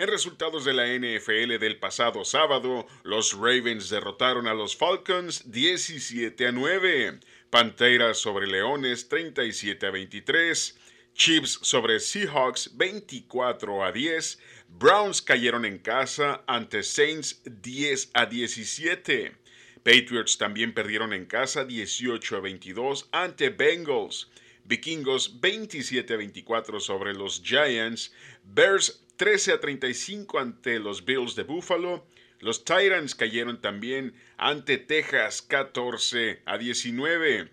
En 0.00 0.06
resultados 0.06 0.64
de 0.64 0.74
la 0.74 0.86
NFL 0.86 1.58
del 1.58 1.80
pasado 1.80 2.24
sábado, 2.24 2.86
los 3.02 3.32
Ravens 3.32 3.90
derrotaron 3.90 4.46
a 4.46 4.54
los 4.54 4.76
Falcons 4.76 5.50
17 5.50 6.46
a 6.46 6.52
9. 6.52 7.18
Panteras 7.50 8.18
sobre 8.18 8.46
Leones 8.46 9.08
37 9.08 9.86
a 9.86 9.90
23. 9.90 10.78
Chiefs 11.14 11.58
sobre 11.62 11.98
Seahawks 11.98 12.76
24 12.76 13.84
a 13.84 13.90
10. 13.90 14.38
Browns 14.68 15.22
cayeron 15.22 15.64
en 15.64 15.78
casa 15.78 16.42
ante 16.46 16.82
Saints 16.82 17.40
10 17.44 18.10
a 18.12 18.26
17. 18.26 19.34
Patriots 19.82 20.36
también 20.36 20.74
perdieron 20.74 21.14
en 21.14 21.24
casa 21.24 21.64
18 21.64 22.36
a 22.36 22.40
22 22.40 23.08
ante 23.12 23.48
Bengals. 23.48 24.28
Vikingos 24.64 25.40
27 25.40 26.12
a 26.12 26.16
24 26.18 26.80
sobre 26.80 27.14
los 27.14 27.42
Giants. 27.42 28.12
Bears 28.44 29.02
13 29.16 29.52
a 29.52 29.60
35 29.60 30.38
ante 30.38 30.78
los 30.78 31.02
Bills 31.02 31.34
de 31.34 31.44
Buffalo. 31.44 32.06
Los 32.40 32.64
Titans 32.64 33.14
cayeron 33.14 33.60
también 33.60 34.14
ante 34.36 34.78
Texas 34.78 35.42
14 35.42 36.40
a 36.44 36.56
19. 36.56 37.48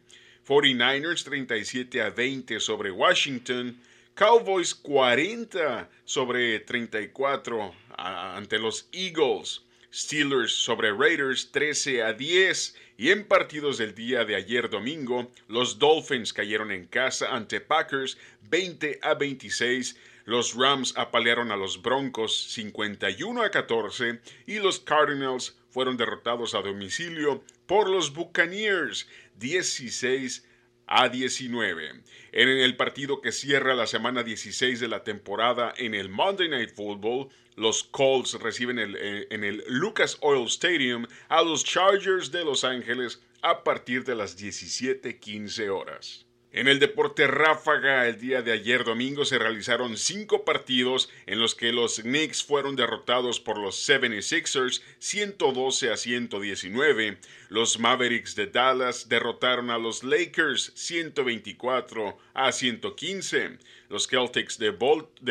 49ers 0.47 1.23
37 1.23 2.01
a 2.01 2.09
20 2.11 2.59
sobre 2.59 2.91
Washington. 2.91 3.79
Cowboys 4.13 4.75
40 4.75 5.89
sobre 6.05 6.59
34 6.59 7.73
ante 7.97 8.59
los 8.59 8.88
Eagles. 8.91 9.61
Steelers 9.91 10.51
sobre 10.51 10.91
Raiders 10.91 11.51
13 11.51 12.03
a 12.03 12.13
10 12.13 12.75
y 12.97 13.11
en 13.11 13.23
partidos 13.23 13.77
del 13.77 13.95
día 13.95 14.25
de 14.25 14.36
ayer 14.36 14.69
domingo, 14.69 15.31
los 15.47 15.79
Dolphins 15.79 16.33
cayeron 16.33 16.71
en 16.71 16.86
casa 16.86 17.33
ante 17.33 17.61
Packers 17.61 18.17
20 18.49 18.99
a 19.01 19.13
26 19.13 19.95
los 20.26 20.55
Rams 20.55 20.93
apalearon 20.97 21.51
a 21.51 21.55
los 21.55 21.82
Broncos 21.82 22.51
51 22.51 23.43
a 23.43 23.51
14 23.51 24.19
y 24.47 24.59
los 24.59 24.80
Cardinals 24.80 25.55
fueron 25.69 25.97
derrotados 25.97 26.55
a 26.55 26.61
domicilio 26.61 27.43
por 27.67 27.89
los 27.89 28.13
Buccaneers 28.13 29.07
16 29.38 30.47
a 30.88 31.09
19. 31.09 32.01
En 32.32 32.49
el 32.49 32.76
partido 32.76 33.21
que 33.21 33.32
cierra 33.32 33.76
la 33.76 33.88
semana 33.88 34.23
16 34.23 34.80
de 34.80 34.88
la 34.88 35.03
temporada 35.03 35.73
en 35.78 35.93
el 35.93 36.09
Monday 36.09 36.49
Night 36.49 36.73
Football, 36.76 37.30
los 37.55 37.84
Colts 37.84 38.34
reciben 38.41 38.80
eh, 38.80 39.28
en 39.30 39.43
el 39.43 39.63
Lucas 39.67 40.17
Oil 40.21 40.47
Stadium 40.47 41.05
a 41.30 41.41
los 41.41 41.63
Chargers 41.63 42.32
de 42.32 42.43
Los 42.43 42.63
Ángeles 42.63 43.21
a 43.41 43.63
partir 43.63 44.03
de 44.03 44.15
las 44.15 44.38
17:15 44.38 45.69
horas. 45.69 46.24
En 46.56 46.70
el 46.70 46.80
deporte 46.80 47.28
ráfaga, 47.28 48.08
el 48.08 48.18
día 48.18 48.41
de 48.41 48.53
ayer 48.53 48.86
domingo 48.86 49.26
se 49.26 49.38
realizaron 49.38 49.97
cinco 49.97 50.45
partidos 50.45 51.10
en 51.26 51.41
los 51.41 51.53
que 51.53 51.74
los 51.74 51.99
Knicks 51.99 52.45
fueron 52.45 52.78
derrotados 52.78 53.41
por 53.41 53.58
los 53.58 53.76
76ers 53.89 54.82
112 54.99 55.91
a 55.91 55.97
119. 55.97 57.18
Los 57.49 57.78
Mavericks 57.78 58.36
de 58.36 58.47
Dallas 58.47 59.10
derrotaron 59.10 59.70
a 59.70 59.78
los 59.78 60.06
Lakers 60.06 60.72
124 60.76 62.18
a 62.34 62.51
115. 62.53 63.58
Los 63.89 64.08
Celtics 64.08 64.58
de, 64.58 64.70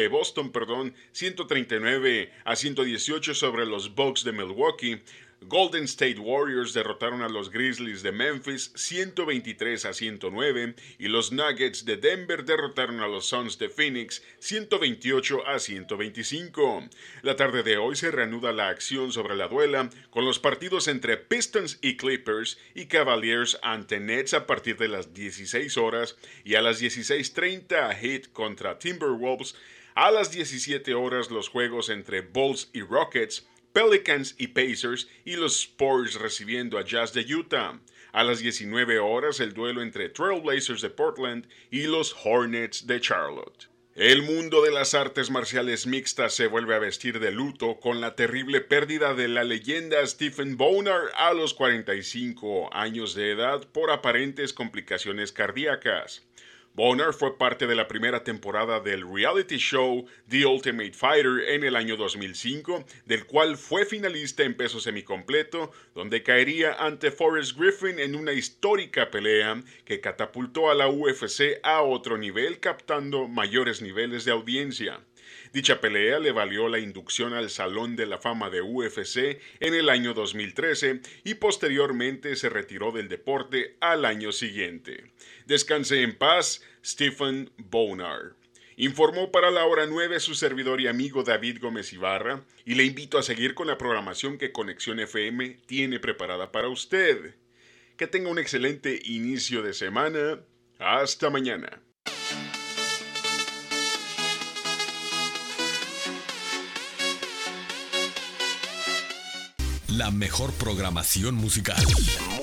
Boston, 0.09 0.53
perdón, 0.53 0.95
139 1.13 2.33
a 2.45 2.55
118 2.55 3.35
sobre 3.35 3.65
los 3.65 3.95
Bucks 3.95 4.25
de 4.25 4.33
Milwaukee. 4.33 5.01
Golden 5.49 5.85
State 5.85 6.19
Warriors 6.19 6.73
derrotaron 6.73 7.21
a 7.21 7.29
los 7.29 7.51
Grizzlies 7.51 8.03
de 8.03 8.13
Memphis 8.13 8.73
123 8.77 9.85
a 9.85 9.93
109 9.93 10.75
y 10.99 11.09
los 11.09 11.33
Nuggets 11.33 11.85
de 11.85 11.99
Denver 11.99 12.45
derrotaron 12.45 13.01
a 13.01 13.09
los 13.09 13.27
Suns 13.27 13.59
de 13.59 13.69
Phoenix 13.69 14.23
128 14.39 15.47
a 15.47 15.59
125. 15.59 16.89
La 17.23 17.37
tarde 17.37 17.63
de 17.63 17.77
hoy 17.77 17.95
se 17.95 18.11
reanuda 18.11 18.53
la 18.53 18.69
acción 18.69 19.13
sobre 19.13 19.37
la 19.37 19.49
duela 19.49 19.91
con 20.11 20.25
los 20.25 20.39
partidos 20.39 20.89
entre 20.89 21.19
Pistons 21.19 21.79
y 21.83 21.97
Clippers 21.97 22.59
y 22.75 22.87
Cavaliers 22.87 23.59
ante 23.63 24.01
Nets 24.01 24.33
a 24.33 24.47
partir 24.47 24.79
de 24.79 24.89
las 24.89 25.13
16 25.13 25.77
horas 25.77 26.17
y 26.45 26.55
a 26.55 26.63
las 26.63 26.81
16:30 26.81 27.95
Heat 27.95 28.33
contra 28.33 28.79
Timberwolves. 28.79 29.55
A 29.95 30.11
las 30.11 30.33
17 30.33 30.95
horas 30.95 31.31
los 31.31 31.49
juegos 31.49 31.89
entre 31.89 32.23
Bulls 32.23 32.69
y 32.73 32.81
Rockets 32.81 33.47
Pelicans 33.75 34.37
y 34.39 34.47
Pacers 34.47 35.09
y 35.25 35.35
los 35.35 35.59
Spurs 35.59 36.15
recibiendo 36.15 36.79
a 36.79 36.85
Jazz 36.85 37.13
de 37.13 37.23
Utah. 37.23 37.81
A 38.13 38.23
las 38.23 38.39
19 38.39 39.01
horas 39.01 39.41
el 39.41 39.53
duelo 39.53 39.83
entre 39.83 40.09
Trailblazers 40.09 40.81
de 40.81 40.91
Portland 40.91 41.49
y 41.73 41.89
los 41.89 42.15
Hornets 42.25 42.87
de 42.87 43.01
Charlotte. 43.01 43.69
El 43.97 44.23
mundo 44.23 44.63
de 44.63 44.71
las 44.71 44.95
artes 44.95 45.29
marciales 45.29 45.89
mixtas 45.89 46.35
se 46.35 46.47
vuelve 46.47 46.77
a 46.77 46.79
vestir 46.79 47.19
de 47.19 47.33
luto 47.33 47.81
con 47.81 48.01
la 48.01 48.15
terrible 48.15 48.61
pérdida 48.61 49.13
de 49.13 49.27
la 49.27 49.43
leyenda 49.43 50.07
Stephen 50.07 50.57
Bonar 50.57 51.11
a 51.17 51.33
los 51.33 51.53
45 51.53 52.73
años 52.73 53.17
de 53.17 53.33
edad 53.33 53.67
por 53.73 53.91
aparentes 53.91 54.53
complicaciones 54.53 55.33
cardíacas. 55.33 56.23
Bonner 56.77 57.13
fue 57.13 57.39
parte 57.39 57.69
de 57.69 57.77
la 57.77 57.87
primera 57.87 58.25
temporada 58.25 58.81
del 58.81 59.09
reality 59.09 59.59
show 59.59 60.07
The 60.29 60.45
Ultimate 60.45 60.93
Fighter 60.93 61.51
en 61.51 61.63
el 61.63 61.77
año 61.77 61.97
2005, 61.97 62.85
del 63.07 63.27
cual 63.27 63.57
fue 63.57 63.87
finalista 63.87 64.43
en 64.43 64.57
peso 64.57 64.81
semicompleto, 64.81 65.71
donde 65.95 66.25
caería 66.25 66.73
ante 66.73 67.13
Forrest 67.13 67.57
Griffin 67.57 68.01
en 68.01 68.17
una 68.17 68.33
histórica 68.33 69.09
pelea 69.09 69.63
que 69.85 70.01
catapultó 70.01 70.69
a 70.69 70.75
la 70.75 70.89
UFC 70.89 71.61
a 71.63 71.81
otro 71.83 72.19
nivel, 72.19 72.59
captando 72.59 73.29
mayores 73.29 73.81
niveles 73.81 74.25
de 74.25 74.33
audiencia. 74.33 74.99
Dicha 75.55 75.81
pelea 75.81 76.19
le 76.19 76.33
valió 76.33 76.69
la 76.69 76.81
inducción 76.81 77.33
al 77.33 77.49
Salón 77.49 77.95
de 77.95 78.07
la 78.07 78.19
Fama 78.19 78.51
de 78.51 78.61
UFC 78.61 79.41
en 79.61 79.75
el 79.75 79.89
año 79.89 80.13
2013 80.13 81.01
y 81.23 81.35
posteriormente 81.35 82.35
se 82.35 82.49
retiró 82.49 82.91
del 82.91 83.09
deporte 83.09 83.77
al 83.79 84.05
año 84.05 84.33
siguiente. 84.33 85.13
Descanse 85.47 86.03
en 86.03 86.19
paz, 86.19 86.65
Stephen 86.85 87.53
Bonar. 87.57 88.35
Informó 88.77 89.31
para 89.31 89.53
la 89.53 89.65
hora 89.65 89.87
9 89.87 90.19
su 90.19 90.35
servidor 90.35 90.81
y 90.81 90.89
amigo 90.89 91.23
David 91.23 91.59
Gómez 91.61 91.93
Ibarra 91.93 92.45
y 92.65 92.75
le 92.75 92.83
invito 92.83 93.17
a 93.17 93.23
seguir 93.23 93.55
con 93.55 93.69
la 93.69 93.79
programación 93.79 94.39
que 94.39 94.51
Conexión 94.51 94.99
FM 94.99 95.59
tiene 95.67 96.01
preparada 96.01 96.51
para 96.51 96.67
usted. 96.67 97.37
Que 97.97 98.09
tenga 98.09 98.29
un 98.29 98.41
excelente 98.41 99.01
inicio 99.05 99.63
de 99.63 99.73
semana. 99.73 100.41
Hasta 100.81 101.31
mañana. 101.31 101.81
La 109.97 110.11
mejor 110.11 110.53
programación 110.55 111.37
musical. 111.37 111.77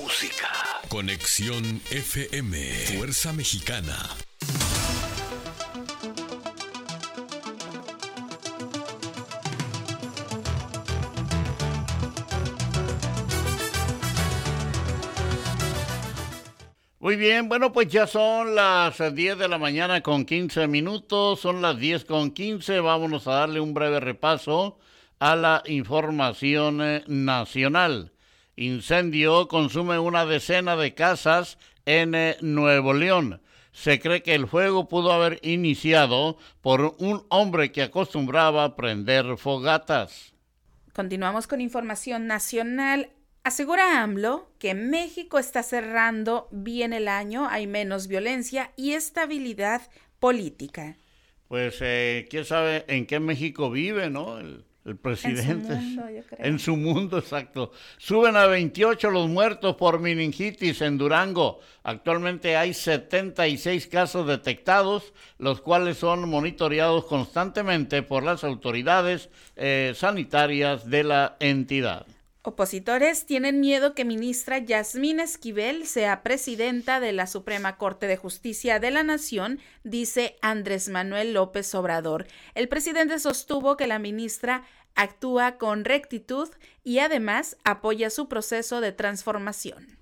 Música. 0.00 0.48
Conexión 0.88 1.82
FM. 1.90 2.56
Fuerza 2.96 3.34
Mexicana. 3.34 3.94
Muy 17.00 17.16
bien, 17.16 17.50
bueno, 17.50 17.70
pues 17.70 17.88
ya 17.88 18.06
son 18.06 18.54
las 18.54 18.96
10 19.14 19.36
de 19.36 19.48
la 19.48 19.58
mañana 19.58 20.00
con 20.00 20.24
15 20.24 20.68
minutos, 20.68 21.40
son 21.40 21.60
las 21.60 21.78
10 21.78 22.06
con 22.06 22.30
15, 22.30 22.80
vámonos 22.80 23.26
a 23.26 23.32
darle 23.32 23.60
un 23.60 23.74
breve 23.74 24.00
repaso 24.00 24.78
a 25.22 25.36
la 25.36 25.62
información 25.66 26.82
eh, 26.82 27.04
nacional. 27.06 28.10
Incendio 28.56 29.46
consume 29.46 30.00
una 30.00 30.26
decena 30.26 30.74
de 30.74 30.94
casas 30.94 31.58
en 31.86 32.16
eh, 32.16 32.36
Nuevo 32.40 32.92
León. 32.92 33.40
Se 33.70 34.00
cree 34.00 34.24
que 34.24 34.34
el 34.34 34.48
fuego 34.48 34.88
pudo 34.88 35.12
haber 35.12 35.38
iniciado 35.42 36.38
por 36.60 36.96
un 36.98 37.24
hombre 37.28 37.70
que 37.70 37.82
acostumbraba 37.82 38.64
a 38.64 38.74
prender 38.74 39.36
fogatas. 39.38 40.34
Continuamos 40.92 41.46
con 41.46 41.60
información 41.60 42.26
nacional. 42.26 43.10
Asegura 43.44 44.02
AMLO 44.02 44.50
que 44.58 44.74
México 44.74 45.38
está 45.38 45.62
cerrando 45.62 46.48
bien 46.50 46.92
el 46.92 47.06
año, 47.06 47.46
hay 47.48 47.68
menos 47.68 48.08
violencia 48.08 48.72
y 48.74 48.94
estabilidad 48.94 49.82
política. 50.18 50.96
Pues 51.46 51.78
eh, 51.80 52.26
quién 52.28 52.44
sabe 52.44 52.84
en 52.88 53.06
qué 53.06 53.20
México 53.20 53.70
vive, 53.70 54.10
¿no? 54.10 54.40
el 54.40 54.64
presidente. 55.00 55.72
En 55.72 55.78
su 55.78 55.96
mundo, 55.96 56.10
yo 56.10 56.22
creo. 56.24 56.46
En 56.46 56.58
su 56.58 56.76
mundo, 56.76 57.18
exacto. 57.18 57.72
Suben 57.98 58.36
a 58.36 58.46
28 58.46 59.10
los 59.10 59.28
muertos 59.28 59.76
por 59.76 60.00
meningitis 60.00 60.80
en 60.82 60.98
Durango. 60.98 61.60
Actualmente 61.84 62.56
hay 62.56 62.74
76 62.74 63.86
casos 63.86 64.26
detectados, 64.26 65.12
los 65.38 65.60
cuales 65.60 65.98
son 65.98 66.28
monitoreados 66.28 67.04
constantemente 67.04 68.02
por 68.02 68.22
las 68.22 68.44
autoridades 68.44 69.28
eh, 69.56 69.92
sanitarias 69.94 70.88
de 70.88 71.04
la 71.04 71.36
entidad. 71.38 72.06
Opositores 72.44 73.24
tienen 73.24 73.60
miedo 73.60 73.94
que 73.94 74.04
ministra 74.04 74.58
Yasmín 74.58 75.20
Esquivel 75.20 75.86
sea 75.86 76.24
presidenta 76.24 76.98
de 76.98 77.12
la 77.12 77.28
Suprema 77.28 77.76
Corte 77.76 78.08
de 78.08 78.16
Justicia 78.16 78.80
de 78.80 78.90
la 78.90 79.04
Nación, 79.04 79.60
dice 79.84 80.38
Andrés 80.42 80.88
Manuel 80.88 81.34
López 81.34 81.72
Obrador. 81.76 82.26
El 82.56 82.68
presidente 82.68 83.20
sostuvo 83.20 83.76
que 83.76 83.86
la 83.86 84.00
ministra 84.00 84.64
actúa 84.96 85.56
con 85.56 85.84
rectitud 85.84 86.48
y 86.82 86.98
además 86.98 87.56
apoya 87.62 88.10
su 88.10 88.28
proceso 88.28 88.80
de 88.80 88.90
transformación. 88.90 89.96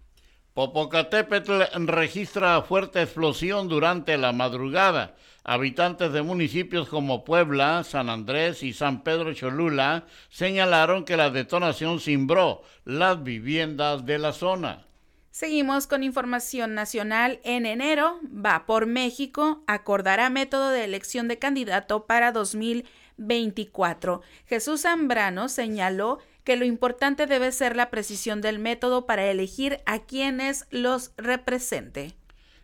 Popocatépetl 0.55 1.63
registra 1.87 2.63
fuerte 2.63 3.03
explosión 3.03 3.69
durante 3.69 4.17
la 4.17 4.33
madrugada. 4.33 5.15
Habitantes 5.45 6.13
de 6.13 6.23
municipios 6.23 6.89
como 6.89 7.25
Puebla, 7.25 7.83
San 7.85 8.11
Andrés 8.11 8.63
y 8.63 8.73
San 8.73 9.03
Pedro 9.03 9.33
Cholula 9.33 10.07
señalaron 10.29 11.05
que 11.05 11.17
la 11.17 11.31
detonación 11.31 11.99
cimbró 11.99 12.63
las 12.85 13.23
viviendas 13.23 14.05
de 14.05 14.19
la 14.19 14.33
zona. 14.33 14.87
Seguimos 15.31 15.87
con 15.87 16.03
información 16.03 16.75
nacional. 16.75 17.41
En 17.45 17.65
enero, 17.65 18.19
va 18.25 18.67
por 18.67 18.87
México, 18.87 19.63
acordará 19.67 20.29
método 20.29 20.71
de 20.71 20.85
elección 20.85 21.29
de 21.29 21.39
candidato 21.39 22.05
para 22.07 22.33
2024. 22.33 24.23
Jesús 24.47 24.83
Zambrano 24.83 25.49
señaló 25.49 26.19
que 26.45 26.57
lo 26.57 26.65
importante 26.65 27.27
debe 27.27 27.53
ser 27.53 27.77
la 27.77 27.91
precisión 27.91 28.41
del 28.41 28.59
método 28.59 29.07
para 29.07 29.31
elegir 29.31 29.81
a 29.87 30.01
quienes 30.01 30.67
los 30.71 31.13
represente. 31.17 32.20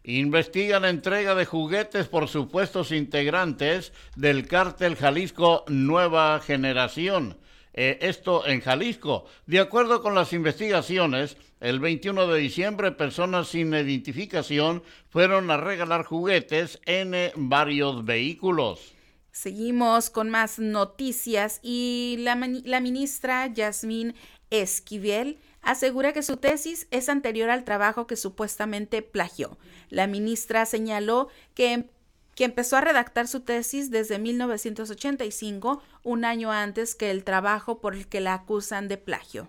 Investigan 0.09 0.85
entrega 0.85 1.35
de 1.35 1.47
juguetes 1.47 2.07
por 2.07 2.29
supuestos 2.29 2.93
integrantes 2.93 3.93
del 4.15 4.47
cártel 4.47 4.95
Jalisco 4.95 5.65
Nueva 5.67 6.39
Generación. 6.39 7.37
Eh, 7.75 7.99
esto 8.01 8.47
en 8.47 8.61
Jalisco. 8.61 9.25
De 9.47 9.59
acuerdo 9.59 10.03
con 10.03 10.15
las 10.15 10.33
investigaciones, 10.33 11.37
el 11.59 11.81
21 11.81 12.29
de 12.29 12.39
diciembre 12.39 12.93
personas 12.93 13.49
sin 13.49 13.75
identificación 13.75 14.85
fueron 15.09 15.51
a 15.51 15.57
regalar 15.57 16.05
juguetes 16.05 16.81
en 16.87 17.13
eh, 17.13 17.33
varios 17.35 18.05
vehículos. 18.05 18.95
Seguimos 19.33 20.11
con 20.11 20.31
más 20.31 20.61
noticias 20.61 21.59
y 21.65 22.15
la, 22.21 22.37
la 22.63 22.79
ministra 22.79 23.49
Yasmín 23.49 24.15
Esquivel 24.51 25.41
asegura 25.67 26.13
que 26.13 26.23
su 26.23 26.37
tesis 26.37 26.87
es 26.91 27.09
anterior 27.09 27.51
al 27.51 27.65
trabajo 27.65 28.07
que 28.07 28.17
supuestamente 28.17 29.03
plagió. 29.03 29.59
La 29.91 30.07
ministra 30.07 30.65
señaló 30.65 31.29
que, 31.55 31.91
que 32.35 32.45
empezó 32.45 32.77
a 32.77 32.81
redactar 32.81 33.27
su 33.27 33.41
tesis 33.41 33.91
desde 33.91 34.19
1985, 34.19 35.83
un 36.05 36.25
año 36.25 36.53
antes 36.53 36.95
que 36.95 37.11
el 37.11 37.25
trabajo 37.25 37.81
por 37.81 37.95
el 37.95 38.07
que 38.07 38.21
la 38.21 38.35
acusan 38.35 38.87
de 38.87 38.97
plagio. 38.97 39.49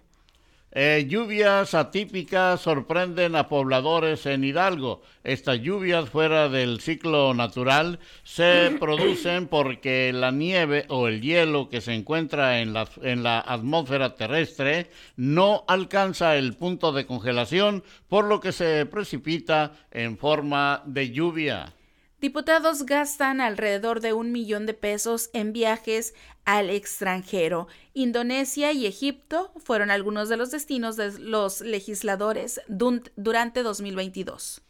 Eh, 0.72 1.06
lluvias 1.08 1.74
atípicas 1.74 2.60
sorprenden 2.60 3.36
a 3.36 3.48
pobladores 3.48 4.26
en 4.26 4.44
Hidalgo. 4.44 5.02
Estas 5.24 5.60
lluvias 5.60 6.10
fuera 6.10 6.50
del 6.50 6.82
ciclo 6.82 7.34
natural 7.34 8.00
se 8.24 8.76
producen 8.80 9.48
porque 9.48 10.12
la 10.14 10.32
nieve 10.32 10.86
o 10.90 11.08
el 11.08 11.22
hielo 11.22 11.70
que 11.70 11.80
se 11.80 11.94
encuentra 11.94 12.60
en 12.60 12.74
la, 12.74 12.88
en 13.02 13.24
la 13.24 13.40
atmósfera 13.40 14.16
terrestre 14.16 14.92
no 15.16 15.64
alcanza 15.68 16.36
el 16.36 16.56
punto 16.56 16.92
de 16.92 17.06
congelación, 17.06 17.84
por 18.10 18.26
lo 18.26 18.42
que 18.42 18.52
se 18.52 18.86
precipita 18.86 19.72
en 19.92 20.18
forma 20.18 20.84
de 20.86 21.12
lluvia. 21.12 21.74
Diputados 22.20 22.88
gastan 22.88 23.42
alrededor 23.42 24.02
de 24.02 24.12
un 24.12 24.32
millón 24.32 24.66
de 24.66 24.74
pesos 24.74 25.30
en 25.34 25.54
viajes 25.54 26.16
al 26.48 26.70
extranjero. 26.70 27.68
Indonesia 27.94 28.72
y 28.72 28.86
Egipto 28.88 29.52
fueron 29.58 29.92
algunos 29.92 30.30
de 30.30 30.38
los 30.38 30.50
destinos 30.50 30.96
de 30.96 31.20
los 31.20 31.60
legisladores 31.60 32.62
durante 32.68 33.64
2022. 33.64 34.62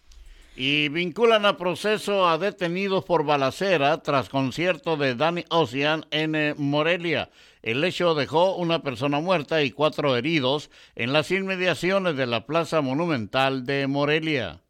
Y 0.55 0.89
vinculan 0.89 1.45
a 1.45 1.55
proceso 1.55 2.28
a 2.28 2.39
detenidos 2.39 3.05
por 3.05 3.23
balacera 3.23 4.01
tras 4.01 4.28
concierto 4.28 4.97
de 4.97 5.13
Danny 5.13 5.45
Ocean 5.51 6.07
en 6.09 6.55
Morelia. 6.57 7.30
El 7.61 7.84
hecho 7.84 8.15
dejó 8.15 8.55
una 8.55 8.82
persona 8.82 9.19
muerta 9.19 9.61
y 9.61 9.69
cuatro 9.69 10.17
heridos 10.17 10.71
en 10.95 11.13
las 11.13 11.30
inmediaciones 11.30 12.17
de 12.17 12.25
la 12.25 12.47
Plaza 12.47 12.82
Monumental 12.82 13.67
de 13.67 13.86
Morelia. 13.86 14.61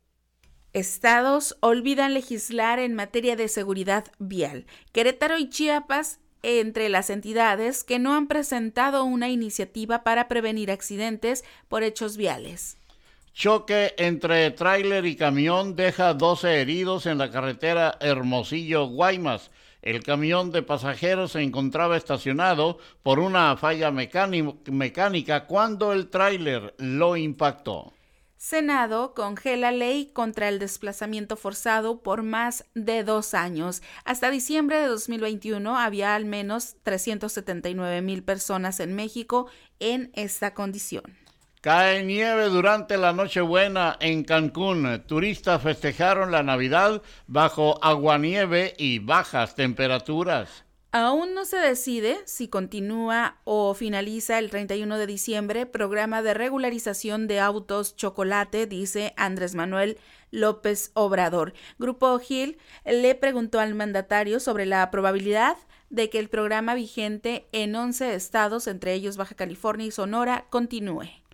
Estados 0.73 1.55
olvidan 1.61 2.13
legislar 2.13 2.79
en 2.79 2.93
materia 2.93 3.37
de 3.37 3.47
seguridad 3.47 4.11
vial. 4.19 4.65
Querétaro 4.91 5.37
y 5.37 5.49
Chiapas 5.49 6.19
entre 6.47 6.87
las 6.87 7.09
entidades 7.09 7.83
que 7.83 7.99
no 7.99 8.15
han 8.15 8.27
presentado 8.27 9.03
una 9.03 9.27
iniciativa 9.27 10.03
para 10.03 10.29
prevenir 10.29 10.71
accidentes 10.71 11.43
por 11.67 11.83
hechos 11.83 12.15
viales. 12.15 12.77
Choque 13.33 13.93
entre 13.97 14.49
tráiler 14.51 15.05
y 15.05 15.17
camión 15.17 15.75
deja 15.75 16.13
12 16.13 16.61
heridos 16.61 17.05
en 17.05 17.17
la 17.17 17.29
carretera 17.29 17.97
Hermosillo-Guaymas. 17.99 19.51
El 19.81 20.03
camión 20.03 20.51
de 20.51 20.63
pasajeros 20.63 21.33
se 21.33 21.41
encontraba 21.41 21.97
estacionado 21.97 22.77
por 23.03 23.19
una 23.19 23.55
falla 23.57 23.91
mecánica 23.91 25.45
cuando 25.45 25.91
el 25.91 26.09
tráiler 26.09 26.73
lo 26.77 27.17
impactó. 27.17 27.93
Senado 28.37 29.15
congela 29.15 29.71
ley 29.71 30.11
contra 30.13 30.47
el 30.47 30.59
desplazamiento 30.59 31.37
forzado 31.37 32.01
por 32.03 32.21
más 32.21 32.65
de 32.75 33.03
dos 33.03 33.33
años. 33.33 33.81
Hasta 34.05 34.29
diciembre 34.29 34.77
de 34.77 34.87
2021 34.87 35.75
había 35.75 36.13
al 36.13 36.25
menos 36.25 36.75
379 36.83 38.01
mil 38.03 38.23
personas 38.23 38.79
en 38.79 38.95
México 38.95 39.49
en 39.79 40.11
esta 40.13 40.53
condición. 40.53 41.17
Cae 41.61 42.03
nieve 42.03 42.45
durante 42.45 42.95
la 42.97 43.11
Nochebuena 43.11 43.97
en 43.99 44.23
Cancún. 44.23 45.03
Turistas 45.07 45.63
festejaron 45.63 46.31
la 46.31 46.43
Navidad 46.43 47.01
bajo 47.25 47.83
aguanieve 47.83 48.75
y 48.77 48.99
bajas 48.99 49.55
temperaturas. 49.55 50.66
Aún 50.91 51.33
no 51.33 51.43
se 51.43 51.57
decide 51.57 52.17
si 52.25 52.47
continúa 52.47 53.37
o 53.43 53.73
finaliza 53.73 54.39
el 54.39 54.49
31 54.49 54.97
de 54.97 55.05
diciembre 55.05 55.65
programa 55.65 56.21
de 56.21 56.33
regularización 56.33 57.27
de 57.27 57.41
autos 57.41 57.97
chocolate, 57.97 58.67
dice 58.67 59.13
Andrés 59.17 59.53
Manuel 59.53 59.97
López 60.31 60.91
Obrador. 60.93 61.53
Grupo 61.77 62.17
Gil 62.19 62.57
le 62.85 63.15
preguntó 63.15 63.59
al 63.59 63.75
mandatario 63.75 64.39
sobre 64.39 64.65
la 64.65 64.89
probabilidad 64.89 65.57
de 65.89 66.09
que 66.09 66.19
el 66.19 66.29
programa 66.29 66.73
vigente 66.73 67.47
en 67.51 67.75
11 67.75 68.15
estados, 68.15 68.67
entre 68.67 68.93
ellos 68.93 69.17
Baja 69.17 69.35
California 69.35 69.87
y 69.87 69.91
Sonora, 69.91 70.45
continúe. 70.49 71.26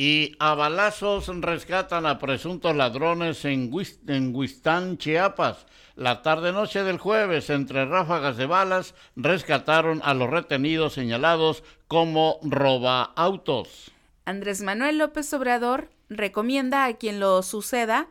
Y 0.00 0.36
a 0.38 0.54
balazos 0.54 1.26
rescatan 1.26 2.06
a 2.06 2.20
presuntos 2.20 2.76
ladrones 2.76 3.44
en, 3.44 3.68
Huistán, 3.72 4.96
Chiapas. 4.96 5.66
La 5.96 6.22
tarde-noche 6.22 6.84
del 6.84 6.98
jueves, 6.98 7.50
entre 7.50 7.84
ráfagas 7.84 8.36
de 8.36 8.46
balas, 8.46 8.94
rescataron 9.16 10.00
a 10.04 10.14
los 10.14 10.30
retenidos 10.30 10.92
señalados 10.92 11.64
como 11.88 12.38
roba 12.44 13.02
autos. 13.16 13.90
Andrés 14.24 14.62
Manuel 14.62 14.98
López 14.98 15.34
Obrador 15.34 15.90
recomienda 16.08 16.84
a 16.84 16.92
quien 16.92 17.18
lo 17.18 17.42
suceda 17.42 18.06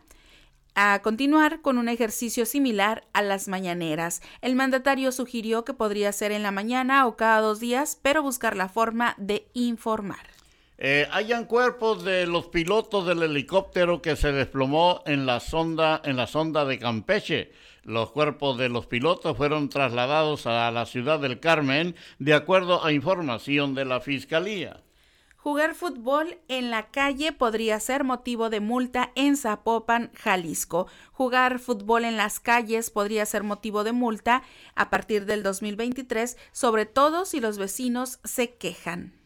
a 0.75 1.01
continuar 1.01 1.61
con 1.61 1.77
un 1.77 1.87
ejercicio 1.87 2.45
similar 2.45 3.07
a 3.13 3.21
las 3.21 3.47
mañaneras. 3.47 4.21
El 4.41 4.55
mandatario 4.55 5.13
sugirió 5.13 5.63
que 5.63 5.73
podría 5.73 6.11
ser 6.11 6.33
en 6.33 6.43
la 6.43 6.51
mañana 6.51 7.07
o 7.07 7.15
cada 7.15 7.39
dos 7.39 7.61
días, 7.61 7.97
pero 8.01 8.21
buscar 8.21 8.57
la 8.57 8.67
forma 8.67 9.15
de 9.17 9.47
informar. 9.53 10.36
Eh, 10.79 11.07
hayan 11.11 11.45
cuerpos 11.45 12.03
de 12.03 12.27
los 12.27 12.49
pilotos 12.49 13.07
del 13.07 13.23
helicóptero 13.23 13.99
que 13.99 14.15
se 14.15 14.31
desplomó 14.31 15.01
en 15.07 15.25
la 15.25 15.39
sonda 15.39 15.99
en 16.03 16.17
la 16.17 16.27
sonda 16.27 16.65
de 16.65 16.77
Campeche. 16.77 17.51
Los 17.83 18.11
cuerpos 18.11 18.59
de 18.59 18.69
los 18.69 18.85
pilotos 18.85 19.35
fueron 19.35 19.69
trasladados 19.69 20.45
a 20.45 20.69
la 20.69 20.85
ciudad 20.85 21.19
del 21.19 21.39
Carmen 21.39 21.95
de 22.19 22.35
acuerdo 22.35 22.85
a 22.85 22.91
información 22.91 23.73
de 23.73 23.85
la 23.85 24.01
Fiscalía. 24.01 24.83
Jugar 25.37 25.73
fútbol 25.73 26.37
en 26.47 26.69
la 26.69 26.91
calle 26.91 27.31
podría 27.31 27.79
ser 27.79 28.03
motivo 28.03 28.51
de 28.51 28.59
multa 28.59 29.11
en 29.15 29.35
Zapopan, 29.35 30.11
Jalisco. 30.13 30.87
Jugar 31.11 31.57
fútbol 31.57 32.05
en 32.05 32.17
las 32.17 32.39
calles 32.39 32.91
podría 32.91 33.25
ser 33.25 33.41
motivo 33.41 33.83
de 33.83 33.93
multa 33.93 34.43
a 34.75 34.91
partir 34.91 35.25
del 35.25 35.41
2023, 35.41 36.37
sobre 36.51 36.85
todo 36.85 37.25
si 37.25 37.39
los 37.39 37.57
vecinos 37.57 38.19
se 38.23 38.55
quejan. 38.55 39.16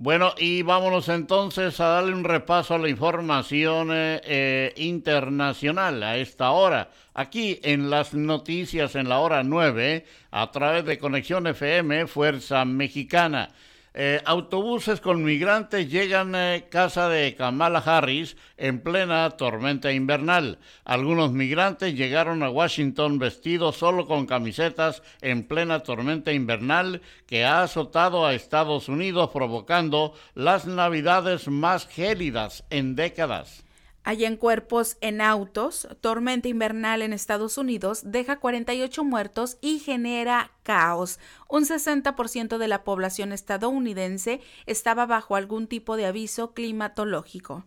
Bueno, 0.00 0.32
y 0.38 0.62
vámonos 0.62 1.08
entonces 1.08 1.80
a 1.80 1.88
darle 1.88 2.12
un 2.12 2.22
repaso 2.22 2.72
a 2.72 2.78
la 2.78 2.88
información 2.88 3.90
eh, 3.90 4.20
eh, 4.22 4.72
internacional 4.76 6.00
a 6.04 6.16
esta 6.18 6.52
hora, 6.52 6.90
aquí 7.14 7.58
en 7.64 7.90
las 7.90 8.14
noticias 8.14 8.94
en 8.94 9.08
la 9.08 9.18
hora 9.18 9.42
9, 9.42 10.06
a 10.30 10.52
través 10.52 10.84
de 10.84 11.00
Conexión 11.00 11.48
FM 11.48 12.06
Fuerza 12.06 12.64
Mexicana. 12.64 13.50
Eh, 13.94 14.20
autobuses 14.24 15.00
con 15.00 15.24
migrantes 15.24 15.90
llegan 15.90 16.34
a 16.34 16.56
eh, 16.56 16.68
casa 16.68 17.08
de 17.08 17.34
Kamala 17.34 17.78
Harris 17.78 18.36
en 18.56 18.80
plena 18.80 19.30
tormenta 19.30 19.92
invernal. 19.92 20.58
Algunos 20.84 21.32
migrantes 21.32 21.94
llegaron 21.94 22.42
a 22.42 22.50
Washington 22.50 23.18
vestidos 23.18 23.76
solo 23.76 24.06
con 24.06 24.26
camisetas 24.26 25.02
en 25.20 25.48
plena 25.48 25.80
tormenta 25.80 26.32
invernal 26.32 27.02
que 27.26 27.44
ha 27.44 27.62
azotado 27.62 28.26
a 28.26 28.34
Estados 28.34 28.88
Unidos 28.88 29.30
provocando 29.32 30.14
las 30.34 30.66
navidades 30.66 31.48
más 31.48 31.86
gélidas 31.86 32.64
en 32.70 32.94
décadas. 32.94 33.67
Hallan 34.08 34.38
cuerpos 34.38 34.96
en 35.02 35.20
autos. 35.20 35.86
Tormenta 36.00 36.48
invernal 36.48 37.02
en 37.02 37.12
Estados 37.12 37.58
Unidos 37.58 38.00
deja 38.06 38.40
48 38.40 39.04
muertos 39.04 39.58
y 39.60 39.80
genera 39.80 40.50
caos. 40.62 41.18
Un 41.46 41.66
60% 41.66 42.56
de 42.56 42.68
la 42.68 42.84
población 42.84 43.34
estadounidense 43.34 44.40
estaba 44.64 45.04
bajo 45.04 45.36
algún 45.36 45.66
tipo 45.66 45.98
de 45.98 46.06
aviso 46.06 46.54
climatológico. 46.54 47.66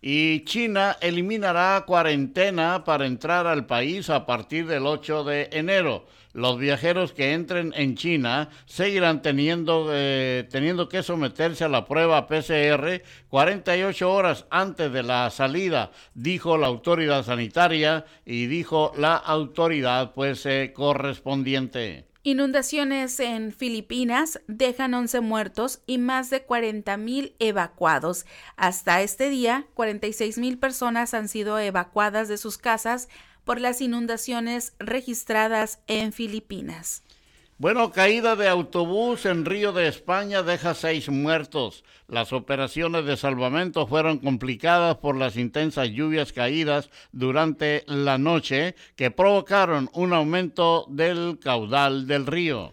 Y 0.00 0.44
China 0.44 0.96
eliminará 1.00 1.82
cuarentena 1.84 2.84
para 2.84 3.04
entrar 3.04 3.48
al 3.48 3.66
país 3.66 4.10
a 4.10 4.26
partir 4.26 4.68
del 4.68 4.86
8 4.86 5.24
de 5.24 5.48
enero. 5.50 6.06
Los 6.32 6.58
viajeros 6.58 7.12
que 7.12 7.32
entren 7.32 7.72
en 7.76 7.96
China 7.96 8.50
seguirán 8.66 9.20
teniendo, 9.20 9.88
eh, 9.92 10.46
teniendo 10.50 10.88
que 10.88 11.02
someterse 11.02 11.64
a 11.64 11.68
la 11.68 11.86
prueba 11.86 12.28
PCR 12.28 13.02
48 13.28 14.12
horas 14.12 14.46
antes 14.50 14.92
de 14.92 15.02
la 15.02 15.28
salida, 15.30 15.90
dijo 16.14 16.56
la 16.56 16.68
autoridad 16.68 17.24
sanitaria 17.24 18.04
y 18.24 18.46
dijo 18.46 18.92
la 18.96 19.16
autoridad 19.16 20.12
pues 20.14 20.46
eh, 20.46 20.72
correspondiente. 20.74 22.10
Inundaciones 22.22 23.18
en 23.18 23.50
Filipinas 23.50 24.42
dejan 24.46 24.92
11 24.92 25.20
muertos 25.22 25.80
y 25.86 25.96
más 25.96 26.28
de 26.28 26.46
40.000 26.46 27.32
evacuados. 27.38 28.26
Hasta 28.56 29.00
este 29.00 29.30
día, 29.30 29.66
46.000 29.74 30.60
personas 30.60 31.14
han 31.14 31.28
sido 31.28 31.58
evacuadas 31.58 32.28
de 32.28 32.36
sus 32.36 32.58
casas 32.58 33.08
por 33.44 33.60
las 33.60 33.80
inundaciones 33.80 34.74
registradas 34.78 35.80
en 35.86 36.12
Filipinas. 36.12 37.02
Bueno, 37.60 37.92
caída 37.92 38.36
de 38.36 38.48
autobús 38.48 39.26
en 39.26 39.44
Río 39.44 39.72
de 39.72 39.86
España 39.86 40.42
deja 40.42 40.72
seis 40.72 41.10
muertos. 41.10 41.84
Las 42.08 42.32
operaciones 42.32 43.04
de 43.04 43.18
salvamento 43.18 43.86
fueron 43.86 44.18
complicadas 44.18 44.96
por 44.96 45.14
las 45.14 45.36
intensas 45.36 45.90
lluvias 45.90 46.32
caídas 46.32 46.88
durante 47.12 47.84
la 47.86 48.16
noche 48.16 48.76
que 48.96 49.10
provocaron 49.10 49.90
un 49.92 50.14
aumento 50.14 50.86
del 50.88 51.38
caudal 51.38 52.06
del 52.06 52.24
río. 52.24 52.72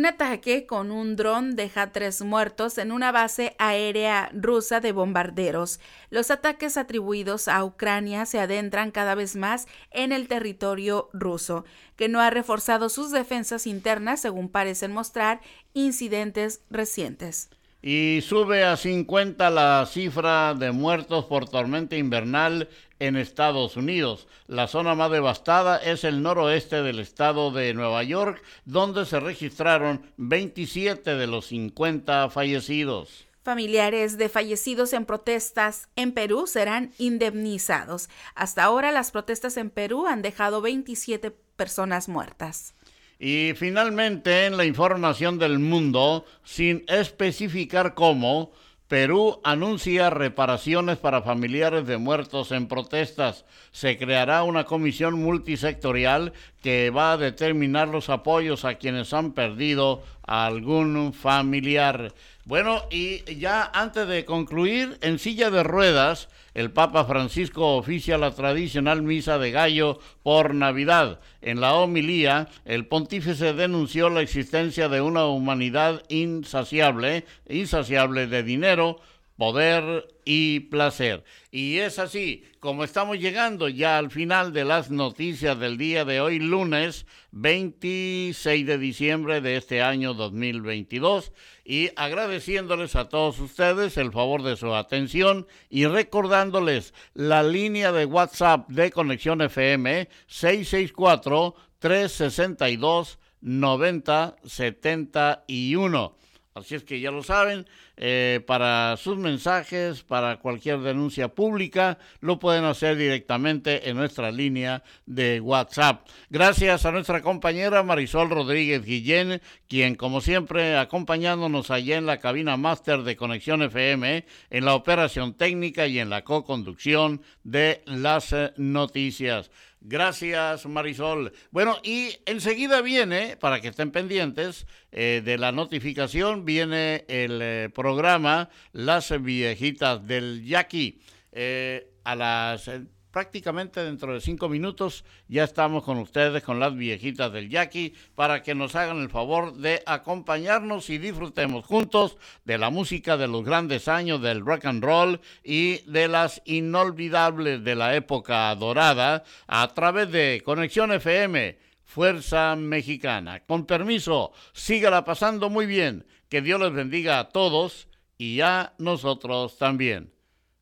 Un 0.00 0.06
ataque 0.06 0.64
con 0.64 0.92
un 0.92 1.14
dron 1.14 1.56
deja 1.56 1.92
tres 1.92 2.22
muertos 2.22 2.78
en 2.78 2.90
una 2.90 3.12
base 3.12 3.54
aérea 3.58 4.30
rusa 4.32 4.80
de 4.80 4.92
bombarderos. 4.92 5.78
Los 6.08 6.30
ataques 6.30 6.78
atribuidos 6.78 7.48
a 7.48 7.62
Ucrania 7.62 8.24
se 8.24 8.40
adentran 8.40 8.92
cada 8.92 9.14
vez 9.14 9.36
más 9.36 9.66
en 9.90 10.12
el 10.12 10.26
territorio 10.26 11.10
ruso, 11.12 11.66
que 11.96 12.08
no 12.08 12.22
ha 12.22 12.30
reforzado 12.30 12.88
sus 12.88 13.10
defensas 13.10 13.66
internas, 13.66 14.22
según 14.22 14.48
parecen 14.48 14.90
mostrar 14.90 15.42
incidentes 15.74 16.62
recientes 16.70 17.50
y 17.82 18.20
sube 18.22 18.64
a 18.64 18.76
50 18.76 19.48
la 19.50 19.86
cifra 19.86 20.54
de 20.54 20.70
muertos 20.70 21.24
por 21.24 21.48
tormenta 21.48 21.96
invernal 21.96 22.68
en 23.00 23.16
Estados 23.16 23.76
Unidos. 23.76 24.28
La 24.46 24.68
zona 24.68 24.94
más 24.94 25.10
devastada 25.10 25.78
es 25.78 26.04
el 26.04 26.22
noroeste 26.22 26.82
del 26.82 27.00
estado 27.00 27.50
de 27.50 27.74
Nueva 27.74 28.04
York, 28.04 28.40
donde 28.64 29.04
se 29.04 29.18
registraron 29.18 30.06
27 30.18 31.16
de 31.16 31.26
los 31.26 31.46
50 31.46 32.30
fallecidos. 32.30 33.26
Familiares 33.42 34.18
de 34.18 34.28
fallecidos 34.28 34.92
en 34.92 35.06
protestas 35.06 35.88
en 35.96 36.12
Perú 36.12 36.46
serán 36.46 36.92
indemnizados. 36.98 38.10
Hasta 38.34 38.62
ahora 38.62 38.92
las 38.92 39.10
protestas 39.10 39.56
en 39.56 39.70
Perú 39.70 40.06
han 40.06 40.20
dejado 40.20 40.60
27 40.60 41.30
personas 41.56 42.08
muertas. 42.08 42.74
Y 43.18 43.52
finalmente, 43.54 44.46
en 44.46 44.56
la 44.56 44.64
información 44.64 45.38
del 45.38 45.58
mundo, 45.58 46.24
sin 46.42 46.84
especificar 46.86 47.94
cómo, 47.94 48.52
Perú 48.90 49.38
anuncia 49.44 50.10
reparaciones 50.10 50.98
para 50.98 51.22
familiares 51.22 51.86
de 51.86 51.96
muertos 51.96 52.50
en 52.50 52.66
protestas. 52.66 53.44
Se 53.70 53.96
creará 53.96 54.42
una 54.42 54.64
comisión 54.64 55.14
multisectorial 55.14 56.32
que 56.60 56.90
va 56.90 57.12
a 57.12 57.16
determinar 57.16 57.86
los 57.86 58.10
apoyos 58.10 58.64
a 58.64 58.74
quienes 58.74 59.14
han 59.14 59.30
perdido 59.30 60.02
a 60.26 60.44
algún 60.44 61.12
familiar. 61.12 62.12
Bueno, 62.50 62.82
y 62.90 63.22
ya 63.36 63.70
antes 63.72 64.08
de 64.08 64.24
concluir, 64.24 64.98
en 65.02 65.20
silla 65.20 65.52
de 65.52 65.62
ruedas, 65.62 66.28
el 66.52 66.72
Papa 66.72 67.04
Francisco 67.04 67.76
oficia 67.76 68.18
la 68.18 68.32
tradicional 68.32 69.02
misa 69.02 69.38
de 69.38 69.52
gallo 69.52 70.00
por 70.24 70.52
Navidad. 70.52 71.20
En 71.42 71.60
la 71.60 71.74
homilía, 71.74 72.48
el 72.64 72.88
pontífice 72.88 73.52
denunció 73.52 74.10
la 74.10 74.22
existencia 74.22 74.88
de 74.88 75.00
una 75.00 75.26
humanidad 75.26 76.02
insaciable, 76.08 77.24
insaciable 77.48 78.26
de 78.26 78.42
dinero, 78.42 78.98
poder 79.40 80.06
y 80.26 80.60
placer. 80.60 81.24
Y 81.50 81.78
es 81.78 81.98
así 81.98 82.44
como 82.58 82.84
estamos 82.84 83.18
llegando 83.18 83.70
ya 83.70 83.96
al 83.96 84.10
final 84.10 84.52
de 84.52 84.66
las 84.66 84.90
noticias 84.90 85.58
del 85.58 85.78
día 85.78 86.04
de 86.04 86.20
hoy, 86.20 86.38
lunes 86.38 87.06
26 87.30 88.66
de 88.66 88.76
diciembre 88.76 89.40
de 89.40 89.56
este 89.56 89.80
año 89.80 90.12
2022, 90.12 91.32
y 91.64 91.88
agradeciéndoles 91.96 92.96
a 92.96 93.08
todos 93.08 93.40
ustedes 93.40 93.96
el 93.96 94.12
favor 94.12 94.42
de 94.42 94.56
su 94.56 94.74
atención 94.74 95.46
y 95.70 95.86
recordándoles 95.86 96.92
la 97.14 97.42
línea 97.42 97.92
de 97.92 98.04
WhatsApp 98.04 98.68
de 98.68 98.90
Conexión 98.90 99.40
FM 99.40 100.06
664 100.26 101.54
362 101.78 103.18
9071. 103.40 106.14
Así 106.52 106.74
es 106.74 106.82
que 106.82 106.98
ya 106.98 107.12
lo 107.12 107.22
saben, 107.22 107.64
eh, 107.96 108.40
para 108.44 108.96
sus 108.96 109.16
mensajes, 109.16 110.02
para 110.02 110.40
cualquier 110.40 110.80
denuncia 110.80 111.28
pública, 111.28 111.98
lo 112.20 112.40
pueden 112.40 112.64
hacer 112.64 112.96
directamente 112.96 113.88
en 113.88 113.96
nuestra 113.96 114.32
línea 114.32 114.82
de 115.06 115.40
WhatsApp. 115.40 116.08
Gracias 116.28 116.84
a 116.84 116.90
nuestra 116.90 117.22
compañera 117.22 117.84
Marisol 117.84 118.30
Rodríguez 118.30 118.84
Guillén, 118.84 119.40
quien 119.68 119.94
como 119.94 120.20
siempre 120.20 120.76
acompañándonos 120.76 121.70
allá 121.70 121.98
en 121.98 122.06
la 122.06 122.18
cabina 122.18 122.56
máster 122.56 123.04
de 123.04 123.16
Conexión 123.16 123.62
FM, 123.62 124.24
en 124.50 124.64
la 124.64 124.74
operación 124.74 125.34
técnica 125.34 125.86
y 125.86 126.00
en 126.00 126.10
la 126.10 126.24
co-conducción 126.24 127.22
de 127.44 127.82
las 127.86 128.32
eh, 128.32 128.52
noticias. 128.56 129.52
Gracias, 129.82 130.66
Marisol. 130.66 131.32
Bueno, 131.50 131.78
y 131.82 132.10
enseguida 132.26 132.82
viene, 132.82 133.38
para 133.38 133.60
que 133.60 133.68
estén 133.68 133.90
pendientes 133.90 134.66
eh, 134.92 135.22
de 135.24 135.38
la 135.38 135.52
notificación, 135.52 136.44
viene 136.44 137.06
el 137.08 137.40
eh, 137.42 137.70
programa 137.74 138.50
Las 138.72 139.10
Viejitas 139.22 140.06
del 140.06 140.44
Yaqui. 140.44 141.00
Eh, 141.32 141.86
a 142.04 142.16
las 142.16 142.70
prácticamente 143.10 143.82
dentro 143.82 144.14
de 144.14 144.20
cinco 144.20 144.48
minutos 144.48 145.04
ya 145.28 145.44
estamos 145.44 145.84
con 145.84 145.98
ustedes, 145.98 146.42
con 146.42 146.60
las 146.60 146.74
viejitas 146.74 147.32
del 147.32 147.48
Yaqui, 147.48 147.94
para 148.14 148.42
que 148.42 148.54
nos 148.54 148.74
hagan 148.74 148.98
el 148.98 149.10
favor 149.10 149.54
de 149.54 149.82
acompañarnos 149.86 150.90
y 150.90 150.98
disfrutemos 150.98 151.64
juntos 151.64 152.16
de 152.44 152.58
la 152.58 152.70
música 152.70 153.16
de 153.16 153.28
los 153.28 153.44
grandes 153.44 153.88
años 153.88 154.22
del 154.22 154.44
rock 154.44 154.66
and 154.66 154.84
roll 154.84 155.20
y 155.42 155.78
de 155.90 156.08
las 156.08 156.42
inolvidables 156.44 157.64
de 157.64 157.74
la 157.74 157.94
época 157.94 158.54
dorada 158.54 159.24
a 159.46 159.68
través 159.74 160.10
de 160.10 160.42
Conexión 160.44 160.92
FM. 160.92 161.70
Fuerza 161.90 162.54
Mexicana. 162.54 163.40
Con 163.40 163.66
permiso, 163.66 164.32
sígala 164.52 165.04
pasando 165.04 165.50
muy 165.50 165.66
bien. 165.66 166.06
Que 166.28 166.40
Dios 166.40 166.60
les 166.60 166.72
bendiga 166.72 167.18
a 167.18 167.28
todos 167.30 167.88
y 168.16 168.40
a 168.42 168.74
nosotros 168.78 169.58
también. 169.58 170.12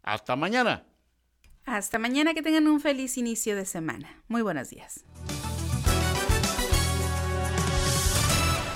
Hasta 0.03 0.37
mañana. 0.37 0.88
Hasta 1.71 1.99
mañana, 1.99 2.33
que 2.33 2.43
tengan 2.43 2.67
un 2.67 2.81
feliz 2.81 3.19
inicio 3.19 3.55
de 3.55 3.67
semana. 3.67 4.09
Muy 4.29 4.41
buenos 4.41 4.71
días. 4.71 5.05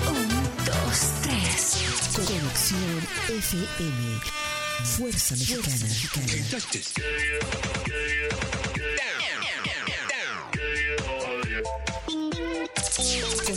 Un, 0.07 0.29
dos, 0.67 1.13
tres. 1.23 1.83
Conexión 2.15 3.01
FM. 3.29 4.21
Fuerza 4.85 5.35
Mexicana. 5.37 5.87